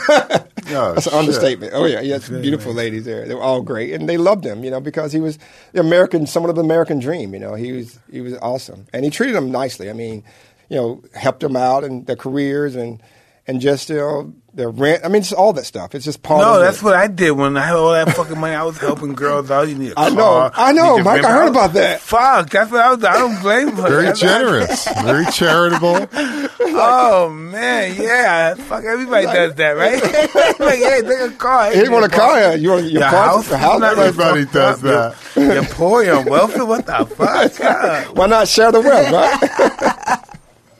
Oh, 0.73 0.95
That's 0.95 1.07
an 1.07 1.11
shit. 1.13 1.19
understatement. 1.19 1.73
Oh 1.75 1.85
yeah, 1.87 2.01
yeah, 2.01 2.17
it's 2.17 2.29
beautiful 2.29 2.73
ladies 2.73 3.05
there. 3.05 3.27
They 3.27 3.35
were 3.35 3.43
all 3.43 3.61
great, 3.61 3.93
and 3.93 4.09
they 4.09 4.17
loved 4.17 4.45
him, 4.45 4.63
you 4.63 4.71
know, 4.71 4.79
because 4.81 5.11
he 5.13 5.19
was 5.19 5.37
the 5.73 5.81
American, 5.81 6.27
somewhat 6.29 6.51
of 6.51 6.55
the 6.57 6.63
American 6.63 7.01
dream. 7.01 7.35
You 7.35 7.41
know, 7.41 7.55
he 7.55 7.73
was 7.73 7.99
he 8.11 8.21
was 8.21 8.35
awesome, 8.41 8.87
and 8.93 9.05
he 9.05 9.11
treated 9.11 9.35
them 9.35 9.51
nicely. 9.51 9.91
I 9.91 9.95
mean, 9.95 10.23
you 10.69 10.77
know, 10.77 11.03
helped 11.15 11.41
them 11.41 11.57
out 11.57 11.83
in 11.83 12.05
their 12.05 12.15
careers 12.15 12.77
and 12.77 13.03
and 13.47 13.61
just 13.61 13.89
you 13.91 13.97
know 13.97 14.35
their 14.53 14.69
rent. 14.69 15.05
I 15.05 15.09
mean, 15.09 15.23
just 15.23 15.33
all 15.35 15.53
that 15.53 15.65
stuff. 15.65 15.95
It's 15.95 16.05
just 16.05 16.23
part. 16.23 16.41
no, 16.43 16.55
of 16.57 16.61
that's 16.61 16.79
it. 16.79 16.85
what 16.85 16.95
I 16.95 17.07
did 17.07 17.31
when 17.33 17.57
I 17.57 17.65
had 17.67 17.77
all 17.77 17.93
that 17.93 18.15
fucking 18.17 18.39
money. 18.39 18.55
I 18.55 18.65
was 18.65 18.79
helping 18.79 19.15
girls 19.15 19.49
out. 19.51 19.69
You 19.69 19.77
need 19.77 19.93
a 19.93 19.99
I 20.01 20.09
car. 20.09 20.17
know. 20.17 20.51
I 20.55 20.73
know, 20.73 20.97
you 20.99 21.05
Mike, 21.05 21.23
rent 21.23 21.27
I 21.27 21.29
a 21.29 21.33
heard 21.33 21.41
house. 21.43 21.51
about 21.51 21.73
that. 21.75 22.01
Fuck, 22.01 22.51
that's 22.51 22.71
what 22.71 22.81
I 22.85 22.95
was. 22.95 23.05
I 23.05 23.13
don't 23.19 23.41
blame 23.41 23.69
her. 23.77 23.89
Very 23.89 24.03
That's- 24.07 24.19
generous, 24.21 24.89
very 25.03 25.25
charitable. 25.27 26.09
Oh 26.73 27.31
man, 27.31 27.95
yeah. 27.97 28.55
Fuck, 28.55 28.85
everybody 28.85 29.27
does 29.27 29.55
that, 29.55 29.71
right? 29.73 30.03
like, 30.61 30.81
yeah, 30.81 31.01
take 31.01 31.33
a 31.33 31.37
car. 31.37 31.71
He 31.71 31.77
didn't 31.79 31.93
want 31.93 32.05
a 32.07 32.09
car. 32.09 32.39
yeah. 32.41 32.55
You 32.55 32.71
want 32.71 32.83
your, 32.85 32.93
Your 33.03 33.03
car- 33.11 33.29
house? 33.29 33.49
your 33.49 33.59
house? 33.59 33.81
Not 33.81 33.99
Everybody 33.99 34.45
does 34.47 34.85
up. 34.85 35.15
that. 35.15 35.17
You're, 35.37 35.55
you're 35.55 35.65
poor, 35.65 36.03
you're 36.03 36.17
on 36.17 36.25
welfare. 36.27 36.65
What 36.67 36.87
the 36.87 37.07
fuck? 37.07 37.53
Why 38.17 38.27
not 38.27 38.49
share 38.49 38.73
the 38.73 38.81
wealth, 38.81 39.11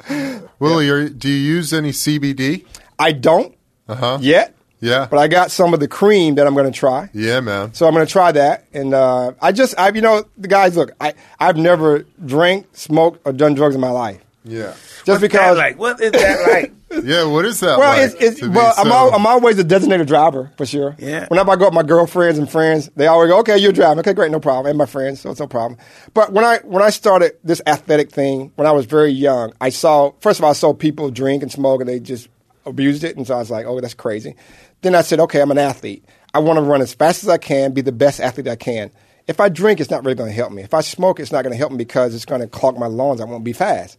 right? 0.09 0.41
Willie, 0.61 0.89
are, 0.91 1.09
do 1.09 1.29
you 1.29 1.35
use 1.57 1.73
any 1.73 1.91
CBD? 1.91 2.65
I 2.99 3.13
don't 3.13 3.57
Uh 3.89 3.95
huh. 3.97 4.19
yet, 4.21 4.55
Yeah. 4.81 5.09
but 5.11 5.19
I 5.19 5.27
got 5.27 5.51
some 5.51 5.75
of 5.75 5.81
the 5.81 5.89
cream 5.89 6.37
that 6.37 6.47
I'm 6.47 6.55
going 6.55 6.71
to 6.71 6.79
try. 6.79 7.11
yeah, 7.13 7.41
man. 7.41 7.75
So 7.75 7.87
I'm 7.89 7.95
going 7.95 8.07
to 8.07 8.13
try 8.13 8.31
that, 8.33 8.67
and 8.73 8.95
uh, 8.95 9.33
I 9.43 9.53
just, 9.53 9.75
I, 9.79 9.89
you 9.91 10.01
know, 10.03 10.23
the 10.39 10.49
guys, 10.49 10.77
look, 10.77 10.93
I, 11.01 11.15
I've 11.39 11.57
never 11.57 12.05
drank, 12.25 12.67
smoked, 12.75 13.21
or 13.27 13.33
done 13.33 13.55
drugs 13.55 13.75
in 13.75 13.81
my 13.81 13.91
life. 13.91 14.21
Yeah. 14.45 14.75
Just 15.05 15.07
What's 15.07 15.21
because, 15.21 15.59
like? 15.59 15.79
What 15.79 16.01
is 16.01 16.13
that 16.13 16.49
like? 16.91 17.05
Yeah. 17.05 17.25
What 17.25 17.45
is 17.45 17.61
that 17.61 17.79
well, 17.79 17.97
like? 17.97 18.21
it's, 18.21 18.41
it's 18.41 18.49
well, 18.49 18.73
I'm, 18.77 18.91
al- 18.91 19.15
I'm 19.15 19.27
always 19.27 19.59
a 19.59 19.65
designated 19.65 20.09
driver 20.09 20.51
for 20.57 20.65
sure. 20.65 20.97
Yeah. 20.99 21.27
Whenever 21.29 21.51
I 21.51 21.57
go 21.57 21.67
with 21.67 21.75
my 21.75 21.83
girlfriends 21.83 22.39
and 22.39 22.51
friends, 22.51 22.91
they 22.97 23.07
always 23.07 23.29
go, 23.31 23.39
"Okay, 23.41 23.59
you're 23.59 23.73
driving. 23.73 23.99
Okay, 24.01 24.15
great, 24.15 24.31
no 24.31 24.41
problem." 24.41 24.67
And 24.67 24.79
my 24.79 24.87
friends, 24.87 25.21
so 25.21 25.31
it's 25.31 25.41
no 25.41 25.47
problem. 25.47 25.79
But 26.15 26.33
when 26.33 26.45
I 26.45 26.59
when 26.65 26.83
I 26.83 26.91
started 26.91 27.33
this 27.45 27.61
athletic 27.67 28.11
thing 28.11 28.53
when 28.57 28.67
I 28.67 28.73
was 28.73 28.87
very 28.87 29.11
young, 29.11 29.53
I 29.61 29.69
saw 29.69 30.13
first 30.21 30.41
of 30.41 30.45
all 30.45 30.51
I 30.51 30.55
saw 30.55 30.73
people 30.73 31.11
drink 31.11 31.43
and 31.43 31.53
smoke 31.53 31.81
and 31.81 31.89
they 31.89 32.01
just 32.01 32.29
abused 32.65 33.05
it, 33.05 33.17
and 33.17 33.27
so 33.27 33.35
I 33.35 33.39
was 33.39 33.51
like, 33.51 33.67
"Oh, 33.67 33.79
that's 33.81 33.95
crazy." 33.95 34.37
Then 34.81 34.95
I 34.95 35.03
said, 35.03 35.21
"Okay, 35.21 35.41
I'm 35.43 35.51
an 35.51 35.59
athlete. 35.59 36.05
I 36.33 36.39
want 36.39 36.57
to 36.57 36.63
run 36.63 36.81
as 36.81 36.95
fast 36.95 37.23
as 37.23 37.29
I 37.29 37.37
can, 37.37 37.73
be 37.73 37.83
the 37.83 37.93
best 37.93 38.21
athlete 38.21 38.49
I 38.49 38.57
can." 38.57 38.91
If 39.27 39.39
I 39.39 39.49
drink, 39.49 39.79
it's 39.79 39.91
not 39.91 40.03
really 40.03 40.17
going 40.17 40.31
to 40.31 40.35
help 40.35 40.51
me. 40.51 40.63
If 40.63 40.75
I 40.75 40.81
smoke, 40.81 41.21
it's 41.21 41.31
not 41.31 41.43
going 41.43 41.53
to 41.53 41.59
help 41.59 41.71
me 41.71 41.79
because 41.79 42.17
it's 42.17 42.25
going 42.25 42.41
to 42.41 42.49
clog 42.49 42.79
my 42.79 42.87
lungs. 42.87 43.21
I 43.21 43.25
won't 43.25 43.45
be 43.45 43.53
fast. 43.53 43.97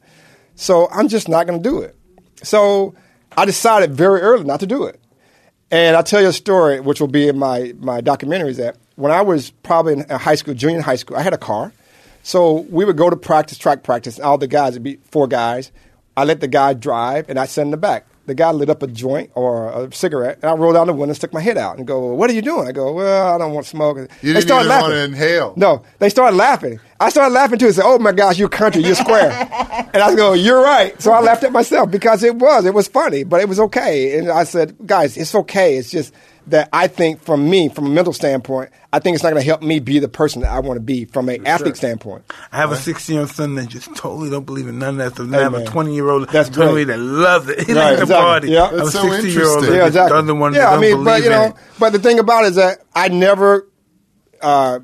So 0.55 0.89
I'm 0.91 1.07
just 1.07 1.27
not 1.29 1.47
going 1.47 1.61
to 1.61 1.69
do 1.69 1.81
it. 1.81 1.95
So 2.43 2.95
I 3.35 3.45
decided 3.45 3.93
very 3.93 4.21
early 4.21 4.43
not 4.43 4.59
to 4.61 4.67
do 4.67 4.85
it. 4.85 4.99
And 5.71 5.95
I'll 5.95 6.03
tell 6.03 6.21
you 6.21 6.27
a 6.27 6.33
story, 6.33 6.81
which 6.81 6.99
will 6.99 7.07
be 7.07 7.29
in 7.29 7.39
my, 7.39 7.73
my 7.79 8.01
documentaries, 8.01 8.57
that 8.57 8.77
when 8.95 9.11
I 9.11 9.21
was 9.21 9.51
probably 9.51 9.93
in 9.93 10.09
high 10.09 10.35
school, 10.35 10.53
junior 10.53 10.81
high 10.81 10.97
school, 10.97 11.15
I 11.15 11.21
had 11.21 11.33
a 11.33 11.37
car. 11.37 11.71
So 12.23 12.67
we 12.69 12.83
would 12.85 12.97
go 12.97 13.09
to 13.09 13.15
practice, 13.15 13.57
track 13.57 13.83
practice, 13.83 14.19
all 14.19 14.37
the 14.37 14.47
guys, 14.47 14.73
would 14.73 14.83
be 14.83 14.99
four 15.09 15.27
guys. 15.27 15.71
I 16.15 16.25
let 16.25 16.41
the 16.41 16.47
guy 16.47 16.73
drive, 16.73 17.29
and 17.29 17.39
I 17.39 17.47
in 17.57 17.71
the 17.71 17.77
back. 17.77 18.05
The 18.27 18.35
guy 18.35 18.51
lit 18.51 18.69
up 18.69 18.83
a 18.83 18.87
joint 18.87 19.31
or 19.33 19.71
a 19.71 19.91
cigarette, 19.91 20.37
and 20.41 20.51
I 20.51 20.53
rolled 20.53 20.75
down 20.75 20.85
the 20.87 20.93
window 20.93 21.05
and 21.09 21.15
stuck 21.15 21.33
my 21.33 21.41
head 21.41 21.57
out 21.57 21.77
and 21.77 21.87
go, 21.87 22.13
What 22.13 22.29
are 22.29 22.33
you 22.33 22.41
doing? 22.43 22.67
I 22.67 22.71
go, 22.71 22.93
Well, 22.93 23.33
I 23.33 23.37
don't 23.37 23.53
want 23.53 23.65
smoke. 23.65 23.97
You 23.97 24.07
they 24.07 24.33
didn't 24.33 24.43
started 24.43 24.65
even 24.65 24.69
laughing. 24.69 24.89
want 24.91 24.93
to 24.93 25.03
inhale. 25.05 25.53
No, 25.57 25.83
they 25.99 26.09
started 26.09 26.37
laughing. 26.37 26.79
I 26.99 27.09
started 27.09 27.33
laughing 27.33 27.57
too 27.57 27.65
and 27.65 27.75
said, 27.75 27.83
Oh 27.85 27.97
my 27.97 28.11
gosh, 28.11 28.37
you're 28.37 28.47
country, 28.47 28.83
you're 28.83 28.93
square. 28.95 29.31
and 29.93 30.03
I 30.03 30.13
go, 30.15 30.33
You're 30.33 30.61
right. 30.63 30.99
So 31.01 31.11
I 31.11 31.19
laughed 31.21 31.43
at 31.43 31.51
myself 31.51 31.89
because 31.89 32.21
it 32.23 32.35
was. 32.35 32.65
It 32.65 32.75
was 32.75 32.87
funny, 32.87 33.23
but 33.23 33.41
it 33.41 33.49
was 33.49 33.59
okay. 33.59 34.17
And 34.19 34.29
I 34.29 34.43
said, 34.43 34.75
Guys, 34.85 35.17
it's 35.17 35.33
okay. 35.33 35.77
It's 35.77 35.89
just 35.89 36.13
that 36.51 36.69
I 36.71 36.87
think 36.87 37.21
from 37.23 37.49
me, 37.49 37.67
from 37.69 37.87
a 37.87 37.89
mental 37.89 38.13
standpoint, 38.13 38.69
I 38.93 38.99
think 38.99 39.15
it's 39.15 39.23
not 39.23 39.31
going 39.31 39.41
to 39.41 39.45
help 39.45 39.61
me 39.61 39.79
be 39.79 39.99
the 39.99 40.07
person 40.07 40.41
that 40.43 40.51
I 40.51 40.59
want 40.59 40.77
to 40.77 40.81
be 40.81 41.05
from 41.05 41.27
an 41.29 41.45
athlete 41.47 41.75
standpoint. 41.77 42.23
I 42.51 42.57
have 42.57 42.71
a 42.71 42.75
16 42.77 43.13
year 43.13 43.21
old 43.21 43.31
son 43.31 43.55
that 43.55 43.67
just 43.69 43.93
totally 43.95 44.29
don't 44.29 44.45
believe 44.45 44.67
in 44.67 44.79
none 44.79 44.89
of 44.89 44.97
that 44.97 45.13
stuff. 45.15 45.27
Then 45.29 45.39
I 45.39 45.43
have 45.43 45.53
a 45.53 45.65
20 45.65 45.93
year 45.95 46.09
old 46.09 46.29
That's 46.29 46.49
great. 46.49 46.85
that 46.85 46.99
loves 46.99 47.49
it. 47.49 47.61
He 47.67 47.73
Right, 47.73 47.83
likes 47.83 47.97
to 47.97 48.01
exactly. 48.03 48.23
party. 48.25 48.47
Yeah. 48.49 48.61
I 48.63 48.65
have 48.65 48.73
a 48.73 48.77
That's 48.77 48.91
so 48.93 49.01
16 49.09 49.11
year 49.11 49.17
old 49.17 49.31
interesting. 49.31 49.71
that 49.71 49.77
Yeah, 49.77 49.87
exactly. 49.87 50.17
doesn't 50.21 50.39
want 50.39 50.55
yeah, 50.55 50.69
I 50.71 50.79
mean, 50.79 51.03
but 51.03 51.23
you 51.23 51.29
know, 51.29 51.43
it. 51.45 51.55
but 51.79 51.89
the 51.93 51.99
thing 51.99 52.19
about 52.19 52.43
it 52.45 52.47
is 52.49 52.55
that 52.55 52.79
I 52.95 53.07
never 53.09 53.67
uh, 54.41 54.79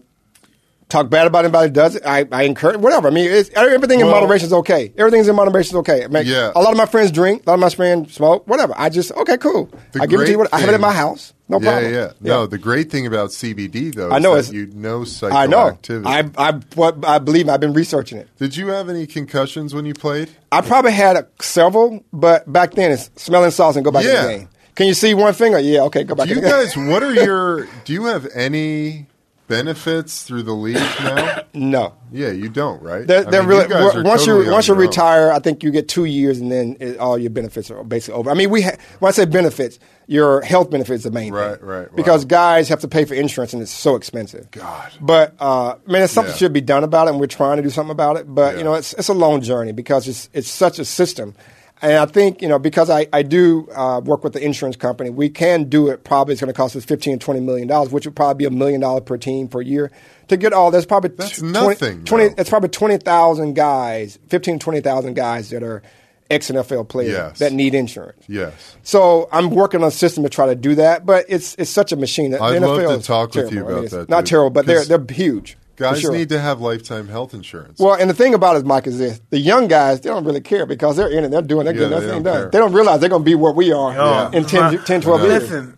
talk 0.90 1.10
bad 1.10 1.28
about 1.28 1.46
anybody 1.46 1.70
does 1.70 1.96
it. 1.96 2.04
I, 2.06 2.26
I 2.32 2.44
encourage 2.44 2.78
whatever. 2.78 3.08
I 3.08 3.12
mean, 3.12 3.30
it's, 3.30 3.50
everything 3.52 4.00
in 4.00 4.08
moderation 4.08 4.48
is 4.48 4.54
okay. 4.54 4.94
Everything's 4.98 5.28
in 5.28 5.36
moderation 5.36 5.72
is 5.76 5.80
okay. 5.80 6.04
I 6.04 6.08
mean, 6.08 6.26
Yeah. 6.26 6.52
A 6.56 6.62
lot 6.62 6.72
of 6.72 6.78
my 6.78 6.86
friends 6.86 7.12
drink. 7.12 7.44
A 7.46 7.50
lot 7.50 7.56
of 7.56 7.60
my 7.60 7.70
friends 7.70 8.14
smoke. 8.14 8.48
Whatever. 8.48 8.74
I 8.78 8.90
just 8.90 9.12
okay, 9.14 9.38
cool. 9.38 9.70
The 9.92 10.02
I 10.02 10.06
give 10.06 10.20
it 10.22 10.26
to 10.26 10.32
you. 10.32 10.38
What, 10.38 10.54
I 10.54 10.60
have 10.60 10.70
it 10.70 10.76
in 10.76 10.82
my 10.82 10.94
house. 10.94 11.34
No 11.50 11.60
yeah, 11.60 11.72
problem. 11.72 11.94
Yeah, 11.94 12.00
yeah. 12.00 12.12
No, 12.34 12.46
the 12.46 12.58
great 12.58 12.92
thing 12.92 13.08
about 13.08 13.30
CBD 13.30 13.96
though, 13.96 14.12
I 14.12 14.20
know 14.20 14.40
that 14.40 14.54
you 14.54 14.68
know 14.68 15.06
I 15.24 15.48
know. 15.48 15.80
I 16.06 16.30
I 16.38 16.52
what 16.76 17.06
I 17.06 17.20
believe. 17.20 17.48
I've 17.48 17.62
been 17.62 17.74
researching 17.74 18.18
it. 18.18 18.28
Did 18.38 18.58
you 18.58 18.68
have 18.68 18.90
any 18.90 19.08
concussions 19.08 19.74
when 19.74 19.86
you 19.86 19.94
played? 19.94 20.30
I 20.52 20.60
probably 20.62 20.92
had 20.92 21.16
a, 21.16 21.28
several, 21.42 22.04
but 22.12 22.52
back 22.52 22.74
then 22.74 22.92
it's 22.92 23.10
smelling 23.16 23.52
sauce 23.52 23.78
and 23.78 23.86
go 23.86 23.92
back 23.92 24.04
Yeah. 24.04 24.26
in 24.26 24.32
the 24.32 24.38
game. 24.40 24.50
Can 24.76 24.88
you 24.88 24.94
see 24.94 25.14
one 25.14 25.34
finger? 25.34 25.58
Yeah. 25.60 25.82
Okay. 25.84 26.04
Go 26.04 26.16
back. 26.16 26.28
Do 26.28 26.36
you 26.36 26.42
the 26.42 26.48
game. 26.48 26.52
guys? 26.52 26.78
What 26.78 27.02
are 27.02 27.14
your? 27.26 27.66
Do 27.86 27.94
you 27.94 28.06
have 28.06 28.28
any 28.36 29.08
benefits 29.48 30.24
through 30.24 30.44
the 30.44 30.54
league 30.54 30.76
now? 30.76 31.42
no. 31.54 31.94
Yeah, 32.12 32.32
you 32.32 32.50
don't, 32.50 32.82
right? 32.82 33.06
They're, 33.06 33.24
they're 33.24 33.42
mean, 33.42 33.50
really 33.50 33.68
you 33.68 34.04
once 34.04 34.26
totally 34.26 34.44
you 34.44 34.48
on 34.48 34.54
once 34.54 34.68
you 34.68 34.74
own. 34.74 34.80
retire, 34.80 35.32
I 35.32 35.40
think 35.40 35.64
you 35.64 35.72
get 35.72 35.88
two 35.88 36.06
years, 36.06 36.40
and 36.40 36.52
then 36.52 36.78
it, 36.80 36.98
all 37.00 37.18
your 37.18 37.30
benefits 37.30 37.70
are 37.72 37.84
basically 37.84 38.20
over. 38.20 38.30
I 38.30 38.34
mean, 38.34 38.50
we 38.50 38.62
ha- 38.62 38.78
when 39.00 39.10
I 39.10 39.12
say 39.12 39.26
benefits, 39.26 39.80
your 40.08 40.42
health 40.42 40.70
benefits 40.72 41.06
are 41.06 41.10
the 41.10 41.14
main 41.14 41.34
Right, 41.34 41.58
thing, 41.60 41.68
right, 41.68 41.90
wow. 41.92 41.96
Because 41.96 42.24
guys 42.26 42.70
have 42.70 42.80
to 42.82 42.88
pay 42.88 43.04
for 43.06 43.14
insurance, 43.14 43.52
and 43.54 43.62
it's 43.62 43.72
so 43.72 43.96
expensive. 43.96 44.50
God. 44.52 44.92
but 45.02 45.36
uh, 45.40 45.76
I 45.88 45.92
mean, 45.92 46.02
it's 46.02 46.14
something 46.14 46.32
Yeah. 46.34 46.38
should 46.38 46.54
be 46.54 46.62
done 46.62 46.84
about 46.86 47.08
it, 47.08 47.12
and 47.12 47.20
we're 47.20 47.28
trying 47.28 47.58
to 47.58 47.64
do 47.64 47.70
something 47.70 47.92
about 47.92 48.16
it. 48.18 48.34
But 48.34 48.54
Yeah. 48.54 48.58
you 48.60 48.64
know, 48.64 48.74
it's 48.76 48.94
it's 48.94 49.10
a 49.10 49.14
long 49.14 49.42
journey 49.42 49.72
because 49.74 50.08
it's 50.08 50.30
it's 50.34 50.50
such 50.50 50.80
a 50.80 50.86
system. 50.86 51.36
And 51.82 51.94
I 51.94 52.06
think, 52.08 52.42
you 52.42 52.48
know, 52.48 52.58
because 52.58 52.90
I, 52.90 53.08
I 53.14 53.22
do 53.22 53.70
uh, 53.76 54.02
work 54.04 54.24
with 54.24 54.34
the 54.34 54.44
insurance 54.44 54.76
company, 54.76 55.12
we 55.12 55.30
can 55.30 55.66
do 55.66 55.90
it. 55.90 56.04
Probably 56.04 56.32
it's 56.34 56.42
going 56.42 56.52
to 56.52 56.58
cost 56.58 56.76
us 56.76 56.84
15 56.86 57.20
20 57.20 57.40
million 57.40 57.68
dollars, 57.68 57.92
which 57.92 58.06
would 58.06 58.16
probably 58.16 58.36
be 58.40 58.46
a 58.46 58.50
million 58.58 58.82
dollar 58.82 59.02
per 59.02 59.18
team 59.18 59.48
per 59.48 59.62
year 59.62 59.92
to 60.30 60.38
get 60.38 60.54
all. 60.54 60.72
There's 60.72 60.88
probably 60.88 61.12
That's 61.12 61.38
20 61.38 61.52
nothing, 61.54 62.04
20 62.06 62.28
though. 62.30 62.34
it's 62.40 62.50
probably 62.50 62.70
20,000 62.70 63.54
guys, 63.54 64.18
15, 64.30 64.58
20,000 64.60 65.14
guys 65.14 65.52
that 65.52 65.62
are 65.62 65.84
ex 66.30 66.50
NFL 66.52 66.90
players 66.90 67.12
Yes. 67.12 67.40
that 67.40 67.54
need 67.54 67.74
insurance. 67.76 68.24
Yes. 68.28 68.76
So 68.84 69.30
I'm 69.32 69.50
working 69.52 69.82
on 69.82 69.88
a 69.88 69.92
system 69.92 70.24
to 70.24 70.30
try 70.30 70.48
to 70.48 70.56
do 70.56 70.76
that, 70.76 71.06
but 71.06 71.26
it's 71.30 71.56
it's 71.60 71.70
such 71.70 71.92
a 71.92 71.96
machine. 71.96 72.32
The 72.32 72.42
I'd 72.42 72.62
NFL 72.62 72.86
love 72.88 73.02
to 73.02 73.06
talk 73.08 73.36
with 73.36 73.52
you 73.52 73.66
about 73.66 73.90
that, 73.92 74.10
Not 74.10 74.22
dude, 74.22 74.28
terrible, 74.30 74.50
but 74.50 74.66
they're 74.66 74.84
they're 74.84 75.06
huge. 75.10 75.58
For 75.78 75.84
Guys 75.84 76.02
sure. 76.02 76.12
need 76.12 76.30
to 76.30 76.40
have 76.40 76.60
lifetime 76.60 77.08
health 77.08 77.34
insurance. 77.34 77.80
Well, 77.80 77.94
and 77.94 78.10
the 78.10 78.14
thing 78.14 78.34
about 78.34 78.56
it, 78.58 78.66
Mike, 78.66 78.88
is 78.88 78.98
this: 78.98 79.22
the 79.30 79.40
young 79.40 79.68
guys 79.68 80.02
they 80.02 80.10
don't 80.10 80.26
really 80.26 80.42
care 80.42 80.66
because 80.66 80.98
they're 80.98 81.08
in 81.10 81.24
it, 81.24 81.30
they're 81.30 81.42
doing, 81.44 81.66
they're 81.66 81.74
Yeah, 81.76 81.82
getting 81.88 81.92
their 81.92 82.02
they 82.02 82.14
thing 82.16 82.24
done. 82.24 82.34
care. 82.42 82.50
They 82.50 82.58
don't 82.58 82.74
realize 82.74 83.00
they're 83.00 83.10
going 83.10 83.22
to 83.22 83.26
be 83.26 83.36
where 83.36 83.54
we 83.54 83.72
are 83.72 83.94
Yeah. 83.94 84.32
in 84.34 84.44
10, 84.46 84.84
10 84.84 85.02
12 85.02 85.22
years. 85.22 85.44
Listen, 85.44 85.77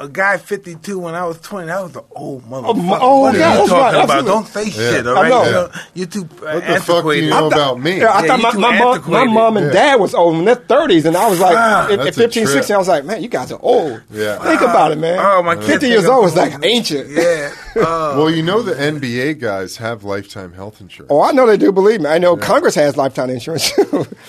a 0.00 0.08
guy 0.08 0.38
52 0.38 0.98
when 0.98 1.14
I 1.14 1.26
was 1.26 1.38
20. 1.40 1.66
That 1.66 1.82
was 1.82 1.92
the 1.92 2.02
old 2.12 2.42
motherfucker. 2.44 2.64
Oh, 2.90 2.98
oh, 3.02 3.20
what 3.20 3.34
yeah, 3.34 3.50
are 3.58 3.62
you 3.62 3.68
talking 3.68 3.98
right, 3.98 4.04
about? 4.04 4.24
Don't 4.24 4.46
say 4.46 4.70
shit, 4.70 5.06
all 5.06 5.18
I 5.18 5.28
know. 5.28 5.44
You 5.44 5.50
know, 5.52 5.70
You're 5.94 6.06
too 6.06 6.20
uh, 6.22 6.54
What 6.54 6.66
the 6.66 6.80
fuck 6.80 7.04
do 7.04 7.12
you 7.12 7.28
know 7.30 7.46
about 7.48 7.78
me? 7.80 7.98
Yeah, 8.00 8.08
I 8.10 8.22
Yeah, 8.24 8.36
thought 8.38 8.54
my, 8.54 8.72
my, 8.72 8.78
mom, 8.78 9.10
my 9.10 9.24
mom 9.24 9.56
and 9.58 9.66
Yeah. 9.66 9.72
dad 9.72 10.00
was 10.00 10.14
old 10.14 10.36
in 10.36 10.46
their 10.46 10.56
30s, 10.56 11.04
and 11.04 11.16
I 11.16 11.28
was 11.28 11.38
like, 11.38 11.54
Wow. 11.54 11.88
at, 11.90 12.00
at 12.00 12.14
15, 12.14 12.46
16, 12.46 12.74
I 12.74 12.78
was 12.78 12.88
like, 12.88 13.04
man, 13.04 13.22
you 13.22 13.28
guys 13.28 13.52
are 13.52 13.60
old. 13.62 14.00
Yeah. 14.10 14.38
Think 14.38 14.62
about 14.62 14.92
it, 14.92 14.98
man. 14.98 15.18
Oh, 15.20 15.42
my 15.42 15.56
50 15.60 15.86
years 15.86 16.06
old 16.06 16.26
is 16.26 16.36
old. 16.36 16.50
like 16.50 16.64
ancient. 16.64 17.08
Yeah. 17.10 17.54
Uh, 17.70 18.14
Well, 18.16 18.28
you 18.30 18.42
know 18.42 18.62
the 18.62 18.74
NBA 18.74 19.38
guys 19.38 19.76
have 19.76 20.02
lifetime 20.02 20.52
health 20.52 20.80
insurance. 20.80 21.08
Oh, 21.08 21.22
I 21.22 21.30
know 21.30 21.46
they 21.46 21.56
do. 21.56 21.70
Believe 21.70 22.00
me, 22.00 22.08
I 22.10 22.18
know 22.18 22.36
Congress 22.36 22.74
has 22.74 22.96
lifetime 22.96 23.30
insurance, 23.30 23.70
too. 23.70 23.84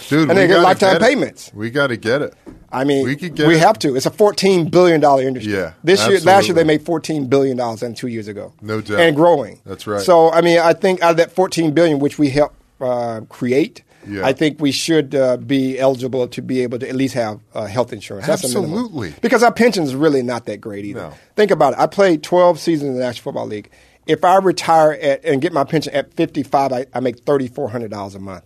Dude, 0.10 0.20
and 0.30 0.30
we 0.30 0.36
they 0.36 0.48
get 0.48 0.54
gotta 0.54 0.62
lifetime 0.64 0.94
get 1.00 1.02
it. 1.02 1.06
payments. 1.06 1.52
We 1.54 1.72
got 1.72 1.88
to 1.88 1.98
get 1.98 2.22
it. 2.22 2.36
I 2.74 2.84
mean, 2.84 3.04
We 3.04 3.12
we, 3.12 3.16
could 3.18 3.36
get 3.36 3.50
it. 3.50 3.60
have 3.60 3.78
to. 3.80 3.96
It's 3.96 4.06
a 4.06 4.12
fourteen 4.12 4.70
billion 4.70 5.02
dollar 5.02 5.24
industry. 5.24 5.54
Yeah, 5.54 5.74
this 5.84 6.08
year, 6.08 6.20
last 6.22 6.48
year 6.48 6.56
they 6.56 6.64
made 6.64 6.84
fourteen 6.86 7.28
billion 7.28 7.58
dollars, 7.58 7.84
and 7.84 7.96
two 7.98 8.08
years 8.08 8.28
ago, 8.28 8.54
No 8.62 8.82
doubt. 8.82 9.00
and 9.00 9.16
growing. 9.16 9.60
That's 9.66 9.86
right. 9.88 10.02
So, 10.02 10.32
I 10.32 10.42
mean, 10.42 10.60
I 10.60 10.74
think 10.74 11.02
out 11.02 11.12
of 11.12 11.18
that 11.18 11.32
fourteen 11.32 11.72
billion, 11.74 12.00
which 12.00 12.18
we 12.18 12.30
helped 12.30 12.56
uh, 12.80 13.22
create, 13.30 13.84
Yeah. 14.08 14.26
I 14.26 14.34
think 14.34 14.60
we 14.62 14.72
should 14.72 15.14
uh, 15.14 15.38
be 15.38 15.78
eligible 15.80 16.28
to 16.30 16.42
be 16.42 16.62
able 16.64 16.80
to 16.80 16.88
at 16.90 16.96
least 16.96 17.14
have 17.16 17.40
uh, 17.54 17.66
health 17.66 17.94
insurance. 17.94 18.26
That's 18.28 18.44
a. 18.44 18.48
Absolutely. 18.48 19.14
because 19.22 19.44
our 19.44 19.52
pension 19.54 19.84
is 19.84 19.94
really 19.94 20.24
not 20.24 20.46
that 20.46 20.62
great 20.62 20.86
either. 20.86 21.02
No. 21.10 21.14
Think 21.36 21.52
about 21.52 21.74
it. 21.74 21.80
I 21.80 21.88
played 21.88 22.24
twelve 22.24 22.60
seasons 22.60 22.90
in 22.90 22.94
the 22.96 23.02
National 23.02 23.24
Football 23.24 23.48
League. 23.48 23.70
If 24.08 24.24
I 24.26 24.38
retire 24.38 24.94
at, 24.94 25.24
and 25.24 25.42
get 25.42 25.54
my 25.54 25.64
pension 25.64 25.94
at 25.94 26.14
fifty 26.16 26.42
five, 26.42 26.74
I, 26.74 26.86
I 26.94 27.00
make 27.02 27.20
thirty 27.20 27.48
four 27.48 27.70
hundred 27.70 27.92
dollars 27.92 28.16
a 28.16 28.20
month. 28.20 28.44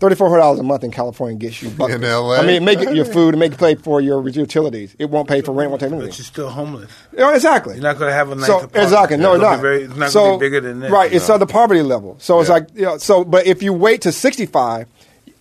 Thirty-four 0.00 0.28
hundred 0.28 0.40
dollars 0.40 0.60
a 0.60 0.62
month 0.62 0.84
in 0.84 0.90
California 0.92 1.36
gets 1.36 1.60
you 1.62 1.70
buckets. 1.70 2.00
LA? 2.02 2.34
I 2.36 2.46
mean, 2.46 2.64
make 2.64 2.78
it 2.78 2.80
may 2.80 2.84
get 2.86 2.94
your 2.94 3.04
food, 3.04 3.34
it 3.34 3.36
may 3.38 3.50
pay 3.50 3.74
for 3.74 4.00
your 4.00 4.26
utilities. 4.28 4.94
It 4.98 5.10
won't 5.10 5.28
pay 5.28 5.40
for 5.40 5.52
rent, 5.52 5.70
won't 5.70 5.80
pay 5.80 5.88
but 5.88 5.94
anything. 5.96 6.12
you're 6.16 6.24
still 6.24 6.48
homeless. 6.50 6.90
Yeah, 7.16 7.34
exactly. 7.34 7.74
You're 7.74 7.82
not 7.82 7.98
going 7.98 8.10
to 8.10 8.14
have 8.14 8.30
a 8.30 8.36
nice 8.36 8.46
so 8.46 8.56
apartment. 8.58 8.84
exactly, 8.84 9.16
no, 9.16 9.32
It's 9.34 9.42
not. 9.42 9.46
gonna 9.48 9.56
be 9.58 9.62
very- 9.62 9.82
It's 9.84 9.96
not 9.96 10.10
so, 10.12 10.20
going 10.20 10.32
to 10.38 10.38
be 10.38 10.46
bigger 10.46 10.60
than 10.60 10.80
this. 10.80 10.90
Right, 10.92 11.12
it's 11.12 11.28
on 11.28 11.40
the 11.40 11.46
poverty 11.46 11.82
level. 11.82 12.16
So 12.20 12.38
it's 12.40 12.48
like, 12.48 12.68
you 12.74 12.82
know, 12.82 12.98
so 12.98 13.24
but 13.24 13.46
if 13.46 13.62
you 13.62 13.72
wait 13.72 14.02
to 14.02 14.12
sixty-five, 14.12 14.86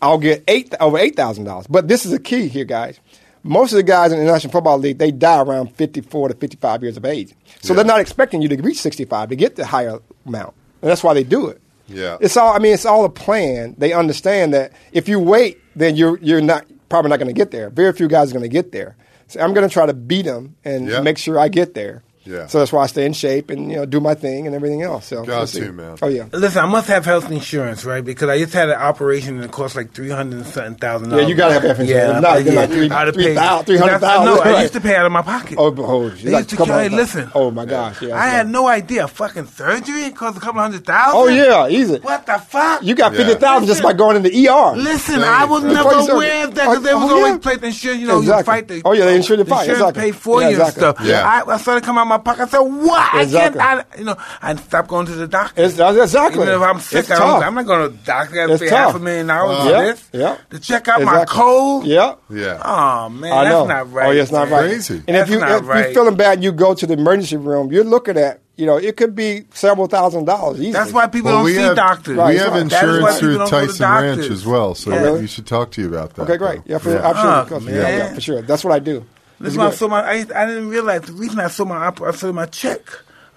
I'll 0.02 0.18
get 0.18 0.44
eight 0.48 0.74
over 0.80 0.98
eight 0.98 1.16
thousand 1.16 1.44
dollars. 1.46 1.68
But 1.68 1.88
this 1.88 2.06
is 2.06 2.14
a 2.14 2.20
key 2.20 2.48
here, 2.48 2.66
guys. 2.66 3.00
Most 3.44 3.72
of 3.72 3.78
the 3.78 3.84
guys 3.84 4.12
in 4.12 4.18
the 4.20 4.26
National 4.26 4.52
Football 4.52 4.80
League 4.80 4.98
they 4.98 5.12
die 5.12 5.42
around 5.42 5.72
fifty-four 5.76 6.30
to 6.30 6.34
fifty-five 6.36 6.82
years 6.82 6.98
of 6.98 7.06
age. 7.06 7.34
So 7.62 7.74
Yeah. 7.74 7.78
they're 7.78 7.86
not 7.86 8.00
expecting 8.00 8.42
you 8.42 8.50
to 8.50 8.58
reach 8.62 8.82
sixty-five 8.82 9.30
to 9.30 9.36
get 9.36 9.56
the 9.56 9.66
higher 9.68 10.00
amount, 10.26 10.54
and 10.82 10.90
that's 10.90 11.04
why 11.04 11.14
they 11.14 11.24
do 11.24 11.48
it. 11.48 11.62
Yeah. 11.88 12.18
It's 12.20 12.36
all. 12.38 12.54
I 12.54 12.60
mean, 12.60 12.74
it's 12.74 12.86
all 12.86 13.06
a 13.06 13.10
plan. 13.10 13.76
They 13.78 13.94
understand 13.94 14.54
that 14.54 14.74
if 14.92 15.08
you 15.08 15.20
wait, 15.20 15.60
then 15.76 15.96
you're 15.96 16.18
you're 16.20 16.42
not 16.42 16.66
probably 16.90 17.10
not 17.10 17.18
going 17.20 17.28
to 17.28 17.34
get 17.34 17.52
there. 17.52 17.70
Very 17.70 17.94
few 17.94 18.08
guys 18.08 18.30
are 18.32 18.34
going 18.34 18.44
to 18.44 18.50
get 18.50 18.72
there. 18.72 18.96
So 19.28 19.40
I'm 19.42 19.54
going 19.54 19.68
to 19.68 19.74
try 19.74 19.86
to 19.86 19.94
beat 19.94 20.24
them 20.26 20.56
and 20.64 20.88
Yeah. 20.88 21.02
make 21.02 21.18
sure 21.18 21.38
I 21.40 21.48
get 21.50 21.74
there. 21.74 22.04
Yeah. 22.28 22.48
So 22.48 22.60
that's 22.60 22.72
why 22.74 22.84
I 22.84 22.88
stay 22.88 23.06
in 23.06 23.14
shape 23.14 23.50
and 23.50 23.72
you 23.72 23.78
know 23.78 23.86
do 23.86 24.00
my 24.00 24.14
thing 24.14 24.46
and 24.48 24.56
everything 24.56 24.82
else. 24.82 25.08
So 25.08 25.24
Got 25.24 25.38
we'll 25.40 25.48
to, 25.48 25.72
man. 25.72 25.98
Oh 26.02 26.08
yeah. 26.08 26.26
Listen, 26.32 26.64
I 26.64 26.68
must 26.68 26.88
have 26.90 27.06
health 27.06 27.32
insurance, 27.32 27.86
right? 27.86 28.04
Because 28.04 28.30
I 28.30 28.38
just 28.40 28.54
had 28.54 28.70
an 28.70 28.76
operation 28.76 29.36
and 29.36 29.46
it 29.46 29.52
cost 29.52 29.76
like 29.76 29.94
three 29.94 30.10
hundred 30.10 30.38
and 30.38 30.46
something 30.48 30.76
thousand 30.76 31.10
dollars. 31.10 31.24
Yeah, 31.24 31.30
you 31.30 31.36
gotta 31.36 31.54
have 31.54 31.64
health 31.64 31.80
insurance. 31.80 32.08
Yeah, 32.08 32.16
If 32.18 32.22
not, 32.22 32.32
I- 32.32 32.38
you're 32.40 32.54
like 32.54 32.70
three, 32.70 32.90
I'd 32.90 33.14
three, 33.14 33.24
pay, 33.36 33.64
three 33.64 33.78
hundred 33.78 34.00
thousand. 34.00 34.26
No, 34.26 34.42
I 34.42 34.62
used 34.62 34.74
to 34.74 34.82
pay 34.82 34.96
out 34.96 35.06
of 35.06 35.12
my 35.12 35.22
pocket. 35.22 35.56
Oh, 35.58 35.74
oh, 35.78 36.10
They 36.10 36.32
like 36.32 36.40
used 36.42 36.50
to 36.50 36.56
a 36.56 36.58
couple 36.58 36.66
carry, 36.74 36.84
hundred 36.90 36.96
listen. 36.98 37.32
Oh 37.34 37.52
my 37.52 37.66
gosh. 37.66 38.02
Yeah. 38.02 38.16
I 38.16 38.26
yeah. 38.26 38.32
had 38.32 38.50
no 38.50 38.68
idea. 38.68 39.08
Fucking 39.08 39.48
surgery 39.48 40.12
cost 40.12 40.38
a 40.38 40.42
couple 40.42 40.62
hundred 40.62 40.86
thousand. 40.86 41.20
Oh 41.20 41.28
yeah, 41.28 41.68
easy. 41.70 42.00
What 42.00 42.26
the 42.26 42.38
fuck? 42.40 42.84
You 42.84 42.96
got 42.96 43.14
Yeah. 43.14 43.20
fifty 43.20 43.36
thousand 43.36 43.68
just 43.68 43.82
by 43.84 43.94
going 43.94 44.18
in 44.18 44.24
the 44.24 44.48
ER. 44.48 44.76
Listen, 44.76 45.16
Same. 45.16 45.24
I 45.24 45.46
was 45.46 45.64
That's 45.64 45.74
never 45.74 45.90
why 45.90 46.02
you 46.04 46.12
aware 46.12 46.44
of 46.48 46.56
that 46.56 46.64
because 46.64 46.76
said- 46.78 46.84
they 46.84 46.94
was 46.94 47.04
oh, 47.12 47.16
always 47.16 47.46
yeah. 47.46 47.56
the 47.56 47.68
insurance. 47.68 48.02
You 48.02 48.08
know, 48.08 48.22
you 48.22 48.44
fight 48.44 48.68
the. 48.68 48.82
Oh, 48.84 48.94
yeah, 48.94 49.06
they 49.06 49.16
insure 49.16 49.38
the 49.38 49.46
fight, 49.46 49.70
Insurance 49.70 49.98
pay 49.98 50.12
for 50.12 50.42
you 50.42 50.62
and 50.62 50.74
stuff. 50.74 50.98
Yeah. 51.02 51.24
I, 51.28 51.54
I 51.54 51.58
started 51.58 51.84
coming 51.84 52.00
out 52.00 52.04
of 52.04 52.08
my 52.18 52.24
pocket. 52.24 52.44
I 52.44 52.48
said, 52.48 52.60
"What? 52.60 53.14
I 53.14 53.22
Exactly. 53.22 53.60
can't." 53.60 53.88
I, 53.94 53.98
you 53.98 54.04
know, 54.06 54.16
I 54.42 54.56
stop 54.56 54.88
going 54.88 55.06
to 55.08 55.14
the 55.14 55.28
doctor. 55.28 55.62
It's, 55.64 55.76
that's 55.76 55.98
exactly. 55.98 56.44
Even 56.44 56.56
if 56.56 56.62
I'm 56.62 56.80
sick, 56.80 57.00
It's 57.00 57.12
I 57.12 57.20
don't, 57.20 57.28
tough. 57.28 57.44
I'm 57.44 57.56
not 57.56 57.66
going 57.66 57.92
to 57.92 57.98
doctor. 57.98 58.34
I 58.34 58.36
got 58.36 58.48
to 58.48 58.54
It's 58.54 58.64
pay 58.64 58.70
tough. 58.70 58.92
half 58.92 58.96
a 58.96 59.00
million 59.00 59.28
dollars 59.28 59.58
for 59.64 59.70
Yeah, 59.70 59.82
this. 59.84 60.10
yeah. 60.14 60.38
To 60.50 60.60
check 60.60 60.88
out 60.88 61.02
my 61.04 61.26
cold. 61.26 61.86
Yeah. 61.86 62.16
Yeah. 62.30 62.62
Oh 62.64 63.10
man, 63.10 63.32
I 63.32 63.44
that's 63.44 63.54
know. 63.54 63.66
not 63.68 63.82
oh, 63.82 63.86
right. 63.90 64.08
Oh, 64.08 64.12
yeah, 64.12 64.22
it's 64.24 64.32
not 64.32 64.50
right. 64.50 64.70
Crazy. 64.70 65.04
And 65.08 65.16
That's 65.16 65.30
if 65.30 65.34
you 65.36 65.40
not 65.40 65.62
if 65.62 65.68
right. 65.68 65.86
you're 65.86 65.94
feeling 65.94 66.16
bad, 66.16 66.44
you 66.44 66.52
go 66.52 66.74
to 66.74 66.86
the 66.88 66.94
emergency 66.94 67.38
room. 67.38 67.72
You're 67.72 67.84
looking 67.84 68.18
at 68.18 68.42
you 68.56 68.66
know 68.66 68.78
it 68.78 68.98
could 68.98 69.16
be 69.16 69.46
several 69.54 69.88
thousand 69.88 70.26
dollars. 70.26 70.58
Easily. 70.60 70.72
That's 70.74 70.92
why 70.92 71.08
people 71.08 71.32
Well, 71.32 71.44
don't 71.44 71.54
see 71.54 71.62
have, 71.62 71.76
doctors. 71.76 72.18
Right, 72.18 72.34
we 72.34 72.38
have 72.40 72.54
That 72.54 72.66
is 72.66 72.72
why 72.74 72.80
insurance 72.80 73.20
through 73.20 73.38
don't 73.38 73.50
go 73.52 73.62
to 73.62 73.68
Tyson 73.68 73.90
Ranch 73.92 74.32
as 74.32 74.46
well, 74.46 74.76
so 74.76 74.92
Yeah. 74.92 75.12
We 75.12 75.28
should 75.28 75.46
talk 75.46 75.72
to 75.72 75.82
you 75.82 75.88
about 75.88 76.16
that. 76.16 76.24
Okay, 76.24 76.38
great. 76.38 76.66
though. 76.66 76.72
Yeah, 76.74 76.78
for, 76.80 76.92
Yeah. 76.92 77.08
absolutely. 77.08 77.74
Oh, 77.74 77.78
yeah, 77.82 77.98
yeah, 77.98 78.14
for 78.14 78.22
sure. 78.22 78.42
That's 78.42 78.64
what 78.64 78.74
I 78.74 78.80
do. 78.80 79.06
This 79.40 79.48
It's 79.50 79.52
is 79.54 79.58
why 79.58 79.68
I 79.68 79.72
saw 79.72 79.88
my. 79.88 80.02
I, 80.04 80.14
I 80.36 80.46
didn't 80.48 80.70
realize 80.70 81.02
the 81.02 81.14
reason 81.14 81.40
I 81.40 81.48
saw 81.48 81.66
my 81.66 81.78
op- 81.88 82.02
I 82.02 82.12
saw 82.12 82.32
my 82.32 82.46
check. 82.48 82.82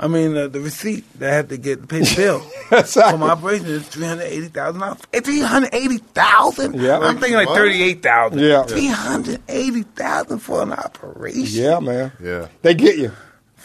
I 0.03 0.09
mean 0.09 0.35
uh, 0.35 0.49
the 0.49 0.61
receipt 0.61 1.05
that 1.19 1.31
I 1.31 1.35
had 1.35 1.49
to 1.51 1.59
get 1.59 1.83
to 1.83 1.87
pay 1.87 1.99
the 2.01 2.15
bill 2.17 2.43
Exactly. 2.79 3.13
for 3.13 3.19
my 3.19 3.29
operation 3.33 3.67
is 3.67 3.87
three 3.87 4.07
hundred 4.07 4.25
eighty 4.29 4.49
thousand 4.49 4.81
dollars. 4.81 4.99
Three 5.13 5.41
hundred 5.41 5.75
eighty 5.75 5.99
thousand. 5.99 6.81
Yeah. 6.81 7.01
I'm 7.01 7.19
thinking 7.19 7.37
like 7.37 7.49
What? 7.49 7.57
thirty 7.59 7.83
eight 7.83 8.03
thousand. 8.03 8.39
Yeah. 8.39 8.63
three 8.63 8.87
hundred 8.87 9.43
eighty 9.49 9.83
thousand 9.83 10.39
for 10.39 10.63
an 10.63 10.73
operation. 10.73 11.63
Yeah, 11.65 11.81
man. 11.81 12.13
Yeah. 12.19 12.49
They 12.63 12.73
get 12.73 12.97
you. 12.97 13.13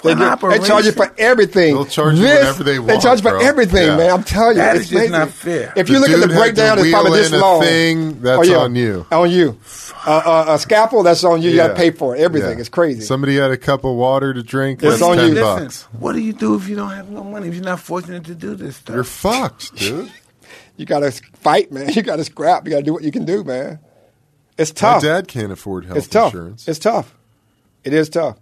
They, 0.03 0.11
an 0.11 0.19
get, 0.19 0.39
they 0.41 0.59
charge 0.59 0.85
you 0.85 0.91
for 0.91 1.11
everything. 1.17 1.73
They'll 1.73 1.85
charge 1.85 2.15
you 2.19 2.25
whatever 2.25 2.63
they 2.63 2.77
They 2.77 2.99
charge 2.99 3.19
you 3.19 3.29
for 3.29 3.37
bro. 3.37 3.39
everything, 3.39 3.87
Yeah. 3.87 3.97
man. 3.97 4.11
I'm 4.11 4.23
telling 4.23 4.57
you, 4.57 4.61
That 4.61 4.75
it's 4.75 4.85
is 4.85 4.91
just 4.91 5.09
not 5.11 5.29
fair. 5.29 5.73
If 5.75 5.87
The 5.87 5.93
you 5.93 5.99
look 5.99 6.09
at 6.09 6.19
the 6.19 6.27
dude 6.27 6.31
had 6.31 6.35
to 6.35 6.41
breakdown, 6.41 6.79
it's 6.79 6.91
probably 6.91 7.19
this 7.21 7.31
long. 7.31 7.61
thing, 7.61 8.21
that's 8.21 8.49
on 8.51 8.75
you. 8.75 9.05
On 9.11 9.31
you. 9.31 9.57
Uh, 10.05 10.21
uh, 10.25 10.53
a 10.53 10.59
scalpel, 10.59 11.03
that's 11.03 11.23
on 11.23 11.41
you. 11.41 11.49
You 11.49 11.55
got 11.55 11.69
to 11.69 11.75
pay 11.75 11.91
for 11.91 12.15
it. 12.15 12.19
Everything. 12.19 12.57
Yeah. 12.57 12.59
It's 12.59 12.69
crazy. 12.69 13.01
Somebody 13.01 13.37
had 13.37 13.51
a 13.51 13.57
cup 13.57 13.83
of 13.83 13.95
water 13.95 14.33
to 14.33 14.43
drink. 14.43 14.83
It's 14.83 15.01
on 15.01 15.17
ten 15.17 15.29
you. 15.29 15.33
Listen, 15.35 15.89
what 15.99 16.13
do 16.13 16.19
you 16.19 16.33
do 16.33 16.55
if 16.55 16.67
you 16.67 16.75
don't 16.75 16.91
have 16.91 17.09
no 17.09 17.23
money? 17.23 17.47
If 17.47 17.55
you're 17.55 17.63
not 17.63 17.79
fortunate 17.79 18.25
to 18.25 18.35
do 18.35 18.55
this 18.55 18.77
stuff? 18.77 18.93
You're 18.93 19.03
fucked, 19.03 19.75
dude. 19.75 20.11
you 20.77 20.85
got 20.85 20.99
to 20.99 21.11
fight, 21.11 21.71
man. 21.71 21.89
You 21.93 22.01
got 22.01 22.17
to 22.17 22.23
scrap. 22.23 22.65
You 22.65 22.71
got 22.71 22.77
to 22.77 22.83
do 22.83 22.93
what 22.93 23.03
you 23.03 23.11
can 23.11 23.25
do, 23.25 23.43
man. 23.43 23.79
It's 24.57 24.71
tough. 24.71 25.03
My 25.03 25.09
dad 25.09 25.27
can't 25.27 25.51
afford 25.51 25.85
health 25.85 25.97
it's 25.97 26.07
tough. 26.07 26.33
insurance. 26.33 26.67
It's 26.67 26.79
tough. 26.79 27.15
It 27.83 27.93
is 27.93 28.09
tough. 28.09 28.37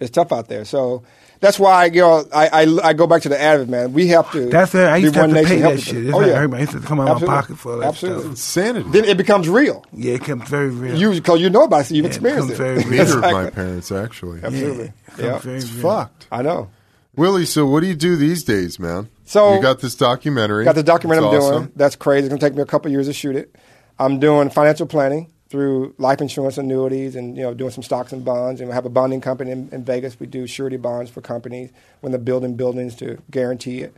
It's 0.00 0.10
tough 0.10 0.32
out 0.32 0.48
there. 0.48 0.64
So 0.64 1.04
that's 1.44 1.58
why 1.58 1.84
you 1.84 2.00
know 2.00 2.24
I, 2.32 2.48
I, 2.64 2.88
I 2.88 2.92
go 2.94 3.06
back 3.06 3.22
to 3.22 3.28
the 3.28 3.40
adage, 3.40 3.68
man. 3.68 3.92
We 3.92 4.08
have 4.08 4.30
to. 4.32 4.46
That's 4.48 4.74
it. 4.74 4.86
I 4.86 4.96
used 4.96 5.14
to 5.14 5.20
have 5.20 5.30
to 5.30 5.44
pay 5.44 5.60
that 5.60 5.78
shit. 5.80 5.94
people. 5.94 6.06
It's 6.08 6.14
Oh 6.14 6.18
like 6.18 6.26
yeah, 6.28 6.32
everybody 6.34 6.62
used 6.62 6.72
to 6.72 6.80
come 6.80 7.00
out 7.00 7.08
of 7.10 7.20
my 7.20 7.26
pocket 7.26 7.58
for 7.58 7.72
all 7.74 7.78
that 7.80 7.88
Absolutely. 7.88 8.22
stuff. 8.22 8.30
Insanity. 8.32 8.90
Then 8.90 9.04
it 9.04 9.16
becomes 9.16 9.48
real. 9.48 9.84
Yeah, 9.92 10.14
it 10.14 10.20
becomes 10.20 10.48
very 10.48 10.70
real. 10.70 10.96
You 10.98 11.10
because 11.12 11.40
you 11.40 11.50
know 11.50 11.64
about 11.64 11.82
it, 11.82 11.84
so 11.84 11.94
you've 11.94 12.04
Yeah, 12.04 12.10
it 12.10 12.14
experienced 12.16 12.50
it. 12.52 12.56
very 12.56 12.84
Neither 12.84 13.16
of 13.18 13.20
my 13.32 13.50
parents 13.50 13.92
actually. 13.92 14.40
Absolutely. 14.42 14.84
it 14.86 14.92
Yeah. 15.10 15.16
becomes 15.16 15.42
very 15.44 15.56
It's 15.58 15.72
real. 15.72 15.82
fucked. 15.82 16.26
I 16.32 16.42
know. 16.42 16.70
Willie, 17.16 17.46
so 17.46 17.64
what 17.66 17.80
do 17.80 17.86
you 17.86 17.94
do 17.94 18.16
these 18.16 18.42
days, 18.42 18.78
man? 18.80 19.08
So- 19.26 19.54
you 19.54 19.62
got 19.62 19.80
this 19.80 19.94
documentary. 19.94 20.64
Got 20.64 20.74
the 20.74 20.82
documentary 20.82 21.26
It's 21.26 21.34
I'm 21.36 21.40
awesome. 21.42 21.56
doing. 21.64 21.72
That's 21.76 21.94
crazy. 21.96 22.26
It's 22.26 22.28
gonna 22.30 22.40
take 22.40 22.54
me 22.56 22.62
a 22.62 22.66
couple 22.66 22.90
years 22.90 23.06
to 23.06 23.12
shoot 23.12 23.36
it. 23.36 23.54
I'm 23.98 24.18
doing 24.18 24.50
financial 24.50 24.86
planning 24.86 25.30
through 25.54 25.94
life 25.98 26.20
insurance 26.20 26.58
annuities 26.58 27.14
and 27.14 27.36
you 27.36 27.42
know 27.44 27.54
doing 27.54 27.70
some 27.70 27.84
stocks 27.84 28.10
and 28.10 28.24
bonds. 28.24 28.60
And 28.60 28.68
we 28.68 28.74
have 28.74 28.86
a 28.86 28.88
bonding 28.88 29.20
company 29.20 29.52
in, 29.52 29.68
in 29.70 29.84
Vegas. 29.84 30.18
We 30.18 30.26
do 30.26 30.48
surety 30.48 30.76
bonds 30.76 31.12
for 31.12 31.20
companies 31.20 31.70
when 32.00 32.10
they're 32.10 32.20
building 32.20 32.56
buildings 32.56 32.96
to 32.96 33.18
guarantee 33.30 33.82
it. 33.82 33.94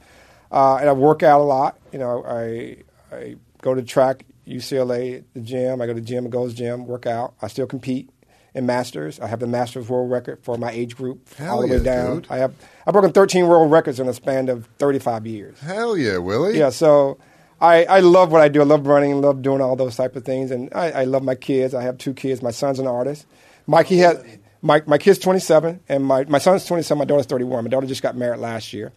Uh, 0.53 0.77
and 0.77 0.87
I 0.87 0.93
work 0.93 1.23
out 1.23 1.41
a 1.41 1.45
lot. 1.45 1.79
You 1.93 1.99
know, 1.99 2.23
I 2.27 2.77
I 3.11 3.37
go 3.63 3.75
to 3.75 3.81
track 3.81 4.27
UCLA, 4.47 5.25
the 5.33 5.41
gym. 5.41 5.81
I 5.81 5.87
go 5.87 5.95
to 5.95 6.01
gym 6.03 6.29
goes 6.29 6.53
gym, 6.53 6.87
work 6.87 7.07
out. 7.07 7.33
I 7.41 7.49
still 7.49 7.67
compete 7.67 8.11
in 8.55 8.67
masters. 8.67 9.19
I 9.19 9.27
have 9.27 9.41
the 9.41 9.47
masters 9.47 9.89
world 9.89 10.11
record 10.11 10.41
for 10.43 10.59
my 10.59 10.71
age 10.71 10.95
group 10.95 11.27
Hell 11.37 11.55
all 11.55 11.61
the 11.63 11.69
way 11.69 11.79
yeah, 11.79 11.83
down. 11.83 12.15
dude. 12.17 12.27
I 12.29 12.37
have 12.37 12.53
I've 12.87 12.93
broken 12.93 13.13
13 13.13 13.47
world 13.47 13.73
records 13.73 13.99
in 13.99 14.09
a 14.09 14.13
span 14.13 14.51
of 14.51 14.67
35 14.77 15.27
years. 15.27 15.59
Hell 15.61 15.97
yeah, 15.97 16.19
Willie. 16.19 16.59
Yeah, 16.59 16.69
so 16.69 17.17
I, 17.61 17.85
I 17.85 18.01
love 18.01 18.33
what 18.33 18.43
I 18.43 18.49
do. 18.49 18.61
I 18.61 18.65
love 18.65 18.87
running, 18.87 19.21
love 19.21 19.43
doing 19.43 19.61
all 19.61 19.77
those 19.77 19.97
type 19.97 20.15
of 20.17 20.25
things, 20.25 20.51
and 20.51 20.69
I, 20.75 20.91
I 20.91 21.05
love 21.05 21.23
my 21.23 21.35
kids. 21.35 21.75
I 21.75 21.83
have 21.83 21.97
two 21.99 22.13
kids. 22.13 22.43
My 22.43 22.51
son's 22.51 22.79
an 22.79 22.87
artist. 22.87 23.27
Mike, 23.67 23.87
he 23.87 23.99
had 23.99 24.23
my 24.63 24.83
my 24.87 24.99
kid's 24.99 25.19
27, 25.19 25.81
and 25.89 26.05
my 26.05 26.25
my 26.25 26.39
son's 26.39 26.65
27. 26.67 26.99
My 26.99 27.05
daughter's 27.05 27.27
31. 27.27 27.65
My 27.65 27.71
daughter 27.71 27.87
just 27.87 28.03
got 28.03 28.17
married 28.17 28.41
last 28.41 28.73
year. 28.73 28.93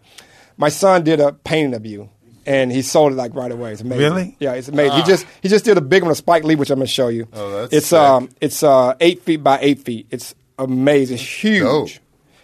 My 0.56 0.68
son 0.68 1.04
did 1.04 1.20
a 1.20 1.32
painting 1.32 1.74
of 1.74 1.86
you, 1.86 2.10
and 2.44 2.70
he 2.70 2.82
sold 2.82 3.12
it 3.12 3.16
like 3.16 3.34
right 3.34 3.50
away. 3.50 3.72
It's 3.72 3.80
amazing. 3.80 4.04
Really? 4.04 4.36
Yeah, 4.40 4.52
it's 4.52 4.68
amazing. 4.68 4.98
He 4.98 5.02
just 5.04 5.26
he 5.42 5.48
just 5.48 5.64
did 5.64 5.78
a 5.78 5.80
big 5.80 6.02
one 6.02 6.10
of 6.10 6.18
Spike 6.18 6.44
Lee, 6.44 6.54
which 6.54 6.70
I'm 6.70 6.78
gonna 6.78 6.86
show 6.86 7.08
you. 7.08 7.28
Oh, 7.32 7.50
that's 7.62 7.72
it's 7.72 7.86
sick. 7.88 7.98
um 7.98 8.28
it's 8.42 8.62
uh 8.62 8.94
eight 9.00 9.22
feet 9.22 9.42
by 9.42 9.58
eight 9.62 9.80
feet. 9.80 10.06
It's 10.10 10.34
amazing. 10.58 11.14
It's 11.14 11.42
huge. 11.42 11.62
dope. 11.62 11.90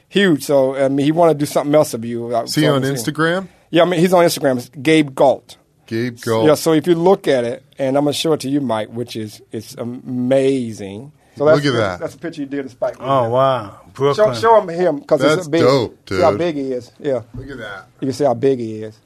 Huge. 0.08 0.44
So 0.44 0.76
I 0.76 0.88
mean, 0.88 1.04
he 1.04 1.12
want 1.12 1.32
to 1.32 1.38
do 1.38 1.44
something 1.46 1.74
else 1.74 1.92
of 1.92 2.04
you. 2.06 2.30
See 2.46 2.62
so 2.62 2.74
on 2.74 2.82
Instagram, 2.82 3.48
Yeah, 3.70 3.82
I 3.82 3.84
mean, 3.84 4.00
he's 4.00 4.14
on 4.14 4.24
Instagram. 4.24 4.56
It's 4.56 4.70
Gabe 4.70 5.14
Gault. 5.14 5.58
Gabe 5.86 6.18
Gault. 6.20 6.46
Yeah, 6.46 6.54
so 6.54 6.72
if 6.72 6.86
you 6.86 6.94
look 6.94 7.26
at 7.28 7.44
it, 7.44 7.64
and 7.78 7.96
I'm 7.96 8.04
gonna 8.04 8.12
show 8.12 8.32
it 8.32 8.40
to 8.40 8.48
you, 8.48 8.60
Mike, 8.60 8.88
which 8.88 9.16
is 9.16 9.42
it's 9.52 9.74
amazing. 9.76 11.12
So 11.36 11.44
that's, 11.44 11.62
Look 11.64 11.74
at 11.74 11.76
that. 11.78 12.00
That's 12.00 12.14
a 12.14 12.18
picture 12.18 12.40
you 12.42 12.46
did 12.46 12.64
of 12.64 12.70
Spike. 12.70 12.98
Lee. 12.98 13.04
Oh 13.06 13.28
wow, 13.28 13.80
show, 13.84 13.90
Brooklyn. 13.92 14.34
show 14.36 14.60
him 14.60 14.68
him 14.68 14.98
because 15.00 15.20
That's 15.20 15.38
it's 15.40 15.48
big. 15.48 15.60
dope, 15.60 16.08
See 16.08 16.20
how 16.20 16.34
big 16.36 16.54
he 16.56 16.72
is. 16.72 16.90
Yeah, 16.98 17.22
Look 17.34 17.50
at 17.50 17.58
that. 17.58 17.88
you 18.00 18.06
can 18.06 18.12
see 18.14 18.24
how 18.24 18.34
big 18.34 18.58
he 18.58 18.82
is. 18.82 18.98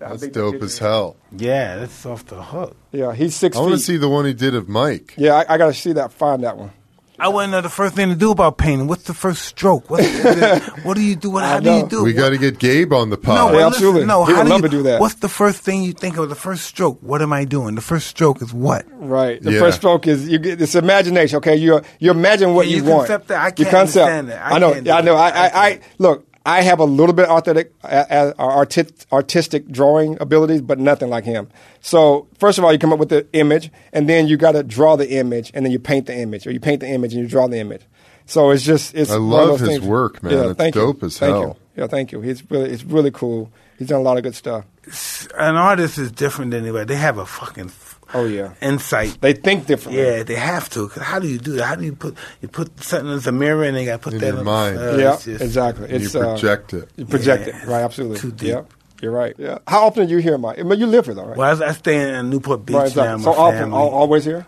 How 0.00 0.10
That's 0.10 0.28
dope 0.28 0.52
picture 0.52 0.64
as 0.66 0.72
is. 0.72 0.78
hell. 0.78 1.16
Yeah, 1.36 1.76
that's 1.76 2.06
off 2.06 2.24
the 2.26 2.42
hook. 2.42 2.74
Yeah, 2.92 3.12
he's 3.14 3.34
six 3.36 3.56
I 3.56 3.60
want 3.60 3.72
to 3.72 3.78
see 3.78 3.96
the 3.98 4.08
one 4.08 4.24
he 4.24 4.32
did 4.32 4.54
of 4.54 4.68
Mike. 4.68 5.14
Yeah, 5.18 5.34
I, 5.34 5.54
I 5.54 5.58
got 5.58 5.66
to 5.66 5.74
see 5.74 5.92
that. 5.92 6.12
Find 6.12 6.42
that 6.44 6.56
one. 6.56 6.70
I 7.20 7.28
want 7.28 7.48
to 7.48 7.50
know 7.50 7.60
the 7.60 7.68
first 7.68 7.96
thing 7.96 8.10
to 8.10 8.14
do 8.14 8.30
about 8.30 8.58
painting. 8.58 8.86
What's 8.86 9.02
the 9.04 9.14
first 9.14 9.42
stroke? 9.42 9.90
What's 9.90 10.04
the, 10.22 10.72
what 10.84 10.94
do 10.94 11.02
you 11.02 11.16
do? 11.16 11.30
What, 11.30 11.42
how 11.44 11.58
do 11.58 11.72
you 11.72 11.86
do? 11.88 12.04
We 12.04 12.12
got 12.12 12.30
to 12.30 12.38
get 12.38 12.58
Gabe 12.60 12.92
on 12.92 13.10
the 13.10 13.16
No, 13.16 13.22
pod. 13.22 13.34
Yeah, 13.34 13.44
well, 13.44 13.52
listen, 13.52 13.66
absolutely. 13.66 14.06
no. 14.06 14.24
He 14.24 14.32
how 14.32 14.38
would 14.38 14.44
do 14.44 14.50
love 14.50 14.60
you, 14.62 14.68
to 14.68 14.76
do 14.76 14.82
that. 14.84 15.00
What's 15.00 15.14
the 15.16 15.28
first 15.28 15.60
thing 15.62 15.82
you 15.82 15.92
think 15.92 16.16
of? 16.16 16.28
The 16.28 16.36
first 16.36 16.64
stroke. 16.66 16.98
What 17.02 17.20
am 17.20 17.32
I 17.32 17.44
doing? 17.44 17.74
The 17.74 17.80
first 17.80 18.06
stroke 18.06 18.40
is 18.40 18.52
what? 18.54 18.86
Right. 18.92 19.42
The 19.42 19.52
Yeah. 19.52 19.58
first 19.58 19.78
stroke 19.78 20.06
is 20.06 20.28
you 20.28 20.38
get 20.38 20.62
it's 20.62 20.76
imagination. 20.76 21.38
Okay, 21.38 21.56
you 21.56 21.80
you 21.98 22.10
imagine 22.12 22.54
what 22.54 22.62
Can 22.66 22.70
you, 22.70 22.76
you 22.78 22.84
want. 22.84 23.08
concept 23.08 23.28
that? 23.28 23.40
I 23.40 23.46
You 23.48 23.52
can't 23.64 23.70
concept. 23.70 23.96
understand 24.10 24.28
that. 24.28 24.52
I 24.52 24.58
know. 24.58 24.72
can't 24.74 24.84
do 24.84 24.90
I 24.92 25.00
know. 25.00 25.14
it. 25.14 25.18
I, 25.18 25.28
I 25.28 25.46
I, 25.48 25.66
I 25.70 25.80
look. 25.98 26.27
I 26.48 26.62
have 26.62 26.80
a 26.80 26.84
little 26.84 27.14
bit 27.14 27.28
artistic, 27.28 27.72
uh, 27.84 28.32
artistic, 28.38 28.96
artistic 29.12 29.68
drawing 29.68 30.16
abilities, 30.20 30.62
but 30.62 30.78
nothing 30.78 31.10
like 31.10 31.24
him. 31.24 31.48
So 31.80 32.26
first 32.38 32.58
of 32.58 32.64
all, 32.64 32.72
you 32.72 32.78
come 32.78 32.92
up 32.92 32.98
with 32.98 33.10
the 33.10 33.26
image, 33.34 33.70
and 33.92 34.08
then 34.08 34.26
you 34.28 34.36
got 34.36 34.52
to 34.52 34.62
draw 34.62 34.96
the 34.96 35.08
image, 35.18 35.50
and 35.54 35.64
then 35.64 35.72
you 35.72 35.78
paint 35.78 36.06
the 36.06 36.16
image, 36.16 36.46
or 36.46 36.50
you 36.50 36.60
paint 36.60 36.80
the 36.80 36.88
image 36.88 37.12
and 37.12 37.22
you 37.22 37.28
draw 37.28 37.46
the 37.48 37.58
image. 37.58 37.82
So 38.26 38.50
it's 38.50 38.62
just 38.64 38.94
it's. 38.94 39.10
I 39.10 39.14
one 39.14 39.22
of 39.22 39.28
love 39.30 39.48
those 39.48 39.60
his 39.60 39.68
things. 39.78 39.84
work, 39.86 40.22
man. 40.22 40.32
Yeah, 40.32 40.50
It's 40.50 40.58
thank 40.58 40.74
you. 40.74 40.80
dope 40.80 41.02
as 41.02 41.18
thank 41.18 41.32
hell. 41.32 41.56
You. 41.76 41.82
Yeah, 41.82 41.86
thank 41.86 42.12
you. 42.12 42.20
He's 42.22 42.50
really 42.50 42.70
it's 42.70 42.84
really 42.84 43.10
cool. 43.10 43.50
He's 43.78 43.88
done 43.88 44.00
a 44.00 44.02
lot 44.02 44.16
of 44.16 44.22
good 44.24 44.34
stuff. 44.34 44.64
An 45.38 45.56
artist 45.56 45.98
is 45.98 46.10
different 46.10 46.50
than 46.50 46.62
anybody. 46.62 46.86
They 46.86 46.96
have 47.00 47.18
a 47.18 47.26
fucking 47.26 47.66
f- 47.66 47.87
Oh 48.14 48.24
yeah, 48.24 48.54
insight. 48.62 49.18
they 49.20 49.34
think 49.34 49.66
differently. 49.66 50.02
Yeah, 50.02 50.22
they 50.22 50.34
have 50.36 50.70
to. 50.70 50.88
'Cause 50.88 51.02
how 51.02 51.18
do 51.18 51.28
you 51.28 51.38
do 51.38 51.52
that? 51.56 51.64
How 51.64 51.74
do 51.74 51.84
you 51.84 51.94
put 51.94 52.16
you 52.40 52.48
put 52.48 52.82
something 52.82 53.12
as 53.12 53.26
a 53.26 53.32
mirror 53.32 53.64
and 53.64 53.76
they 53.76 53.84
got 53.84 53.92
to 53.92 53.98
put 53.98 54.14
In 54.14 54.20
that 54.20 54.26
your 54.28 54.38
on 54.38 54.44
mind. 54.44 54.78
Uh, 54.78 54.96
yeah, 54.96 55.14
it's 55.14 55.24
just- 55.24 55.42
exactly. 55.42 55.84
And 55.90 56.02
It's 56.02 56.14
you 56.14 56.20
uh, 56.20 56.24
it. 56.72 56.88
You 56.96 57.04
project 57.06 57.46
Yeah, 57.46 57.62
it, 57.62 57.66
right? 57.68 57.82
Absolutely. 57.82 58.18
too 58.18 58.32
deep. 58.32 58.48
Yeah, 58.48 58.62
you're 59.02 59.12
right. 59.12 59.34
Yeah. 59.38 59.58
How 59.66 59.86
often 59.86 60.04
are 60.04 60.08
you 60.10 60.18
here, 60.18 60.38
Mike? 60.38 60.58
I 60.58 60.62
mean, 60.62 60.78
you 60.80 60.86
live 60.86 61.04
here 61.06 61.14
though, 61.14 61.26
right? 61.26 61.36
Well, 61.36 61.62
I, 61.62 61.66
I 61.68 61.72
stay 61.72 62.18
in 62.18 62.30
Newport 62.30 62.64
Beach 62.64 62.76
right. 62.76 62.82
now. 62.96 63.14
exactly. 63.14 63.24
My 63.26 63.32
So 63.32 63.38
often, 63.38 63.58
family. 63.58 63.78
always 63.78 64.24
here. 64.24 64.46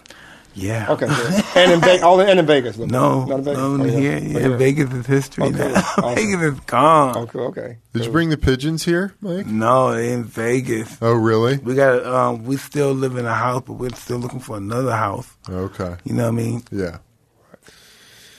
Yeah. 0.54 0.90
Okay. 0.90 1.06
good. 1.08 1.44
and 1.56 1.72
in 1.72 1.80
Vegas, 1.80 2.02
all 2.02 2.20
in, 2.20 2.28
and 2.28 2.40
in 2.40 2.46
Vegas. 2.46 2.76
No. 2.78 3.24
Not 3.24 3.38
in 3.40 3.44
Vegas. 3.44 3.58
no, 3.58 3.74
Oh, 3.74 3.84
here, 3.84 4.16
Oh, 4.16 4.48
yeah, 4.50 4.56
Vegas 4.56 4.92
is 4.92 5.06
history 5.06 5.44
Okay, 5.44 5.58
now. 5.72 5.74
awesome. 5.98 6.14
Vegas 6.14 6.42
is 6.54 6.60
gone. 6.60 7.16
Okay. 7.16 7.38
Okay. 7.38 7.78
Did 7.92 8.04
you 8.04 8.10
bring 8.12 8.30
the 8.30 8.36
pigeons 8.36 8.84
here, 8.84 9.14
Mike? 9.20 9.46
No, 9.46 9.92
in 9.92 10.24
Vegas. 10.24 10.98
Oh, 11.00 11.14
really? 11.14 11.58
We 11.58 11.74
got. 11.74 12.04
Um, 12.04 12.44
we 12.44 12.56
still 12.56 12.92
live 12.92 13.16
in 13.16 13.26
a 13.26 13.34
house, 13.34 13.62
but 13.66 13.74
we're 13.74 13.90
still 13.90 14.18
looking 14.18 14.40
for 14.40 14.56
another 14.56 14.92
house. 14.96 15.30
Okay. 15.48 15.96
You 16.04 16.14
know 16.14 16.24
what 16.24 16.28
I 16.40 16.44
mean? 16.44 16.62
Yeah. 16.70 16.98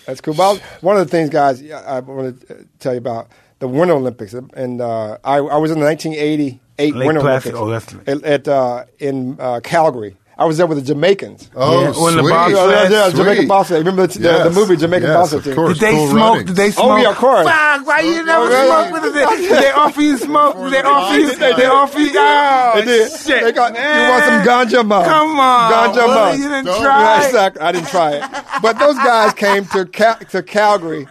That's 0.05 0.19
cool. 0.21 0.33
Well, 0.33 0.57
one 0.81 0.97
of 0.97 1.05
the 1.05 1.11
things, 1.11 1.29
guys, 1.29 1.61
I 1.71 1.99
want 1.99 2.47
to 2.47 2.67
tell 2.79 2.93
you 2.93 2.97
about 2.97 3.29
the 3.59 3.67
Winter 3.67 3.93
Olympics, 3.93 4.33
and 4.33 4.81
uh, 4.81 5.17
I, 5.23 5.37
I 5.37 5.57
was 5.57 5.69
in 5.71 5.79
the 5.79 5.85
1988 5.85 6.95
Lake 6.95 7.05
Winter 7.07 7.21
Placid. 7.21 7.53
Olympics 7.53 7.93
Oh, 7.95 8.03
that's- 8.07 8.23
at, 8.23 8.47
at 8.47 8.47
uh, 8.47 8.85
in 8.99 9.37
uh, 9.39 9.59
Calgary. 9.63 10.17
I 10.41 10.45
was 10.45 10.57
there 10.57 10.65
with 10.65 10.79
the 10.79 10.83
Jamaicans. 10.83 11.51
Oh, 11.55 11.81
Yeah, 11.81 11.87
when 12.01 12.15
the 12.15 12.21
sweet. 12.23 12.31
Bob- 12.31 12.51
Yeah, 12.51 12.65
yeah, 12.65 12.89
yeah, 12.89 13.09
Sweet. 13.09 13.17
Jamaican 13.17 13.47
Bobsled. 13.47 13.77
Remember 13.85 14.07
the, 14.07 14.17
the, 14.17 14.23
Yes. 14.25 14.43
the 14.43 14.49
movie 14.59 14.75
Jamaican 14.75 15.07
Yes, 15.07 15.17
Bobsled 15.17 15.45
of 15.47 15.55
course. 15.55 15.77
Did 15.77 15.81
they 15.87 15.91
Cool 15.93 16.07
smoke? 16.09 16.29
running. 16.33 16.45
Did 16.47 16.55
they 16.55 16.71
smoke? 16.71 16.85
Oh, 16.85 16.87
smoke? 16.89 17.03
yeah, 17.03 17.09
of 17.11 17.17
course. 17.17 17.45
Fuck, 17.47 17.85
why 17.87 17.99
you 18.01 18.19
oh, 18.21 18.23
never 18.25 18.43
Oh, 18.43 18.49
really? 18.49 18.67
smoke 18.89 19.03
with 19.03 19.15
us? 19.15 19.39
Did 19.39 19.63
they 19.63 19.71
offer 19.71 20.01
you 20.01 20.17
smoke? 20.17 20.55
Did 20.57 20.73
they 20.73 20.81
offer 20.81 21.13
you? 21.19 21.27
They 21.27 21.35
did. 21.47 21.57
They 21.57 21.65
offer 21.67 21.99
you? 21.99 22.11
Oh, 22.15 22.71
They 22.75 22.85
did. 22.85 23.11
shit. 23.11 23.43
They 23.43 23.51
got, 23.51 23.73
man. 23.73 24.01
you 24.01 24.09
want 24.09 24.23
some 24.25 24.79
ganja 24.81 24.87
mom? 24.87 25.05
Come 25.05 25.39
on. 25.39 25.71
Ganja 25.71 25.95
Well, 26.07 26.25
mom. 26.31 26.41
You 26.41 26.49
didn't 26.49 26.65
Don't- 26.65 26.81
try. 26.81 27.01
Yeah, 27.21 27.25
exactly. 27.27 27.61
I 27.61 27.71
didn't 27.71 27.87
try 27.89 28.11
it. 28.13 28.23
But 28.63 28.79
those 28.79 28.95
guys 28.97 29.33
came 29.33 29.65
to 29.67 29.85
Cal- 29.85 30.17
to 30.31 30.41
Calgary 30.41 31.07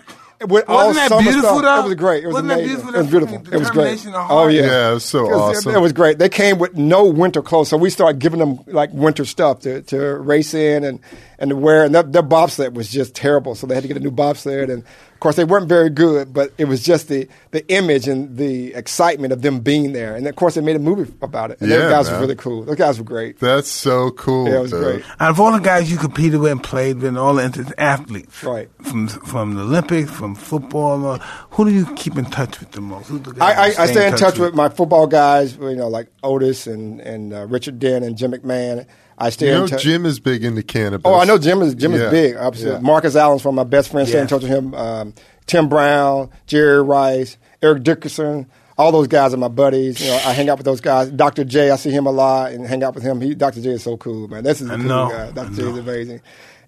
with 0.48 0.66
Wasn't 0.68 0.96
that 0.96 1.08
summer 1.08 1.22
beautiful, 1.22 1.58
stuff. 1.58 1.62
though? 1.62 1.80
It 1.80 1.84
was 1.88 1.94
great. 1.96 2.24
It 2.24 2.26
was 2.28 2.34
Wasn't 2.34 2.48
that 2.48 2.58
amazing. 2.60 2.76
beautiful? 2.76 2.94
It 2.94 2.98
was 2.98 3.10
beautiful. 3.10 3.36
It 3.52 3.58
was 3.58 3.70
great. 3.70 4.06
Oh 4.14 4.48
yeah, 4.48 4.62
Yeah, 4.62 4.90
it 4.90 4.94
was 4.94 5.04
so 5.04 5.18
It 5.26 5.30
was, 5.30 5.56
awesome. 5.58 5.74
It, 5.74 5.80
was 5.80 5.92
great. 5.92 6.18
They 6.18 6.28
came 6.28 6.58
with 6.58 6.74
no 6.76 7.04
winter 7.06 7.42
clothes, 7.42 7.68
so 7.68 7.76
we 7.76 7.90
started 7.90 8.18
giving 8.20 8.38
them 8.40 8.60
like 8.66 8.90
winter 8.92 9.24
stuff 9.24 9.60
to, 9.60 9.82
to 9.82 10.16
race 10.16 10.54
in 10.54 10.84
and 10.84 11.00
and 11.40 11.50
the 11.50 11.56
wear. 11.56 11.84
And 11.84 11.94
their, 11.94 12.02
their 12.04 12.22
bobsled 12.22 12.76
was 12.76 12.88
just 12.90 13.14
terrible, 13.14 13.54
so 13.54 13.66
they 13.66 13.74
had 13.74 13.82
to 13.82 13.88
get 13.88 13.96
a 13.96 14.00
new 14.00 14.10
bobsled. 14.10 14.70
And 14.70 14.84
of 14.84 15.20
course, 15.20 15.36
they 15.36 15.44
weren't 15.44 15.68
very 15.68 15.90
good, 15.90 16.32
but 16.32 16.52
it 16.58 16.66
was 16.66 16.82
just 16.82 17.08
the 17.08 17.28
the 17.50 17.66
image 17.68 18.06
and 18.08 18.36
the 18.36 18.72
excitement 18.74 19.32
of 19.32 19.42
them 19.42 19.60
being 19.60 19.92
there. 19.92 20.14
And 20.16 20.26
of 20.26 20.36
course, 20.36 20.54
they 20.54 20.60
made 20.60 20.76
a 20.76 20.80
movie 20.80 21.12
about 21.20 21.50
it. 21.50 21.60
And 21.60 21.68
Yeah, 21.70 21.78
those 21.78 21.90
guys 21.92 22.06
man. 22.06 22.14
were 22.14 22.20
really 22.22 22.36
cool. 22.36 22.62
Those 22.64 22.76
guys 22.76 22.98
were 22.98 23.04
great. 23.04 23.38
That's 23.38 23.68
so 23.68 24.10
cool. 24.12 24.48
Yeah, 24.48 24.58
it 24.58 24.62
was 24.62 24.70
dude. 24.70 24.82
great. 24.82 25.04
Out 25.20 25.30
of 25.30 25.40
all 25.40 25.52
the 25.52 25.58
guys 25.58 25.90
you 25.90 25.98
competed 25.98 26.40
with 26.40 26.52
and 26.52 26.62
played 26.62 26.96
with, 26.96 27.04
and 27.06 27.18
all 27.18 27.34
the 27.34 27.74
athletes, 27.78 28.42
Right. 28.44 28.68
From 28.82 29.08
from 29.08 29.54
the 29.56 29.62
Olympics, 29.62 30.10
from 30.10 30.34
football, 30.34 31.06
uh, 31.06 31.18
who 31.50 31.64
do 31.66 31.72
you 31.72 31.86
keep 31.96 32.16
in 32.16 32.24
touch 32.26 32.60
with 32.60 32.70
the 32.72 32.80
most? 32.80 33.08
Who's 33.08 33.22
the 33.22 33.34
I, 33.42 33.52
I, 33.52 33.66
you 33.66 33.74
I 33.78 33.86
stay 33.86 34.08
in 34.08 34.16
touch 34.16 34.38
with 34.38 34.54
my 34.54 34.68
football 34.68 35.06
guys, 35.06 35.56
you 35.56 35.76
know, 35.76 35.88
like 35.88 36.08
Otis 36.22 36.66
and 36.66 37.00
and 37.00 37.32
uh, 37.34 37.46
Richard 37.46 37.78
Dent 37.78 38.04
and 38.04 38.16
Jim 38.16 38.32
McMahon. 38.32 38.86
I 39.20 39.30
stay 39.30 39.46
You 39.48 39.52
know, 39.52 39.64
in 39.64 39.68
touch. 39.70 39.82
Jim 39.82 40.06
is 40.06 40.18
big 40.18 40.44
into 40.44 40.62
cannabis. 40.62 41.02
Oh, 41.04 41.14
I 41.14 41.24
know 41.26 41.36
Jim 41.38 41.60
is 41.62 41.74
Jim 41.74 41.92
Yeah, 41.92 42.06
is 42.06 42.10
big. 42.10 42.34
Absolutely. 42.36 42.80
yeah. 42.80 42.86
Marcus 42.86 43.14
Allen's 43.16 43.42
from 43.42 43.54
my 43.54 43.64
best 43.64 43.90
friends. 43.90 44.08
Stay 44.08 44.20
in 44.20 44.26
touch 44.26 44.42
with 44.42 44.50
him. 44.50 44.74
Um, 44.74 45.14
Tim 45.46 45.68
Brown, 45.68 46.30
Jerry 46.46 46.82
Rice, 46.82 47.36
Eric 47.62 47.82
Dickerson. 47.82 48.46
All 48.78 48.92
those 48.92 49.08
guys 49.08 49.34
are 49.34 49.36
my 49.36 49.48
buddies. 49.48 50.00
You 50.00 50.06
know, 50.06 50.14
I 50.24 50.32
hang 50.32 50.48
out 50.48 50.56
with 50.56 50.64
those 50.64 50.80
guys. 50.80 51.10
Dr. 51.10 51.44
J, 51.44 51.70
I 51.70 51.76
see 51.76 51.90
him 51.90 52.06
a 52.06 52.10
lot 52.10 52.52
and 52.52 52.66
hang 52.66 52.82
out 52.82 52.94
with 52.94 53.04
him. 53.04 53.20
He, 53.20 53.34
Dr. 53.34 53.60
J 53.60 53.70
is 53.72 53.82
so 53.82 53.98
cool, 53.98 54.26
man. 54.28 54.42
This 54.42 54.62
is 54.62 54.70
a 54.70 54.76
cool 54.76 54.84
know. 54.84 55.08
guy. 55.10 55.30
Dr. 55.32 55.52
J 55.54 55.62
is 55.64 55.76
amazing. 55.78 56.20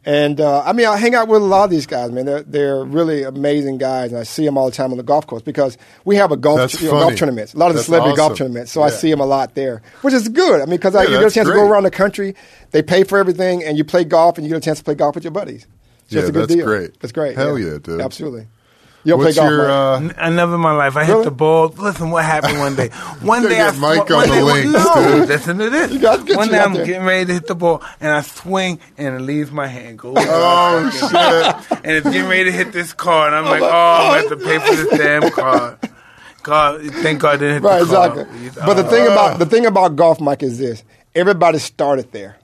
And 0.05 0.41
uh, 0.41 0.63
I 0.65 0.73
mean, 0.73 0.87
I 0.87 0.97
hang 0.97 1.15
out 1.15 1.29
with 1.29 1.43
a 1.43 1.45
lot 1.45 1.65
of 1.65 1.71
these 1.71 1.87
guys, 1.87 2.11
man. 2.11 2.27
They're 2.27 2.43
they're 2.43 2.85
really 2.85 3.23
amazing 3.23 3.79
guys, 3.79 4.11
and 4.11 4.19
I 4.21 4.25
see 4.25 4.45
them 4.45 4.59
all 4.59 4.67
the 4.67 4.73
time 4.75 4.91
on 4.91 4.97
the 4.97 5.05
golf 5.05 5.29
course 5.29 5.43
because 5.43 5.79
we 6.05 6.17
have 6.17 6.33
a 6.33 6.37
golf 6.37 6.81
you 6.81 6.87
know, 6.89 6.99
golf 6.99 7.15
tournaments. 7.17 7.55
A 7.55 7.59
lot 7.59 7.67
of 7.67 7.75
the 7.75 7.79
That's 7.79 7.87
celebrity 7.87 8.17
golf 8.17 8.37
tournaments, 8.37 8.73
so 8.73 8.83
I 8.83 8.91
see 8.91 9.11
them 9.11 9.21
a 9.21 9.27
lot 9.27 9.55
there, 9.55 9.81
which 10.03 10.13
is 10.13 10.29
good. 10.29 10.61
I 10.61 10.65
mean, 10.65 10.77
because 10.77 10.95
Yeah, 10.95 11.03
you 11.03 11.09
get 11.21 11.27
a 11.27 11.31
chance 11.31 11.47
to 11.49 11.55
go 11.55 11.69
around 11.69 11.85
the 11.85 11.93
country. 11.93 12.35
They 12.73 12.83
pay 12.83 13.05
for 13.05 13.17
everything, 13.19 13.63
and 13.63 13.79
you 13.79 13.85
play 13.85 14.03
golf, 14.03 14.39
and 14.39 14.45
you 14.47 14.51
get 14.53 14.59
a 14.59 14.61
chance 14.61 14.79
to 14.79 14.85
play 14.85 14.97
golf 14.97 15.15
with 15.15 15.23
your 15.23 15.31
buddies. 15.31 15.67
It's 16.05 16.11
just 16.11 16.25
Yeah, 16.25 16.29
a 16.29 16.33
good 16.33 16.43
that's 16.43 16.55
deal. 16.55 16.67
great. 16.67 16.99
That's 17.01 17.13
great. 17.13 17.37
Hell 17.37 17.57
yeah, 17.57 17.79
dude. 17.81 18.01
Absolutely. 18.01 18.49
You 19.05 19.11
don't 19.15 19.19
What's 19.21 19.37
play 19.37 19.43
golf, 19.45 19.51
your? 19.51 19.69
Mike? 19.69 19.71
Uh, 19.71 19.95
N- 19.97 20.15
I 20.19 20.31
never 20.31 20.55
in 20.55 20.61
my 20.61 20.73
life. 20.73 20.97
I 20.97 21.01
Really? 21.07 21.15
hit 21.17 21.25
the 21.25 21.31
ball. 21.33 21.69
Listen, 21.77 22.11
what 22.11 22.25
happened 22.25 22.59
one 22.61 22.77
day? 22.77 22.89
One 23.23 23.43
Gotta 23.43 23.55
day 23.55 23.61
I 23.61 23.71
get 23.73 23.81
Mike 23.81 24.11
one 24.11 24.13
on 24.13 24.29
the 24.29 24.35
day, 24.35 24.43
links, 24.43 24.73
no, 24.73 24.95
dude. 25.19 25.29
listen 25.29 25.59
to 25.59 25.71
this. 25.71 25.93
You 25.93 25.99
gotta 25.99 26.23
get 26.23 26.37
one 26.37 26.47
you 26.47 26.53
day 26.53 26.59
I'm 26.61 26.73
there. 26.75 26.87
getting 26.87 27.05
ready 27.07 27.27
to 27.27 27.33
hit 27.35 27.47
the 27.49 27.55
ball, 27.57 27.83
and 28.01 28.11
I 28.13 28.21
swing, 28.23 28.79
and 28.99 29.17
it 29.17 29.21
leaves 29.21 29.51
my 29.51 29.67
hand. 29.67 29.99
Goes 29.99 30.15
oh 30.19 30.91
shit! 30.91 31.79
and 31.85 31.97
it's 31.97 32.07
getting 32.09 32.29
ready 32.29 32.45
to 32.45 32.53
hit 32.53 32.73
this 32.73 32.93
car, 32.93 33.27
and 33.27 33.35
I'm 33.35 33.45
like, 33.47 33.63
oh, 33.63 33.67
I 33.69 34.19
have 34.19 34.29
to 34.29 34.37
pay 34.37 34.59
for 34.59 34.75
this 34.77 34.99
damn 34.99 35.31
car. 35.33 35.79
God, 36.45 36.81
thank 37.03 37.21
God 37.21 37.35
I 37.35 37.37
didn't 37.39 37.55
hit 37.55 37.63
Right, 37.63 37.79
the 37.81 37.87
car. 37.95 38.21
exactly. 38.21 38.51
But 38.67 38.75
the 38.75 38.85
thing 38.85 39.07
Uh. 39.09 39.13
about 39.13 39.39
the 39.41 39.47
thing 39.47 39.67
about 39.67 39.97
golf, 39.97 40.21
Mike, 40.21 40.43
is 40.45 40.59
this: 40.59 40.85
everybody 41.15 41.59
started 41.59 42.11
there. 42.13 42.37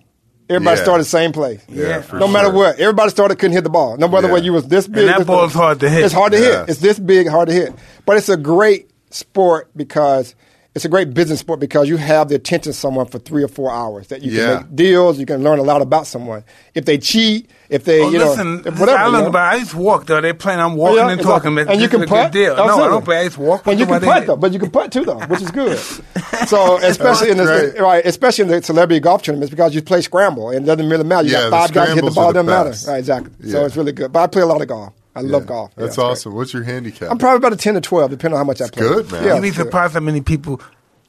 Everybody 0.51 0.79
Yeah. 0.79 0.83
started 0.83 1.05
the 1.05 1.09
same 1.09 1.33
place. 1.33 1.61
Yeah, 1.69 2.01
for 2.01 2.19
no 2.19 2.27
matter 2.27 2.51
what, 2.51 2.79
everybody 2.79 3.11
started 3.11 3.39
couldn't 3.39 3.53
hit 3.55 3.65
the 3.65 3.71
ball. 3.71 3.97
No 3.99 4.09
matter 4.09 4.27
Yeah. 4.29 4.33
what, 4.33 4.43
you 4.45 4.53
was 4.55 4.65
this 4.67 4.87
big. 4.87 5.07
that 5.07 5.19
this 5.19 5.27
ball's 5.27 5.53
hard 5.53 5.81
to 5.81 5.91
hit. 5.91 6.05
It's 6.05 6.15
hard 6.15 6.33
to 6.33 6.39
Yes. 6.39 6.61
hit. 6.61 6.69
It's 6.71 6.81
this 6.81 6.99
big, 6.99 7.29
hard 7.29 7.49
to 7.49 7.55
hit. 7.55 7.73
But 8.07 8.17
it's 8.17 8.29
a 8.31 8.37
great 8.37 8.91
sport 9.11 9.69
because 9.77 10.35
it's 10.75 10.85
a 10.85 10.89
great 10.89 11.13
business 11.13 11.41
sport 11.41 11.59
because 11.59 11.89
you 11.89 11.97
have 11.97 12.29
the 12.29 12.37
attention 12.37 12.71
of 12.71 12.77
someone 12.77 13.07
for 13.07 13.19
three 13.19 13.43
or 13.43 13.49
four 13.49 13.73
hours. 13.73 14.09
That 14.09 14.23
you 14.23 14.31
Yeah. 14.33 14.47
can 14.47 14.57
make 14.67 14.77
deals. 14.77 15.19
You 15.19 15.27
can 15.27 15.43
learn 15.43 15.59
a 15.59 15.63
lot 15.63 15.83
about 15.83 16.07
someone. 16.07 16.45
If 16.75 16.85
they 16.85 16.99
cheat, 16.99 17.51
if 17.69 17.85
they, 17.85 18.01
Oh, 18.03 18.11
you 18.11 18.19
know, 18.19 18.29
listen, 18.31 18.63
if 18.65 18.79
whatever. 18.79 18.99
I 18.99 19.07
you 19.07 19.13
learned 19.13 19.25
know. 19.25 19.29
about. 19.31 19.55
I 19.55 19.59
just 19.59 19.75
walk 19.75 20.07
though. 20.07 20.21
They 20.21 20.33
playing. 20.33 20.61
I'm 20.61 20.73
oh, 20.73 20.77
walking 20.77 20.99
Oh, 20.99 21.07
yeah, 21.07 21.11
and 21.13 21.21
exactly. 21.21 21.51
talking. 21.57 21.73
and 21.73 21.81
you 21.81 21.89
can 21.89 22.01
This 22.01 22.11
a 22.11 22.13
putt. 22.13 22.33
Good 22.33 22.39
deal. 22.39 22.55
Oh, 22.57 22.67
no, 22.67 22.85
I 22.85 22.89
don't 22.89 23.05
play. 23.05 23.19
I 23.19 23.25
just 23.25 23.39
walk. 23.39 23.67
And 23.67 23.81
you 23.81 23.87
can 23.87 24.01
while 24.03 24.15
putt 24.15 24.27
though, 24.27 24.37
but 24.37 24.53
you 24.53 24.59
can 24.61 24.71
putt 24.71 24.93
too 24.93 25.05
though, 25.05 25.19
which 25.27 25.43
is 25.43 25.51
good. 25.51 25.79
so 26.47 26.79
especially 26.83 27.31
in 27.31 27.39
the 27.39 27.45
great. 27.45 27.81
right, 27.81 28.05
especially 28.07 28.43
in 28.45 28.49
the 28.51 28.63
celebrity 28.63 29.01
golf 29.01 29.23
tournaments 29.23 29.51
because 29.51 29.75
you 29.75 29.83
play 29.83 30.01
scramble 30.01 30.51
and 30.51 30.65
it 30.65 30.67
doesn't 30.67 30.89
really 30.89 31.05
matter. 31.05 31.27
You 31.27 31.33
Yeah, 31.35 31.51
got 31.51 31.51
the 31.51 31.57
five 31.57 31.73
guys 31.73 31.95
hit 31.95 32.05
the 32.05 32.11
ball, 32.13 32.25
are 32.27 32.33
the 32.33 32.43
doesn't 32.43 32.47
matter. 32.47 32.71
best. 32.71 32.87
Right, 32.87 32.99
exactly. 32.99 33.51
So 33.51 33.65
it's 33.65 33.77
really 33.77 33.93
good. 33.93 34.13
But 34.13 34.21
I 34.23 34.27
play 34.29 34.43
a 34.43 34.47
lot 34.47 34.61
of 34.63 34.69
golf. 34.69 34.93
I 35.19 35.23
love 35.23 35.47
golf. 35.47 35.71
Yeah, 35.77 35.83
That's 35.83 35.89
it's 35.89 35.97
great. 35.97 36.05
awesome. 36.07 36.35
What's 36.35 36.53
your 36.55 36.63
handicap? 36.63 37.11
I'm 37.11 37.19
probably 37.19 37.39
about 37.39 37.53
a 37.53 37.57
ten 37.57 37.75
to 37.75 37.81
twelve, 37.81 38.11
depending 38.11 38.35
on 38.39 38.45
how 38.45 38.49
much 38.49 38.61
I 38.61 38.69
play. 38.69 38.83
good, 38.89 39.11
man. 39.13 39.25
Yeah, 39.25 39.35
You'd 39.35 39.43
be 39.43 39.49
it's 39.49 39.57
good. 39.57 39.65
surprised 39.67 39.95
how 39.95 40.01
many 40.01 40.21
people 40.21 40.61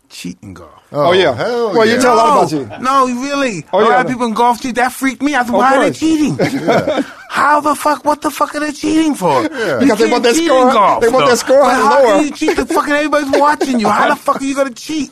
cheat 0.10 0.38
in 0.42 0.54
golf. 0.56 0.72
Oh, 0.92 1.10
oh, 1.10 1.12
yeah. 1.12 1.36
hell 1.36 1.72
Well, 1.74 1.86
you 1.86 1.94
yeah. 1.94 2.02
tell 2.02 2.16
a 2.16 2.18
lot 2.18 2.52
about 2.52 2.52
you. 2.52 2.84
No, 2.84 3.06
really. 3.06 3.64
Oh, 3.72 3.78
a 3.80 3.84
yeah, 3.84 3.90
lot 3.90 4.00
of 4.02 4.06
no. 4.08 4.12
people 4.12 4.26
in 4.26 4.34
golf 4.34 4.60
cheat. 4.60 4.74
That 4.76 4.92
freaked 4.92 5.22
me 5.22 5.36
out. 5.36 5.46
Of 5.48 5.54
Why 5.54 5.76
are 5.78 5.80
they 5.82 5.86
course. 5.90 6.00
cheating? 6.00 6.36
How 7.30 7.62
the 7.62 7.76
fuck? 7.76 8.04
What 8.06 8.24
the 8.24 8.32
fuck 8.32 8.56
are 8.56 8.60
they 8.60 8.72
cheating 8.72 9.14
for? 9.14 9.44
You 9.44 9.50
Because 9.50 9.80
they 9.80 9.88
can't 9.88 10.12
want 10.12 10.24
their 10.24 10.34
cheat 10.34 10.48
score- 10.48 10.72
Golf, 10.74 11.02
they 11.02 11.10
want 11.10 11.22
though. 11.26 11.28
their 11.28 11.36
score 11.38 11.62
But 11.62 11.76
how 11.76 12.04
lower. 12.04 12.08
can 12.18 12.24
you 12.26 12.32
cheat? 12.32 12.58
The 12.58 12.66
fucking 12.66 12.92
everybody's 12.94 13.40
watching 13.40 13.80
you. 13.80 13.88
How 13.88 14.10
the 14.10 14.16
fuck 14.20 14.42
are 14.42 14.44
you 14.44 14.56
gonna 14.56 14.72
cheat? 14.74 15.12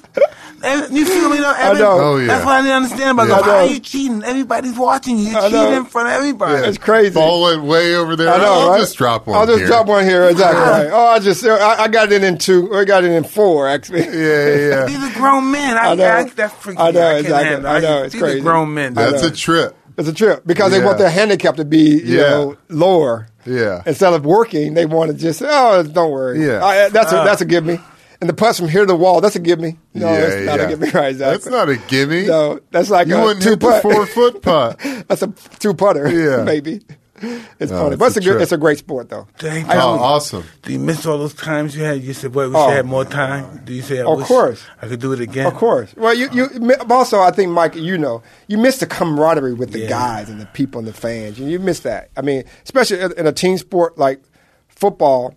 And 0.64 0.98
you 0.98 1.06
feel 1.06 1.30
me? 1.30 1.38
Though, 1.38 1.54
Eben? 1.54 1.78
know. 1.80 2.00
Oh, 2.00 2.18
yeah. 2.18 2.28
That's 2.28 2.46
what 2.46 2.54
I 2.56 2.62
didn't 2.62 2.76
understand 2.78 3.12
about 3.12 3.28
Yeah. 3.28 3.36
golf. 3.36 3.46
I 3.46 3.50
How 3.50 3.58
are 3.58 3.66
you 3.68 3.80
cheating? 3.80 4.24
Everybody's 4.24 4.76
watching 4.78 5.18
you. 5.20 5.30
You're 5.30 5.42
cheating 5.50 5.74
in 5.74 5.86
front 5.86 6.08
of 6.08 6.14
everybody. 6.16 6.68
It's 6.68 6.78
crazy. 6.78 7.14
Ball 7.14 7.44
went 7.44 7.64
way 7.64 7.96
over 7.96 8.16
there. 8.16 8.34
I 8.34 8.38
know, 8.38 8.54
I'll 8.54 8.70
right? 8.72 8.80
just 8.80 8.98
drop 8.98 9.28
one. 9.28 9.38
I'll 9.38 9.46
just 9.46 9.60
here. 9.60 9.68
drop 9.68 9.86
one 9.88 10.04
here. 10.04 10.24
Exactly. 10.24 10.60
right. 10.62 10.90
Oh, 10.92 11.08
I 11.08 11.20
just 11.20 11.46
I, 11.46 11.84
I 11.84 11.88
got 11.88 12.12
it 12.12 12.24
in 12.24 12.38
two. 12.38 12.74
I 12.76 12.86
got 12.86 13.04
it 13.04 13.12
in 13.12 13.24
four 13.24 13.68
actually. 13.68 14.02
Yeah, 14.06 14.56
yeah. 14.56 14.86
These 14.86 15.04
are 15.04 15.14
grown 15.20 15.52
men. 15.52 15.78
I, 15.78 15.92
I 15.92 15.96
know. 15.96 16.08
I, 16.12 16.24
that 16.24 16.52
freaks 16.54 16.82
I 16.82 16.92
know, 16.92 17.02
I 17.02 17.14
exactly. 17.20 17.50
handle. 17.50 17.72
I 17.72 17.80
know, 17.80 18.04
it's 18.04 18.14
These 18.14 18.22
crazy. 18.22 18.40
are 18.40 18.44
grown 18.44 18.74
men. 18.74 18.94
That's 18.96 19.22
a 19.24 19.32
trip. 19.32 19.76
It's 19.98 20.08
a 20.10 20.14
trip 20.14 20.44
because 20.46 20.72
they 20.72 20.80
Yeah. 20.80 20.86
want 20.86 20.98
their 21.00 21.10
handicap 21.10 21.56
to 21.58 21.66
be, 21.66 21.80
you 22.04 22.18
Yeah. 22.18 22.30
know, 22.30 22.58
lower. 22.70 23.28
Yeah. 23.46 23.82
Instead 23.86 24.14
of 24.14 24.26
working, 24.26 24.74
they 24.74 24.86
want 24.86 25.10
to 25.12 25.18
just, 25.18 25.42
oh, 25.46 25.84
don't 25.84 26.12
worry. 26.12 26.46
Yeah. 26.46 26.64
I, 26.64 26.90
that's 26.90 27.12
a 27.12 27.16
that's 27.16 27.42
a 27.42 27.46
give 27.46 27.66
me. 27.66 27.80
And 28.20 28.28
the 28.30 28.34
putts 28.34 28.58
from 28.60 28.68
here 28.68 28.82
to 28.82 28.88
the 28.88 28.96
wall, 28.96 29.22
that's 29.22 29.36
a 29.36 29.40
give 29.40 29.60
me. 29.60 29.78
No, 29.94 30.12
yeah, 30.12 30.20
that's 30.22 30.46
not 30.46 30.60
yeah. 30.60 30.66
a 30.66 30.70
give 30.70 30.80
me. 30.80 30.90
Right, 30.90 31.10
exactly. 31.12 31.34
That's 31.38 31.46
not 31.48 31.70
a 31.70 31.78
gimme. 31.88 32.26
No, 32.26 32.60
that's 32.72 32.90
like 32.90 33.08
You 33.08 33.16
a 33.18 33.22
wouldn't 33.24 33.44
two 33.44 33.52
hit 33.52 33.60
the 33.60 33.68
putt. 33.68 33.82
four 33.84 34.06
foot 34.08 34.42
putt. 34.42 34.80
that's 35.08 35.22
a 35.22 35.28
two 35.60 35.74
putter. 35.76 36.10
Yeah. 36.10 36.44
maybe. 36.46 36.82
it's 37.22 37.72
No, 37.72 37.78
funny, 37.80 37.90
it's 37.94 38.00
but 38.00 38.06
it's 38.08 38.18
a 38.18 38.20
a 38.20 38.24
good, 38.24 38.42
it's 38.42 38.52
a 38.52 38.58
great 38.58 38.78
sport 38.80 39.10
though. 39.10 39.28
Dang, 39.40 39.66
I- 39.70 39.78
Oh, 39.82 40.00
awesome. 40.00 40.44
Do 40.64 40.72
you 40.74 40.80
miss 40.80 41.06
all 41.06 41.18
those 41.20 41.34
times 41.36 41.76
you 41.76 41.84
had? 41.84 42.02
You 42.04 42.14
said, 42.14 42.32
"Boy, 42.32 42.48
we 42.50 42.56
Oh. 42.56 42.68
should 42.70 42.76
have 42.78 42.86
more 42.88 43.06
time." 43.06 43.62
Do 43.66 43.74
you 43.74 43.82
say, 43.84 44.00
I 44.02 44.06
Of 44.06 44.18
wish 44.20 44.28
course. 44.28 44.64
I 44.82 44.88
could 44.88 45.00
do 45.00 45.14
it 45.14 45.20
again"? 45.20 45.46
Of 45.48 45.54
course. 45.56 45.94
Well, 45.96 46.14
you, 46.16 46.28
you 46.32 46.76
also 46.90 47.20
I 47.22 47.30
think 47.32 47.52
Mike, 47.52 47.76
you 47.76 47.98
know, 48.00 48.24
you 48.48 48.58
miss 48.58 48.78
the 48.80 48.86
camaraderie 48.88 49.54
with 49.54 49.72
the 49.74 49.80
Yeah. 49.82 49.90
guys 49.90 50.30
and 50.30 50.40
the 50.42 50.46
people 50.48 50.80
and 50.80 50.88
the 50.88 50.94
fans. 50.94 51.40
You, 51.40 51.48
you 51.48 51.60
miss 51.60 51.82
that. 51.82 52.10
I 52.18 52.22
mean, 52.22 52.44
especially 52.64 53.00
in, 53.00 53.12
in 53.14 53.28
a 53.28 53.32
team 53.32 53.58
sport 53.60 53.98
like 53.98 54.22
football, 54.68 55.34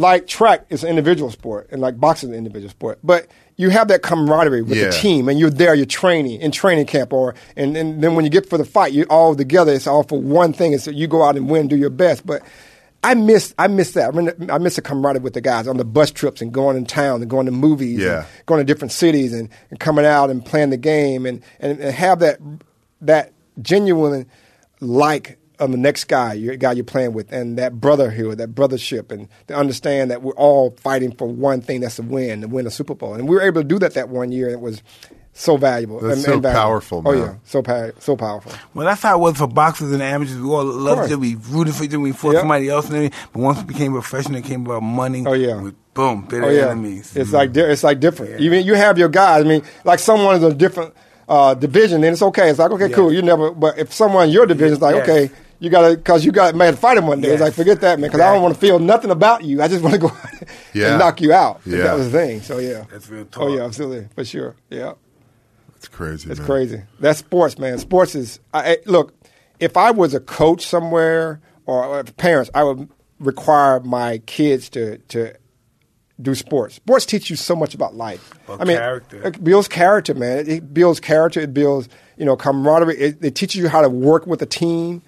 like 0.00 0.26
track 0.26 0.64
is 0.70 0.82
an 0.82 0.88
individual 0.90 1.30
sport, 1.30 1.68
and 1.70 1.80
like 1.80 2.00
boxing 2.00 2.30
is 2.30 2.32
an 2.32 2.38
individual 2.38 2.70
sport. 2.70 2.98
But 3.04 3.26
you 3.56 3.68
have 3.70 3.88
that 3.88 4.02
camaraderie 4.02 4.62
with 4.62 4.78
Yeah. 4.78 4.86
the 4.86 4.92
team, 4.92 5.28
and 5.28 5.38
you're 5.38 5.50
there, 5.50 5.74
you're 5.74 5.86
training 5.86 6.40
in 6.40 6.50
training 6.50 6.86
camp, 6.86 7.12
or 7.12 7.34
and, 7.56 7.76
and 7.76 8.02
then 8.02 8.14
when 8.14 8.24
you 8.24 8.30
get 8.30 8.48
for 8.48 8.58
the 8.58 8.64
fight, 8.64 8.92
you're 8.92 9.06
all 9.06 9.34
together. 9.36 9.72
It's 9.72 9.86
all 9.86 10.02
for 10.02 10.20
one 10.20 10.52
thing. 10.52 10.72
It's 10.72 10.86
you 10.86 11.06
go 11.06 11.22
out 11.22 11.36
and 11.36 11.48
win, 11.50 11.68
do 11.68 11.76
your 11.76 11.90
best. 11.90 12.24
But 12.26 12.42
I 13.02 13.14
miss 13.14 13.54
I 13.58 13.66
miss 13.68 13.92
that. 13.92 14.08
I, 14.08 14.16
mean, 14.16 14.50
I 14.50 14.58
miss 14.58 14.76
the 14.76 14.82
camaraderie 14.82 15.22
with 15.22 15.34
the 15.34 15.40
guys 15.40 15.66
on 15.68 15.76
the 15.76 15.84
bus 15.84 16.10
trips 16.10 16.40
and 16.42 16.52
going 16.52 16.76
in 16.76 16.84
town 16.86 17.20
and 17.22 17.30
going 17.30 17.46
to 17.46 17.52
movies. 17.52 17.98
and 18.18 18.26
going 18.46 18.60
to 18.60 18.64
different 18.64 18.92
cities 18.92 19.32
and, 19.32 19.48
and 19.70 19.78
coming 19.80 20.04
out 20.06 20.30
and 20.30 20.44
playing 20.44 20.70
the 20.70 20.76
game 20.76 21.26
and, 21.26 21.42
and, 21.60 21.78
and 21.80 21.94
have 21.94 22.18
that 22.20 22.38
that 23.02 23.32
genuine 23.62 24.26
like 24.80 25.38
of 25.60 25.70
the 25.70 25.76
next 25.78 26.04
guy, 26.04 26.32
your 26.32 26.56
guy 26.56 26.72
you're 26.72 26.84
playing 26.84 27.12
with, 27.12 27.30
and 27.32 27.58
that 27.58 27.80
brotherhood, 27.80 28.38
that 28.38 28.54
brothership, 28.54 29.12
and 29.12 29.28
to 29.48 29.54
understand 29.54 30.10
that 30.10 30.22
we're 30.22 30.32
all 30.34 30.70
fighting 30.78 31.12
for 31.12 31.28
one 31.28 31.60
thing 31.60 31.80
that's 31.80 31.98
a 31.98 32.02
win, 32.02 32.40
to 32.40 32.48
win 32.48 32.66
a 32.66 32.70
Super 32.70 32.94
Bowl. 32.94 33.14
And 33.14 33.28
we 33.28 33.36
were 33.36 33.42
able 33.42 33.60
to 33.62 33.68
do 33.68 33.78
that 33.78 33.94
that 33.94 34.08
one 34.08 34.32
year, 34.32 34.46
and 34.46 34.54
it 34.54 34.60
was 34.60 34.82
so 35.32 35.56
valuable. 35.56 36.00
That's 36.00 36.14
and, 36.16 36.22
so 36.24 36.32
and 36.34 36.42
valuable. 36.42 36.60
powerful, 36.62 37.02
Oh 37.06 37.12
yeah, 37.12 37.34
so 37.44 37.62
pow- 37.62 37.92
so 38.00 38.16
powerful. 38.16 38.52
Well, 38.74 38.86
that's 38.86 39.02
how 39.02 39.16
it 39.16 39.20
was 39.20 39.36
for 39.38 39.46
boxers 39.46 39.92
and 39.92 40.02
amateurs. 40.02 40.36
We 40.36 40.48
all 40.48 40.64
loved 40.64 40.96
course. 40.96 41.06
each 41.08 41.12
other. 41.12 41.20
We 41.20 41.34
rooted 41.36 41.74
for 41.74 41.84
each 41.84 41.90
other. 41.90 42.00
We 42.00 42.12
fought 42.12 42.32
Yeah. 42.34 42.40
somebody 42.40 42.68
else 42.68 42.86
and 42.88 42.96
everything. 42.96 43.18
But 43.32 43.40
once 43.40 43.58
we 43.58 43.64
became 43.64 43.92
professional, 43.92 44.38
it 44.38 44.44
came 44.44 44.66
about 44.66 44.82
money. 44.82 45.22
Oh, 45.26 45.34
yeah. 45.34 45.60
We, 45.60 45.72
boom, 45.94 46.22
bitter 46.28 46.44
Oh 46.44 46.48
yeah, 46.50 46.66
enemies. 46.70 47.14
it's 47.16 47.32
like 47.32 47.52
di- 47.52 47.60
it's 47.60 47.84
like 47.84 48.00
different. 48.00 48.40
You 48.40 48.50
mean 48.50 48.66
you 48.66 48.74
have 48.74 48.98
your 48.98 49.08
guys. 49.08 49.44
I 49.44 49.48
mean, 49.48 49.62
like 49.84 49.98
someone 50.00 50.34
is 50.36 50.42
a 50.42 50.52
different 50.52 50.94
uh, 51.28 51.54
division, 51.54 52.00
then 52.00 52.12
it's 52.12 52.22
okay. 52.22 52.50
It's 52.50 52.58
like 52.58 52.72
okay, 52.72 52.88
Yeah. 52.88 52.96
cool. 52.96 53.12
You 53.12 53.22
never. 53.22 53.52
But 53.52 53.78
if 53.78 53.92
someone 53.94 54.24
in 54.26 54.30
your 54.34 54.46
division 54.46 54.72
is 54.74 54.80
like 54.82 54.96
Yes. 54.96 55.08
okay. 55.08 55.30
You 55.60 55.68
gotta, 55.70 55.96
cause 55.98 56.24
you 56.24 56.32
got 56.32 56.54
mad 56.54 56.70
to 56.72 56.76
fight 56.78 56.96
him 56.96 57.06
one 57.06 57.20
day. 57.20 57.28
It's 57.28 57.40
Yes. 57.40 57.48
like 57.48 57.54
forget 57.54 57.80
that, 57.82 58.00
man. 58.00 58.10
Cause 58.10 58.18
I 58.20 58.32
don't 58.32 58.42
want 58.42 58.54
to 58.54 58.60
feel 58.60 58.78
nothing 58.78 59.10
about 59.10 59.44
you. 59.44 59.60
I 59.62 59.68
just 59.68 59.82
want 59.82 59.92
to 59.94 60.00
go 60.00 60.08
out 60.24 60.42
Yeah. 60.72 60.88
and 60.90 60.98
knock 60.98 61.20
you 61.20 61.32
out. 61.34 61.60
Yeah. 61.66 61.82
That 61.82 61.96
was 61.96 62.10
the 62.10 62.18
thing. 62.18 62.40
So 62.40 62.58
yeah, 62.58 62.84
That's 62.90 63.08
real 63.10 63.20
oh, 63.22 63.24
talk. 63.24 63.42
Oh 63.44 63.54
yeah, 63.54 63.64
absolutely, 63.64 64.08
for 64.14 64.24
sure. 64.24 64.56
Yeah, 64.70 64.92
It's 65.76 65.86
crazy. 65.88 66.30
it's 66.30 66.40
man. 66.40 66.46
crazy. 66.46 66.82
That's 66.98 67.18
sports, 67.18 67.58
man. 67.58 67.78
Sports 67.78 68.14
is. 68.14 68.40
I, 68.54 68.72
I- 68.72 68.78
look, 68.86 69.14
if 69.58 69.76
I 69.76 69.90
was 69.90 70.14
a 70.14 70.20
coach 70.20 70.66
somewhere 70.66 71.40
or, 71.66 71.84
or 71.84 72.04
parents, 72.04 72.50
I 72.54 72.64
would 72.64 72.88
require 73.18 73.80
my 73.80 74.18
kids 74.24 74.70
to 74.70 74.96
to 75.08 75.34
do 76.22 76.34
sports. 76.34 76.76
Sports 76.76 77.04
teach 77.06 77.28
you 77.30 77.36
so 77.36 77.54
much 77.54 77.74
about 77.74 77.94
life. 77.94 78.32
About 78.46 78.62
I 78.62 78.64
mean, 78.64 78.76
character. 78.78 79.26
it 79.26 79.44
builds 79.44 79.68
character, 79.68 80.14
man. 80.14 80.38
It, 80.38 80.48
it 80.48 80.74
builds 80.74 81.00
character. 81.00 81.40
It 81.40 81.52
builds 81.52 81.90
you 82.16 82.24
know 82.24 82.36
camaraderie. 82.36 82.96
It, 82.96 83.22
it 83.24 83.34
teaches 83.34 83.56
you 83.60 83.68
how 83.68 83.82
to 83.82 83.90
work 83.90 84.26
with 84.26 84.40
a 84.40 84.46
team. 84.46 85.02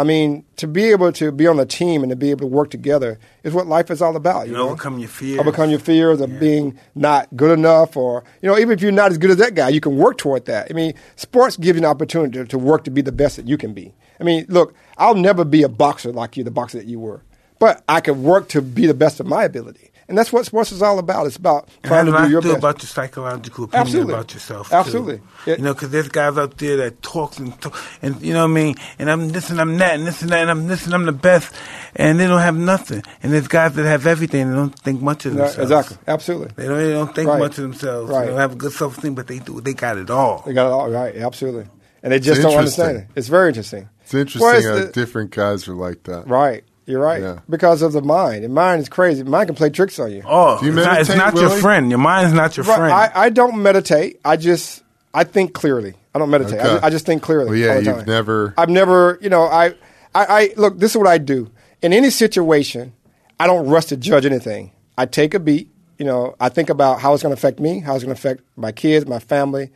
I 0.00 0.04
mean, 0.04 0.44
to 0.56 0.66
be 0.66 0.84
able 0.90 1.12
to 1.12 1.32
be 1.32 1.46
on 1.46 1.58
a 1.58 1.66
team 1.66 2.02
and 2.02 2.10
to 2.10 2.16
be 2.16 2.30
able 2.30 2.40
to 2.40 2.46
work 2.46 2.70
together 2.70 3.18
is 3.42 3.52
what 3.52 3.66
life 3.66 3.90
is 3.90 4.00
all 4.02 4.16
about. 4.16 4.46
You 4.46 4.54
And 4.54 4.62
know? 4.62 4.68
overcome 4.70 4.98
your 4.98 5.08
fears. 5.08 5.38
Overcome 5.40 5.70
your 5.70 5.78
fears 5.78 6.20
of 6.20 6.38
being 6.40 6.78
not 6.94 7.28
good 7.36 7.56
enough, 7.58 7.96
or 7.96 8.24
you 8.42 8.48
know, 8.48 8.58
even 8.58 8.72
if 8.72 8.80
you're 8.82 8.92
not 8.92 9.10
as 9.10 9.18
good 9.18 9.30
as 9.30 9.36
that 9.38 9.54
guy, 9.54 9.68
you 9.68 9.80
can 9.80 9.96
work 9.96 10.18
toward 10.18 10.46
that. 10.46 10.68
I 10.70 10.74
mean, 10.74 10.94
sports 11.16 11.56
give 11.56 11.76
you 11.76 11.82
an 11.82 11.86
opportunity 11.86 12.38
to, 12.38 12.44
to 12.46 12.58
work 12.58 12.84
to 12.84 12.90
be 12.90 13.02
the 13.02 13.12
best 13.12 13.36
that 13.36 13.46
you 13.48 13.56
can 13.56 13.74
be. 13.74 13.94
I 14.20 14.24
mean, 14.24 14.46
look, 14.48 14.74
I'll 14.98 15.14
never 15.14 15.44
be 15.44 15.62
a 15.62 15.68
boxer 15.68 16.12
like 16.12 16.36
you, 16.36 16.44
the 16.44 16.50
boxer 16.50 16.78
that 16.78 16.86
you 16.86 16.98
were, 16.98 17.22
but 17.58 17.84
I 17.88 18.00
can 18.00 18.22
work 18.22 18.48
to 18.50 18.62
be 18.62 18.86
the 18.86 18.94
best 18.94 19.20
of 19.20 19.26
my 19.26 19.44
ability, 19.44 19.90
and 20.08 20.16
that's 20.16 20.32
what 20.32 20.46
sports 20.46 20.72
is 20.72 20.82
all 20.82 20.98
about. 20.98 21.26
It's 21.26 21.36
about 21.36 21.68
It 21.82 21.86
trying 21.88 22.06
has 22.06 22.14
to 22.14 22.24
do 22.26 22.30
your 22.30 22.40
to 22.42 22.48
best. 22.48 22.58
about 22.58 22.82
your 22.82 22.88
psychological 22.88 23.64
opinion 23.64 23.86
Absolutely. 23.86 24.14
about 24.14 24.34
yourself. 24.34 24.72
Absolutely. 24.72 25.16
Too. 25.18 25.22
Yeah. 25.46 25.56
You 25.56 25.62
know, 25.62 25.74
because 25.74 25.90
there's 25.90 26.08
guys 26.08 26.38
out 26.38 26.56
there 26.58 26.76
that 26.78 27.02
talk 27.02 27.38
and 27.38 27.60
talk, 27.60 27.76
and 28.02 28.20
you 28.22 28.32
know 28.32 28.44
what 28.44 28.50
I 28.50 28.54
mean. 28.54 28.74
And 28.98 29.10
I'm 29.10 29.28
this 29.30 29.50
and 29.50 29.60
I'm 29.60 29.78
that 29.78 29.94
and 29.96 30.06
this 30.06 30.22
and 30.22 30.30
that 30.30 30.42
and 30.42 30.50
I'm 30.50 30.66
this 30.68 30.84
and 30.86 30.94
I'm 30.94 31.06
the 31.06 31.12
best, 31.12 31.54
and 31.94 32.18
they 32.20 32.26
don't 32.26 32.40
have 32.40 32.56
nothing. 32.56 33.02
And 33.22 33.32
there's 33.32 33.48
guys 33.48 33.74
that 33.74 33.84
have 33.84 34.06
everything 34.06 34.42
and 34.42 34.54
don't 34.54 34.78
think 34.78 35.00
much 35.02 35.26
of 35.26 35.34
Yeah, 35.34 35.46
themselves. 35.48 35.70
exactly, 35.70 35.96
absolutely. 36.06 36.48
They 36.56 36.66
don't, 36.68 36.78
they 36.78 36.92
don't 36.92 37.14
think 37.14 37.28
Right. 37.28 37.38
much 37.40 37.58
of 37.58 37.62
themselves. 37.62 38.10
Right. 38.10 38.22
They 38.24 38.30
don't 38.30 38.38
have 38.40 38.52
a 38.52 38.56
good 38.56 38.72
self 38.72 38.96
esteem, 38.96 39.14
but 39.14 39.26
they 39.26 39.38
do. 39.40 39.60
They 39.60 39.74
got 39.74 39.98
it 39.98 40.10
all. 40.10 40.42
They 40.46 40.52
got 40.52 40.66
it 40.66 40.72
all 40.72 40.88
right, 40.90 41.16
absolutely, 41.16 41.66
and 42.02 42.12
they 42.12 42.20
just 42.20 42.38
It's 42.40 42.46
don't 42.46 42.56
understand 42.58 42.96
it. 42.98 43.06
It's 43.16 43.28
very 43.28 43.48
interesting. 43.48 43.88
It's 44.02 44.14
interesting 44.14 44.42
Well, 44.42 44.56
it's 44.56 44.66
how 44.66 44.74
the- 44.86 44.92
different 44.92 45.32
guys 45.32 45.66
are 45.68 45.74
like 45.74 46.04
that. 46.04 46.28
Right, 46.28 46.62
you're 46.86 47.00
right, 47.00 47.20
Yeah. 47.20 47.40
because 47.50 47.82
of 47.82 47.92
the 47.92 48.00
mind. 48.02 48.44
And 48.44 48.54
mind 48.54 48.80
is 48.82 48.88
crazy. 48.88 49.22
Mind 49.24 49.48
can 49.48 49.56
play 49.56 49.70
tricks 49.70 49.98
on 49.98 50.12
you. 50.12 50.22
Oh, 50.24 50.58
Do 50.60 50.66
you 50.66 50.72
it's 50.76 50.86
not, 50.86 51.00
it's 51.00 51.08
meditate, 51.10 51.34
not 51.34 51.40
your 51.50 51.60
friend. 51.60 51.90
Your 51.90 51.98
mind's 51.98 52.32
not 52.32 52.56
your 52.56 52.64
Right, 52.64 52.76
friend. 52.78 52.92
I, 52.92 53.10
I 53.14 53.28
don't 53.30 53.60
meditate. 53.62 54.20
I 54.24 54.36
just 54.36 54.82
I 55.12 55.24
think 55.24 55.52
clearly. 55.52 55.94
I 56.14 56.18
don't 56.18 56.30
meditate. 56.30 56.60
I, 56.60 56.62
Okay. 56.62 56.72
just, 56.72 56.84
I 56.84 56.90
just 56.90 57.06
think 57.06 57.22
clearly. 57.22 57.50
Well, 57.50 57.56
yeah, 57.58 57.68
all 57.68 57.74
the 57.80 57.84
you've 57.84 57.96
time. 57.96 58.06
never- 58.06 58.54
I've 58.56 58.68
never. 58.70 59.18
You 59.20 59.28
know, 59.30 59.42
I, 59.44 59.66
I, 60.14 60.24
I 60.26 60.50
look. 60.56 60.78
This 60.78 60.92
is 60.92 60.96
what 60.96 61.06
I 61.08 61.18
do 61.18 61.50
in 61.82 61.92
any 61.92 62.10
situation. 62.10 62.92
I 63.38 63.46
don't 63.46 63.68
rush 63.68 63.86
to 63.86 63.96
judge 63.98 64.24
anything. 64.24 64.72
I 64.96 65.04
take 65.06 65.34
a 65.34 65.38
beat. 65.40 65.70
You 65.98 66.04
know, 66.06 66.34
I 66.40 66.48
think 66.50 66.68
about 66.70 67.00
how 67.00 67.12
it's 67.14 67.22
going 67.22 67.34
to 67.34 67.38
affect 67.38 67.58
me, 67.60 67.80
how 67.80 67.94
it's 67.94 68.04
going 68.04 68.14
to 68.14 68.18
affect 68.18 68.42
my 68.56 68.70
kids, 68.72 69.06
my 69.06 69.18
family, 69.18 69.70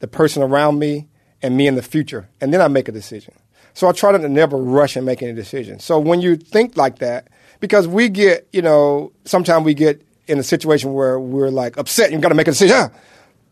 the 0.00 0.08
person 0.08 0.42
around 0.42 0.78
me, 0.78 1.08
and 1.42 1.56
me 1.56 1.66
in 1.66 1.74
the 1.74 1.82
future, 1.82 2.28
and 2.40 2.52
then 2.52 2.60
I 2.62 2.68
make 2.68 2.88
a 2.88 2.92
decision. 2.92 3.34
So 3.78 3.88
I 3.88 3.92
try 3.92 4.10
to 4.10 4.28
never 4.28 4.56
rush 4.56 4.96
and 4.96 5.06
make 5.06 5.22
any 5.22 5.32
decisions. 5.32 5.84
So 5.84 6.00
when 6.00 6.20
you 6.20 6.34
think 6.34 6.76
like 6.76 6.98
that, 6.98 7.28
because 7.60 7.86
we 7.86 8.08
get, 8.08 8.48
you 8.52 8.60
know, 8.60 9.12
sometimes 9.24 9.64
we 9.64 9.72
get 9.72 10.04
in 10.26 10.36
a 10.40 10.42
situation 10.42 10.94
where 10.94 11.20
we're 11.20 11.50
like 11.50 11.76
upset 11.76 12.10
and 12.10 12.20
got 12.20 12.30
to 12.30 12.34
make 12.34 12.48
a 12.48 12.50
decision. 12.50 12.90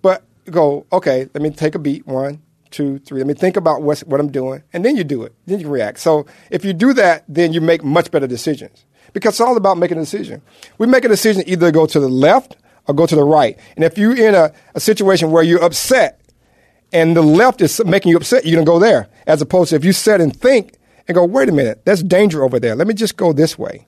But 0.03 0.25
go, 0.51 0.85
okay, 0.91 1.29
let 1.33 1.43
me 1.43 1.51
take 1.51 1.77
a 1.77 1.79
beat. 1.79 2.09
One, 2.09 2.43
two, 2.73 2.99
three. 2.99 3.19
Let 3.19 3.29
me 3.29 3.35
think 3.35 3.57
about 3.57 3.83
what's, 3.83 4.01
what 4.03 4.19
I'm 4.19 4.33
doing. 4.33 4.65
And 4.73 4.85
then 4.85 4.97
you 4.97 5.05
do 5.05 5.23
it. 5.23 5.33
Then 5.47 5.61
you 5.61 5.69
react. 5.69 6.01
So 6.01 6.27
if 6.51 6.65
you 6.65 6.73
do 6.73 6.93
that, 6.95 7.23
then 7.29 7.53
you 7.53 7.61
make 7.61 7.85
much 7.85 8.11
better 8.11 8.27
decisions. 8.27 8.85
Because 9.13 9.35
it's 9.35 9.41
all 9.41 9.57
about 9.57 9.79
making 9.79 9.99
a 9.99 10.01
decision. 10.01 10.43
We 10.79 10.89
make 10.89 11.05
a 11.05 11.09
decision 11.09 11.45
either 11.47 11.71
go 11.71 11.87
to 11.87 12.01
the 12.01 12.09
left 12.09 12.57
or 12.89 12.95
go 12.95 13.07
to 13.07 13.15
the 13.15 13.23
right. 13.23 13.57
And 13.77 13.85
if 13.85 13.97
you're 13.97 14.17
in 14.17 14.35
a, 14.35 14.53
a 14.75 14.81
situation 14.81 15.31
where 15.31 15.45
you're 15.45 15.63
upset 15.63 16.21
and 16.97 17.15
the 17.15 17.21
left 17.21 17.61
is 17.61 17.85
making 17.85 18.11
you 18.11 18.17
upset, 18.17 18.47
you're 18.47 18.55
going 18.55 18.65
to 18.65 18.71
go 18.71 18.79
there. 18.79 19.09
As 19.27 19.43
opposed 19.43 19.69
to 19.69 19.77
if 19.77 19.85
you 19.85 19.93
sit 19.93 20.19
and 20.19 20.35
think 20.35 20.79
and 21.07 21.15
go, 21.15 21.27
wait 21.27 21.47
a 21.47 21.53
minute, 21.53 21.85
that's 21.85 22.03
danger 22.03 22.43
over 22.43 22.59
there. 22.59 22.75
Let 22.75 22.87
me 22.87 22.95
just 22.95 23.19
go 23.19 23.35
this 23.35 23.59
way. 23.59 23.87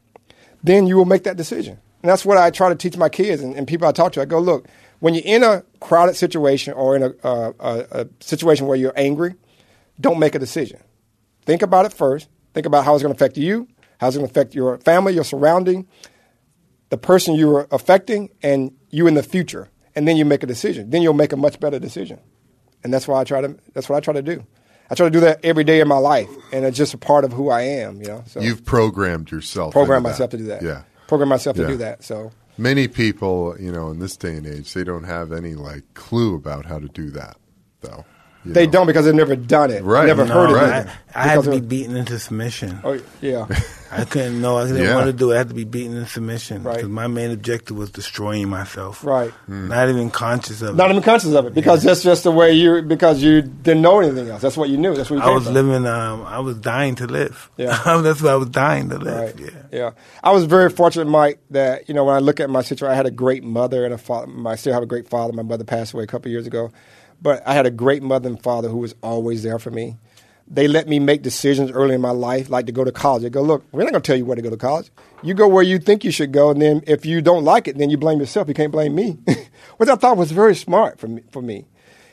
Then 0.62 0.86
you 0.86 0.98
will 0.98 1.06
make 1.06 1.24
that 1.24 1.38
decision. 1.38 1.78
And 2.02 2.10
that's 2.10 2.26
what 2.26 2.36
I 2.36 2.50
try 2.50 2.68
to 2.68 2.74
teach 2.74 2.98
my 2.98 3.08
kids 3.08 3.42
and, 3.42 3.56
and 3.56 3.66
people 3.66 3.88
I 3.88 3.92
talk 3.92 4.12
to. 4.12 4.20
I 4.20 4.26
go, 4.26 4.38
look, 4.38 4.68
when 4.98 5.14
you're 5.14 5.24
in 5.24 5.42
a 5.42 5.64
crowded 5.80 6.16
situation 6.16 6.74
or 6.74 6.96
in 6.96 7.02
a, 7.02 7.14
uh, 7.24 7.52
a, 7.58 8.02
a 8.02 8.06
situation 8.20 8.66
where 8.66 8.76
you're 8.76 8.92
angry, 8.94 9.36
don't 9.98 10.18
make 10.18 10.34
a 10.34 10.38
decision. 10.38 10.78
Think 11.46 11.62
about 11.62 11.86
it 11.86 11.94
first. 11.94 12.28
Think 12.52 12.66
about 12.66 12.84
how 12.84 12.92
it's 12.92 13.02
going 13.02 13.14
to 13.14 13.18
affect 13.18 13.38
you, 13.38 13.68
how 14.00 14.08
it's 14.08 14.18
going 14.18 14.28
to 14.28 14.30
affect 14.30 14.54
your 14.54 14.76
family, 14.80 15.14
your 15.14 15.24
surrounding, 15.24 15.88
the 16.90 16.98
person 16.98 17.36
you're 17.36 17.68
affecting, 17.70 18.28
and 18.42 18.72
you 18.90 19.06
in 19.06 19.14
the 19.14 19.22
future. 19.22 19.70
And 19.94 20.06
then 20.06 20.18
you 20.18 20.26
make 20.26 20.42
a 20.42 20.46
decision. 20.46 20.90
Then 20.90 21.00
you'll 21.00 21.14
make 21.14 21.32
a 21.32 21.38
much 21.38 21.58
better 21.58 21.78
decision. 21.78 22.20
And 22.84 22.92
that's 22.92 23.08
why 23.08 23.20
I 23.20 23.24
try 23.24 23.40
to. 23.40 23.56
That's 23.74 23.88
what 23.88 23.96
I 23.96 24.00
try 24.00 24.14
to 24.14 24.22
do. 24.22 24.44
I 24.90 24.94
try 24.94 25.06
to 25.06 25.10
do 25.10 25.20
that 25.20 25.44
every 25.44 25.64
day 25.64 25.80
in 25.80 25.88
my 25.88 25.98
life, 25.98 26.30
and 26.52 26.64
it's 26.64 26.76
just 26.76 26.94
a 26.94 26.98
part 26.98 27.24
of 27.24 27.32
who 27.32 27.50
I 27.50 27.62
am. 27.62 28.00
You 28.00 28.08
know, 28.08 28.24
so 28.26 28.40
You've 28.40 28.64
programmed 28.64 29.30
yourself. 29.30 29.72
program 29.72 29.98
into 29.98 30.10
myself 30.10 30.30
to 30.30 30.38
do 30.38 30.44
that. 30.44 30.62
Yeah. 30.62 30.82
program 31.08 31.28
myself 31.28 31.56
to 31.56 31.66
do 31.66 31.76
that. 31.78 32.02
So 32.04 32.30
Many 32.56 32.88
people, 32.88 33.54
you 33.60 33.70
know, 33.70 33.90
in 33.90 34.00
this 34.00 34.16
day 34.16 34.34
and 34.34 34.44
age, 34.46 34.74
they 34.74 34.82
don't 34.82 35.04
have 35.04 35.30
any 35.30 35.54
like 35.54 35.84
clue 35.94 36.34
about 36.34 36.66
how 36.66 36.78
to 36.80 36.88
do 36.88 37.10
that, 37.10 37.36
though. 37.82 38.04
You 38.48 38.54
they 38.54 38.66
know. 38.66 38.72
don't 38.72 38.86
because 38.86 39.04
they've 39.04 39.14
never 39.14 39.36
done 39.36 39.70
it. 39.70 39.82
Right. 39.84 40.06
Never 40.06 40.24
No, 40.24 40.34
heard 40.34 40.50
of 40.50 40.56
it. 40.86 40.92
I, 41.14 41.20
I 41.20 41.22
had 41.28 41.36
Because 41.36 41.44
to 41.54 41.60
be 41.60 41.66
beaten 41.66 41.96
into 41.96 42.18
submission. 42.18 42.80
Oh 42.84 42.98
yeah. 43.20 43.46
I 43.90 44.04
couldn't 44.04 44.42
know. 44.42 44.58
I 44.58 44.66
didn't 44.66 44.82
Yeah. 44.82 44.94
want 44.96 45.06
to 45.06 45.14
do 45.14 45.30
it. 45.30 45.36
I 45.36 45.38
had 45.38 45.48
to 45.48 45.54
be 45.54 45.64
beaten 45.64 45.96
into 45.96 46.06
submission. 46.10 46.62
Right. 46.62 46.74
Because 46.76 46.90
my 46.90 47.06
main 47.06 47.30
objective 47.30 47.74
was 47.76 47.90
destroying 47.90 48.48
myself. 48.50 49.02
Right. 49.02 49.32
Not 49.48 49.88
even 49.88 50.10
conscious 50.10 50.60
of 50.60 50.74
Not 50.76 50.84
it. 50.84 50.88
Not 50.88 50.90
even 50.90 51.02
conscious 51.02 51.32
of 51.32 51.46
it 51.46 51.54
because 51.54 51.82
that's 51.82 52.02
just 52.02 52.24
the 52.24 52.30
way 52.30 52.52
you 52.52 52.82
because 52.82 53.22
you 53.22 53.40
didn't 53.40 53.80
know 53.80 54.00
anything 54.00 54.28
else. 54.28 54.42
That's 54.42 54.58
what 54.58 54.68
you 54.68 54.76
knew. 54.76 54.94
That's 54.94 55.08
what 55.08 55.16
you 55.16 55.22
I 55.22 55.30
was 55.30 55.44
from. 55.44 55.54
living. 55.54 55.86
Um, 55.86 56.22
I 56.26 56.40
was 56.40 56.58
dying 56.58 56.96
to 56.96 57.06
live. 57.06 57.50
Yeah. 57.56 57.80
that's 58.02 58.20
what 58.20 58.32
I 58.32 58.36
was 58.36 58.50
dying 58.50 58.90
to 58.90 58.98
live. 58.98 59.16
Right. 59.38 59.38
Yeah. 59.40 59.62
Yeah. 59.72 59.90
I 60.22 60.32
was 60.32 60.44
very 60.44 60.68
fortunate, 60.68 61.06
Mike, 61.06 61.40
that, 61.50 61.88
you 61.88 61.94
know, 61.94 62.04
when 62.04 62.14
I 62.14 62.18
look 62.18 62.40
at 62.40 62.50
my 62.50 62.60
situation, 62.60 62.92
I 62.92 62.96
had 62.96 63.06
a 63.06 63.10
great 63.10 63.42
mother 63.42 63.84
and 63.86 63.94
a 63.94 63.98
father. 63.98 64.30
I 64.46 64.56
still 64.56 64.74
have 64.74 64.82
a 64.82 64.86
great 64.86 65.08
father. 65.08 65.32
My 65.32 65.42
mother 65.42 65.64
passed 65.64 65.94
away 65.94 66.04
a 66.04 66.06
couple 66.06 66.28
of 66.28 66.32
years 66.32 66.46
ago. 66.46 66.70
But 67.20 67.46
I 67.46 67.54
had 67.54 67.66
a 67.66 67.70
great 67.70 68.02
mother 68.02 68.28
and 68.28 68.42
father 68.42 68.68
who 68.68 68.78
was 68.78 68.94
always 69.02 69.42
there 69.42 69.58
for 69.58 69.70
me. 69.70 69.96
They 70.50 70.66
let 70.66 70.88
me 70.88 70.98
make 70.98 71.22
decisions 71.22 71.70
early 71.70 71.94
in 71.94 72.00
my 72.00 72.10
life, 72.10 72.48
like 72.48 72.66
to 72.66 72.72
go 72.72 72.82
to 72.82 72.92
college. 72.92 73.22
They 73.22 73.30
go, 73.30 73.42
look, 73.42 73.64
we're 73.70 73.82
not 73.82 73.90
going 73.90 74.02
to 74.02 74.06
tell 74.06 74.16
you 74.16 74.24
where 74.24 74.36
to 74.36 74.40
go 74.40 74.48
to 74.48 74.56
college. 74.56 74.90
You 75.22 75.34
go 75.34 75.46
where 75.46 75.62
you 75.62 75.78
think 75.78 76.04
you 76.04 76.10
should 76.10 76.32
go, 76.32 76.50
and 76.50 76.62
then 76.62 76.82
if 76.86 77.04
you 77.04 77.20
don't 77.20 77.44
like 77.44 77.68
it, 77.68 77.76
then 77.76 77.90
you 77.90 77.98
blame 77.98 78.18
yourself. 78.18 78.48
You 78.48 78.54
can't 78.54 78.72
blame 78.72 78.94
me, 78.94 79.18
which 79.76 79.88
I 79.90 79.96
thought 79.96 80.16
was 80.16 80.32
very 80.32 80.54
smart 80.54 80.98
for 80.98 81.08
me. 81.08 81.22
For 81.32 81.42
me. 81.42 81.66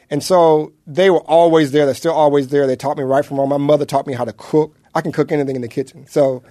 And 0.09 0.23
so 0.23 0.73
they 0.85 1.09
were 1.09 1.21
always 1.21 1.71
there. 1.71 1.85
They're 1.85 1.95
still 1.95 2.13
always 2.13 2.49
there. 2.49 2.67
They 2.67 2.75
taught 2.75 2.97
me 2.97 3.03
right 3.03 3.25
from 3.25 3.37
wrong. 3.37 3.49
My 3.49 3.57
mother 3.57 3.85
taught 3.85 4.05
me 4.05 4.13
how 4.13 4.25
to 4.25 4.33
cook. 4.33 4.75
I 4.93 5.01
can 5.01 5.11
cook 5.11 5.31
anything 5.31 5.55
in 5.55 5.61
the 5.61 5.67
kitchen. 5.67 6.05
So, 6.07 6.43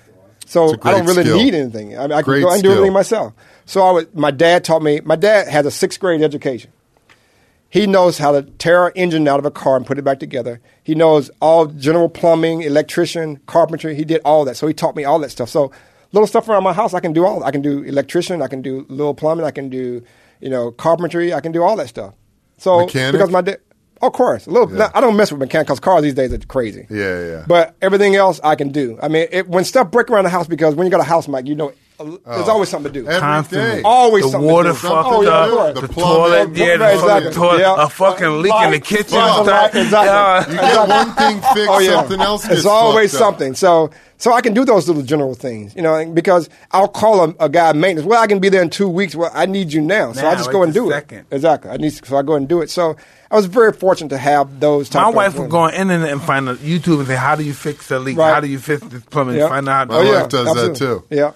so 0.47 0.75
I 0.83 0.93
don't 0.93 1.07
really 1.07 1.23
skill. 1.23 1.37
need 1.37 1.55
anything. 1.55 1.99
I, 1.99 2.03
mean, 2.03 2.13
I 2.13 2.23
can 2.23 2.41
go 2.41 2.53
and 2.53 2.63
do 2.63 2.73
everything 2.73 2.93
myself. 2.93 3.33
So 3.67 3.83
I 3.83 3.91
would, 3.93 4.15
my 4.15 4.31
dad 4.31 4.65
taught 4.65 4.83
me. 4.83 5.01
My 5.01 5.17
dad 5.17 5.49
has 5.49 5.67
a 5.67 5.71
sixth 5.71 6.01
grade 6.01 6.23
education. 6.23 6.73
He 7.75 7.89
knows 7.89 8.18
how 8.18 8.31
to 8.31 8.43
tear 8.43 8.87
an 8.87 8.93
engine 8.95 9.27
out 9.27 9.41
of 9.41 9.47
a 9.47 9.51
car 9.51 9.77
and 9.77 9.85
put 9.85 9.99
it 9.99 10.03
back 10.03 10.20
together. 10.20 10.61
He 10.85 10.95
knows 10.95 11.29
all 11.41 11.66
general 11.66 12.09
plumbing, 12.09 12.62
electrician, 12.62 13.41
carpentry. 13.47 13.97
He 13.97 14.05
did 14.05 14.20
all 14.25 14.45
that. 14.45 14.57
So 14.57 14.68
he 14.68 14.72
taught 14.72 14.95
me 14.95 15.03
all 15.03 15.18
that 15.18 15.31
stuff. 15.31 15.49
So 15.49 15.72
little 16.12 16.29
stuff 16.29 16.49
around 16.49 16.62
my 16.62 16.72
house, 16.72 16.95
I 16.95 17.01
can 17.01 17.12
do 17.12 17.25
all. 17.25 17.43
I 17.43 17.51
can 17.51 17.62
do 17.62 17.83
electrician. 17.83 18.43
I 18.43 18.47
can 18.47 18.62
do 18.62 18.87
little 18.89 19.12
plumbing. 19.12 19.45
I 19.45 19.51
can 19.51 19.70
do, 19.70 20.05
you 20.39 20.51
know, 20.51 20.70
carpentry. 20.70 21.35
I 21.35 21.41
can 21.41 21.51
do 21.51 21.64
all 21.64 21.75
that 21.75 21.89
stuff. 21.89 22.14
So 22.59 22.79
Mechanic? 22.87 23.14
because 23.14 23.31
my 23.31 23.41
dad, 23.41 23.59
of 24.01 24.12
course, 24.12 24.47
a 24.47 24.51
little. 24.51 24.72
Yeah. 24.72 24.93
I 24.95 25.01
don't 25.01 25.16
mess 25.16 25.33
with 25.33 25.41
mechanics 25.41 25.66
because 25.66 25.81
cars 25.81 26.05
these 26.05 26.14
days 26.14 26.33
are 26.33 26.39
crazy. 26.39 26.87
Yeah, 26.89 27.27
yeah. 27.27 27.45
But 27.49 27.75
everything 27.83 28.14
else 28.14 28.39
I 28.45 28.55
can 28.55 28.68
do. 28.68 29.01
I 29.03 29.09
mean, 29.09 29.27
it, 29.33 29.49
when 29.49 29.64
stuff 29.64 29.91
break 29.91 30.11
around 30.11 30.25
the 30.25 30.31
house, 30.31 30.47
because 30.47 30.77
when 30.77 30.87
you 30.87 30.93
got 30.93 31.01
a 31.01 31.03
house, 31.03 31.27
Mike, 31.27 31.49
you 31.49 31.57
know, 31.57 31.72
there's 31.99 32.19
oh. 32.27 32.51
always 32.53 32.69
something 32.69 32.93
to 32.93 33.01
do. 33.03 33.07
Every 33.07 33.21
Constantly. 33.21 33.77
day. 33.77 33.83
Always 33.85 34.25
the 34.25 34.31
something 34.31 34.49
to 34.49 34.53
water 34.55 34.69
do. 34.71 34.75
fucked 34.75 35.09
Oh, 35.09 35.23
yeah, 35.23 35.31
up, 35.31 35.47
of 35.49 35.53
course. 35.55 35.75
the, 35.75 35.81
The 35.87 35.89
plumbing. 35.93 36.15
toilet, 36.17 36.57
yeah, 36.57 36.77
the 36.77 36.93
Exactly. 36.95 37.33
toilet, 37.33 37.59
Yeah. 37.61 37.85
a 37.85 37.89
fucking 37.89 38.43
leak 38.43 38.55
in 38.65 38.71
the 38.73 38.81
kitchen. 38.81 39.15
Yeah, 39.15 39.39
and 39.41 39.77
exactly. 39.77 40.55
You 40.55 40.61
get 40.61 40.89
one 40.89 41.13
thing 41.15 41.41
fixed, 41.55 41.71
Oh 41.71 41.79
yeah, 41.79 41.91
something 41.93 42.21
else 42.21 42.43
gets 42.47 42.57
It's 42.59 42.67
always 42.67 43.13
fucked 43.13 43.23
up. 43.23 43.27
something. 43.29 43.55
So, 43.55 43.91
so 44.17 44.33
I 44.33 44.41
can 44.41 44.55
do 44.55 44.65
those 44.65 44.89
little 44.89 45.03
general 45.03 45.35
things, 45.35 45.75
you 45.77 45.83
know, 45.83 46.05
because 46.13 46.49
I'll 46.73 46.89
call 46.89 47.25
a, 47.25 47.35
a 47.41 47.49
guy 47.49 47.73
maintenance. 47.73 48.07
Well, 48.09 48.21
I 48.23 48.27
can 48.27 48.39
be 48.41 48.49
there 48.49 48.63
in 48.63 48.71
two 48.71 48.89
weeks. 48.89 49.15
Well, 49.15 49.31
I 49.35 49.47
need 49.47 49.73
you 49.73 49.81
now, 49.81 50.13
so 50.13 50.21
I 50.27 50.31
Now, 50.33 50.37
just 50.39 50.51
go 50.51 50.63
and 50.63 50.73
do 50.75 50.91
second. 50.91 51.19
it. 51.19 51.27
Exactly. 51.31 51.71
I 51.71 51.77
need, 51.77 51.91
so 51.93 52.17
I 52.17 52.23
go 52.23 52.35
and 52.35 52.49
do 52.49 52.61
it. 52.63 52.71
So 52.71 52.97
I 53.31 53.37
was 53.37 53.47
very 53.47 53.73
fortunate 53.73 54.09
to 54.11 54.19
have 54.19 54.61
those. 54.61 54.89
Type 54.89 55.03
My 55.03 55.09
of 55.11 55.15
wife 55.15 55.33
would 55.35 55.39
women. 55.41 55.51
go 55.51 55.59
on 55.59 55.75
internet 55.75 56.11
and 56.11 56.23
find 56.23 56.49
a 56.49 56.55
YouTube 56.57 56.99
and 56.99 57.07
say, 57.09 57.17
"How 57.17 57.35
do 57.37 57.43
you 57.45 57.53
fix 57.55 57.91
a 57.91 57.99
leak? 57.99 58.17
Right. 58.17 58.33
How 58.35 58.41
do 58.41 58.47
you 58.47 58.59
fix 58.59 58.83
this 58.87 59.03
plumbing? 59.05 59.37
Yeah. 59.37 59.49
Find 59.49 59.69
out." 59.69 59.89
My 59.89 59.97
How 59.97 60.03
to 60.03 60.09
wife 60.13 60.25
it." 60.27 60.31
does 60.31 60.55
that 60.55 60.77
too. 60.77 61.05
Yeah. 61.11 61.33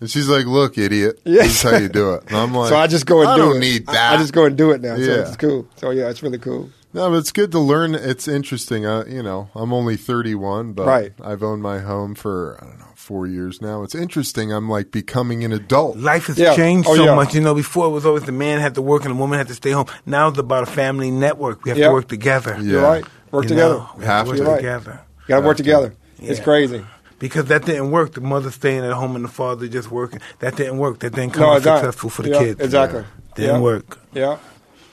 And 0.00 0.10
she's 0.10 0.28
like, 0.28 0.46
"Look, 0.46 0.78
idiot, 0.78 1.20
Yeah. 1.24 1.42
this 1.42 1.56
is 1.56 1.70
how 1.70 1.76
you 1.76 1.88
do 1.88 2.14
it." 2.14 2.24
And 2.28 2.36
I'm 2.36 2.54
like, 2.60 2.70
So 2.70 2.76
I 2.76 2.86
just 2.86 3.06
go 3.06 3.20
and 3.20 3.28
I 3.28 3.36
do 3.36 3.42
don't 3.42 3.56
it. 3.56 3.60
need 3.60 3.86
that. 3.86 4.14
I 4.14 4.16
just 4.16 4.32
go 4.32 4.44
and 4.46 4.56
do 4.56 4.70
it 4.70 4.80
now. 4.80 4.96
So 4.96 5.02
Yeah. 5.02 5.14
it's 5.26 5.36
cool. 5.36 5.66
So 5.76 5.90
yeah, 5.90 6.08
it's 6.08 6.22
really 6.22 6.38
cool. 6.38 6.70
No, 6.92 7.08
but 7.10 7.18
it's 7.18 7.30
good 7.32 7.52
to 7.52 7.58
learn. 7.60 7.94
It's 7.94 8.26
interesting. 8.26 8.84
Uh, 8.84 9.04
you 9.08 9.22
know, 9.22 9.48
I'm 9.54 9.72
only 9.72 9.96
31, 9.96 10.72
but 10.72 10.86
Right. 10.86 11.12
I've 11.22 11.42
owned 11.42 11.62
my 11.62 11.78
home 11.78 12.14
for 12.16 12.58
I 12.60 12.64
don't 12.66 12.78
know 12.80 12.86
four 12.96 13.26
years 13.28 13.60
now. 13.62 13.82
It's 13.84 13.94
interesting. 13.94 14.52
I'm 14.52 14.68
like 14.68 14.90
becoming 14.90 15.44
an 15.44 15.52
adult. 15.52 15.96
Life 15.98 16.26
has 16.26 16.38
Yeah. 16.38 16.54
changed 16.56 16.88
Oh, 16.90 16.96
so 16.96 17.04
yeah. 17.04 17.14
much. 17.14 17.34
You 17.34 17.42
know, 17.42 17.54
before 17.54 17.86
it 17.86 17.90
was 17.90 18.04
always 18.06 18.24
the 18.24 18.32
man 18.32 18.60
had 18.60 18.74
to 18.74 18.82
work 18.82 19.04
and 19.04 19.14
the 19.14 19.18
woman 19.18 19.38
had 19.38 19.48
to 19.48 19.54
stay 19.54 19.70
home. 19.70 19.86
Now 20.06 20.28
it's 20.28 20.38
about 20.38 20.64
a 20.64 20.66
family 20.70 21.10
network. 21.12 21.64
We 21.64 21.70
have 21.70 21.78
Yeah. 21.78 21.88
to 21.88 21.92
work 21.92 22.08
together. 22.08 22.56
Yeah. 22.58 22.70
You're 22.72 22.82
right. 22.82 23.04
Work 23.30 23.44
You 23.44 23.48
together. 23.50 23.74
know, 23.74 23.88
we 23.98 24.04
Have 24.06 24.26
have 24.26 24.36
to 24.36 24.42
to. 24.42 24.48
work 24.48 24.56
together. 24.58 25.00
You 25.28 25.34
got 25.34 25.40
to 25.42 25.46
work 25.46 25.56
together. 25.58 25.94
It's 26.20 26.40
crazy. 26.40 26.84
Because 27.20 27.44
that 27.44 27.64
didn't 27.66 27.92
work. 27.92 28.14
The 28.14 28.20
mother 28.20 28.50
staying 28.50 28.84
at 28.84 28.92
home 28.92 29.14
and 29.14 29.24
the 29.24 29.28
father 29.28 29.68
just 29.68 29.90
working. 29.92 30.20
That 30.40 30.56
didn't 30.56 30.78
work. 30.78 30.98
That 31.00 31.14
didn't 31.14 31.34
come 31.34 31.42
No, 31.44 31.54
successful 31.60 32.10
for 32.10 32.22
the 32.22 32.30
Yeah, 32.30 32.38
kids. 32.38 32.60
exactly. 32.60 33.04
Didn't 33.36 33.56
Yeah. 33.56 33.60
work. 33.60 33.98
Yeah. 34.12 34.36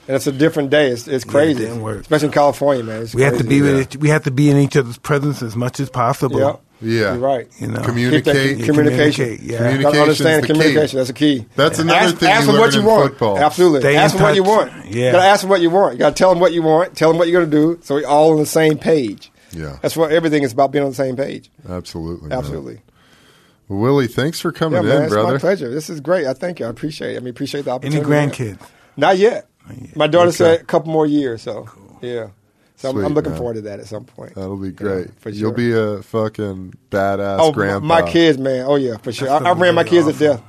And 0.06 0.14
it's 0.14 0.26
a 0.26 0.32
different 0.32 0.70
day. 0.70 0.88
It's, 0.90 1.08
it's 1.08 1.24
crazy. 1.24 1.60
didn't 1.60 1.82
work. 1.82 2.00
Especially 2.02 2.26
in 2.28 2.32
California, 2.32 2.84
man. 2.84 3.02
It's 3.02 3.14
We 3.14 3.22
have 3.22 3.32
to 3.38 3.44
crazy. 3.44 3.48
be 3.48 3.62
with 3.62 3.80
each, 3.80 3.96
we 3.96 4.08
have 4.10 4.22
to 4.24 4.30
be 4.30 4.48
in 4.50 4.56
each 4.58 4.76
other's 4.76 4.96
presence 4.98 5.42
as 5.42 5.56
much 5.56 5.80
as 5.80 5.90
possible. 5.90 6.38
Yeah. 6.38 6.52
Yeah. 6.80 7.14
You're 7.14 7.16
right. 7.16 7.48
You 7.58 7.66
know, 7.66 7.80
Communicate. 7.80 8.24
Keep 8.24 8.58
that 8.58 8.64
communication. 8.66 9.24
Communicate, 9.24 9.40
yeah. 9.50 9.56
Communicate. 9.58 9.82
Gotta 9.84 10.00
understand 10.00 10.46
Communication's 10.46 10.46
the 10.46 10.46
key. 10.46 10.54
communication. 10.54 10.98
That's 10.98 11.10
a 11.10 11.12
key. 11.12 11.46
That's 11.56 11.78
another 11.80 11.98
ask, 11.98 12.16
thing 12.18 12.28
Ask 12.30 12.46
you 12.46 12.52
them 12.52 12.60
what 12.60 12.74
you 12.74 12.82
want. 12.82 13.10
football. 13.10 13.38
Absolutely. 13.38 13.80
Stay 13.80 13.96
ask 13.96 14.14
them 14.14 14.22
what 14.22 14.34
you 14.36 14.44
want. 14.44 14.70
Yeah. 14.88 15.06
You 15.06 15.12
gotta 15.12 15.24
ask 15.26 15.40
them 15.40 15.50
what 15.50 15.60
you 15.60 15.70
want. 15.70 15.94
You 15.94 15.98
gotta 15.98 16.14
tell 16.14 16.30
them 16.30 16.38
what 16.40 16.52
you 16.52 16.62
want. 16.62 16.94
Tell 16.96 17.08
them 17.10 17.18
what 17.18 17.28
you're 17.28 17.40
gonna 17.40 17.50
do. 17.50 17.78
So 17.82 17.96
we're 17.96 18.06
all 18.06 18.30
on 18.32 18.38
the 18.38 18.46
same 18.46 18.78
page. 18.78 19.32
Yeah. 19.52 19.78
That's 19.82 19.96
what 19.96 20.12
everything 20.12 20.42
is 20.42 20.52
about. 20.52 20.72
Being 20.72 20.84
on 20.84 20.90
the 20.90 20.96
same 20.96 21.16
page. 21.16 21.50
Absolutely. 21.68 22.28
man. 22.28 22.38
Absolutely. 22.38 22.80
Well, 23.68 23.80
Willie, 23.80 24.06
thanks 24.06 24.40
for 24.40 24.50
coming 24.52 24.82
Yeah, 24.82 24.88
man. 24.88 24.96
in, 24.98 25.02
It's 25.04 25.12
brother. 25.12 25.32
my 25.34 25.38
pleasure. 25.38 25.70
This 25.70 25.90
is 25.90 26.00
great. 26.00 26.26
I 26.26 26.32
thank 26.34 26.60
you. 26.60 26.66
I 26.66 26.68
appreciate 26.70 27.14
it. 27.14 27.16
I 27.16 27.20
mean, 27.20 27.28
appreciate 27.30 27.64
the 27.66 27.70
opportunity. 27.70 28.00
Any 28.00 28.28
grandkids? 28.28 28.60
Not 28.96 29.18
yet. 29.18 29.46
My 29.94 30.06
daughter 30.06 30.28
Okay. 30.28 30.36
said 30.36 30.60
a 30.60 30.64
couple 30.64 30.90
more 30.92 31.06
years. 31.06 31.42
So 31.42 31.68
yeah. 32.00 32.28
So 32.76 32.90
I'm, 32.90 33.04
I'm 33.04 33.12
looking 33.14 33.32
man. 33.32 33.38
forward 33.38 33.54
to 33.54 33.60
that 33.62 33.80
at 33.80 33.86
some 33.86 34.04
point. 34.04 34.34
That'll 34.36 34.56
be 34.56 34.70
great. 34.70 35.08
for 35.20 35.30
You'll 35.30 35.52
be 35.52 35.72
a 35.72 36.00
fucking 36.02 36.74
badass 36.90 37.38
Oh, 37.40 37.52
grandpa. 37.52 37.84
my 37.86 38.02
kids, 38.10 38.38
man. 38.38 38.64
Oh 38.66 38.76
yeah, 38.76 38.96
for 38.98 39.12
sure. 39.12 39.28
I, 39.28 39.38
I 39.38 39.52
ran 39.52 39.74
my 39.74 39.84
kids 39.84 40.06
to 40.06 40.12
death. 40.12 40.42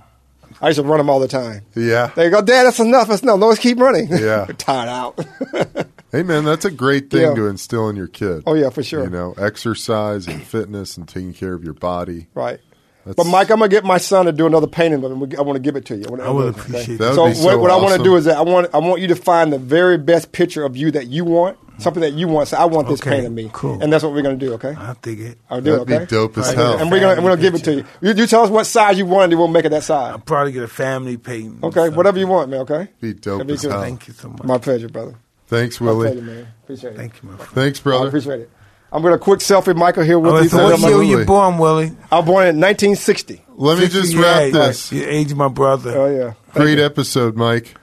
I 0.62 0.68
used 0.68 0.80
to 0.80 0.84
run 0.84 0.98
them 1.00 1.10
all 1.10 1.20
the 1.20 1.28
time. 1.28 1.64
Yeah. 1.76 2.12
They 2.16 2.30
go, 2.30 2.42
Dad, 2.42 2.64
that's 2.66 2.80
enough. 2.80 3.08
That's 3.08 3.22
enough. 3.24 3.40
No, 3.40 3.48
let's 3.48 3.60
keep 3.60 3.80
running. 3.80 4.08
Yeah. 4.10 4.46
They're 4.46 4.48
tired 4.58 4.90
out. 4.90 5.20
Hey, 6.12 6.24
man, 6.24 6.44
that's 6.44 6.66
a 6.66 6.72
great 6.72 7.10
thing 7.12 7.22
Yeah. 7.22 7.36
to 7.36 7.48
instill 7.48 7.88
in 7.90 7.96
your 7.96 8.08
kid. 8.08 8.44
oh 8.48 8.54
yeah, 8.56 8.70
for 8.70 8.82
sure. 8.84 9.04
You 9.04 9.10
know, 9.10 9.34
exercise 9.38 10.28
and 10.28 10.42
fitness 10.44 10.98
and 10.98 11.08
taking 11.08 11.34
care 11.34 11.54
of 11.54 11.64
your 11.64 11.74
body. 11.74 12.28
Right. 12.34 12.60
That's- 13.06 13.16
But 13.16 13.30
Mike, 13.32 13.50
I'm 13.50 13.60
gonna 13.60 13.70
get 13.70 13.86
my 13.86 13.98
son 13.98 14.26
to 14.26 14.32
do 14.32 14.46
another 14.46 14.68
painting 14.68 15.04
of 15.04 15.12
him. 15.12 15.24
I 15.38 15.42
want 15.42 15.56
to 15.56 15.60
give 15.62 15.76
it 15.76 15.86
to 15.86 15.96
you. 15.96 16.04
I, 16.08 16.10
wanna- 16.12 16.24
I 16.24 16.30
would 16.32 16.48
okay? 16.50 16.60
appreciate 16.62 16.98
That 17.00 17.10
would 17.10 17.16
so 17.16 17.28
be 17.28 17.34
so 17.36 17.46
what, 17.46 17.60
what 17.62 17.72
I 17.72 17.78
want 17.78 17.96
to 17.98 18.04
do 18.04 18.16
is 18.18 18.26
that 18.26 18.38
I 18.38 18.42
want 18.42 18.68
I 18.74 18.80
want 18.80 19.02
you 19.02 19.08
to 19.08 19.16
find 19.16 19.54
the 19.54 19.58
very 19.58 19.98
best 19.98 20.32
picture 20.32 20.64
of 20.66 20.76
you 20.76 20.92
that 20.92 21.08
you 21.08 21.24
want, 21.24 21.58
something 21.80 22.02
that 22.02 22.12
you 22.14 22.28
want. 22.28 22.50
So 22.50 22.58
I 22.58 22.66
want 22.66 22.88
this 22.90 23.00
Okay, 23.02 23.12
paint 23.12 23.26
of 23.26 23.32
me, 23.32 23.50
cool. 23.54 23.82
and 23.82 23.92
that's 23.92 24.04
what 24.04 24.12
we're 24.14 24.22
gonna 24.22 24.36
do. 24.36 24.54
Okay. 24.56 24.76
I'll 24.78 24.98
dig 25.02 25.22
it. 25.22 25.38
I'll 25.50 25.62
do 25.62 25.76
it. 25.76 25.88
That'd 25.88 25.88
be 25.88 25.94
Okay. 25.96 26.06
dope 26.08 26.38
as 26.40 26.52
hell. 26.54 26.78
And 26.78 26.92
we're 26.92 27.00
gonna 27.00 27.14
and 27.14 27.24
we're 27.24 27.32
gonna 27.32 27.42
give 27.42 27.56
it 27.56 27.64
to 27.64 27.74
you. 27.76 27.86
you. 28.02 28.14
You 28.14 28.28
tell 28.28 28.44
us 28.44 28.50
what 28.50 28.66
size 28.66 28.98
you 28.98 29.06
want, 29.06 29.32
and 29.32 29.40
we'll 29.40 29.48
make 29.48 29.66
it 29.66 29.70
that 29.70 29.84
size. 29.84 30.12
I'll 30.12 30.20
probably 30.20 30.52
get 30.52 30.64
a 30.64 30.68
family 30.68 31.16
painting. 31.18 31.60
Okay. 31.64 31.90
Whatever 31.90 32.20
you 32.20 32.28
want, 32.28 32.50
man. 32.52 32.62
Okay. 32.62 32.90
Be 33.00 33.14
dope 33.14 33.48
be 33.48 33.54
as 33.54 33.62
hell. 33.64 33.82
Thank 33.82 34.08
you 34.10 34.14
so 34.14 34.28
much. 34.30 34.44
My 34.44 34.58
pleasure, 34.58 34.90
brother. 34.90 35.16
Thanks, 35.50 35.82
My 35.82 35.88
Willie. 35.88 36.12
pleasure, 36.12 36.22
man. 36.26 36.48
Appreciate 36.64 36.90
it. 36.94 36.96
Thank 36.98 37.24
you, 37.24 37.30
my 37.30 37.36
friend. 37.38 37.52
Thanks, 37.52 37.80
I 37.80 37.84
brother. 37.84 38.08
appreciate 38.08 38.40
it. 38.42 38.50
I'm 38.92 39.04
gonna 39.04 39.18
quick 39.20 39.40
selfie 39.42 39.76
Michael 39.76 40.04
here 40.04 40.18
with 40.18 40.34
Oh, 40.34 40.40
you. 40.42 40.50
so 40.50 40.64
what 40.64 40.80
year 40.80 40.98
were 40.98 41.04
you 41.04 41.26
born, 41.26 41.58
Willie? 41.60 41.92
I 42.12 42.18
was 42.18 42.26
born 42.26 42.48
in 42.48 42.60
1960. 42.60 43.44
Let 43.56 43.78
me 43.78 43.86
just 43.88 44.12
68. 44.12 44.22
wrap 44.22 44.52
this. 44.52 44.92
You 44.92 45.06
age 45.08 45.34
my 45.36 45.48
brother. 45.48 45.96
Oh 45.98 46.08
yeah. 46.10 46.34
Thank 46.52 46.54
Great 46.56 46.78
you. 46.80 46.86
episode, 46.86 47.36
Mike. 47.36 47.76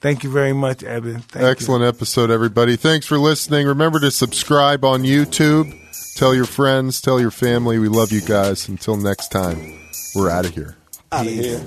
Thank 0.00 0.24
you 0.24 0.30
very 0.30 0.52
much, 0.52 0.82
Eben. 0.82 1.20
Thank 1.20 1.42
you. 1.44 1.48
Excellent 1.50 1.84
episode, 1.84 2.30
everybody. 2.30 2.76
Thanks 2.76 3.06
for 3.06 3.18
listening. 3.18 3.66
Remember 3.66 4.00
to 4.00 4.10
subscribe 4.10 4.84
on 4.84 5.02
YouTube. 5.02 5.72
Tell 6.16 6.34
your 6.34 6.44
friends, 6.46 7.00
tell 7.00 7.20
your 7.20 7.30
family. 7.30 7.78
We 7.78 7.88
love 7.88 8.10
you 8.10 8.20
guys. 8.20 8.68
Until 8.68 8.96
next 8.96 9.28
time, 9.28 9.78
we're 10.14 10.30
out 10.30 10.44
of 10.46 10.54
here. 10.54 10.76
Out 11.12 11.26
of 11.26 11.32
here. 11.32 11.60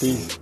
Peace. 0.00 0.38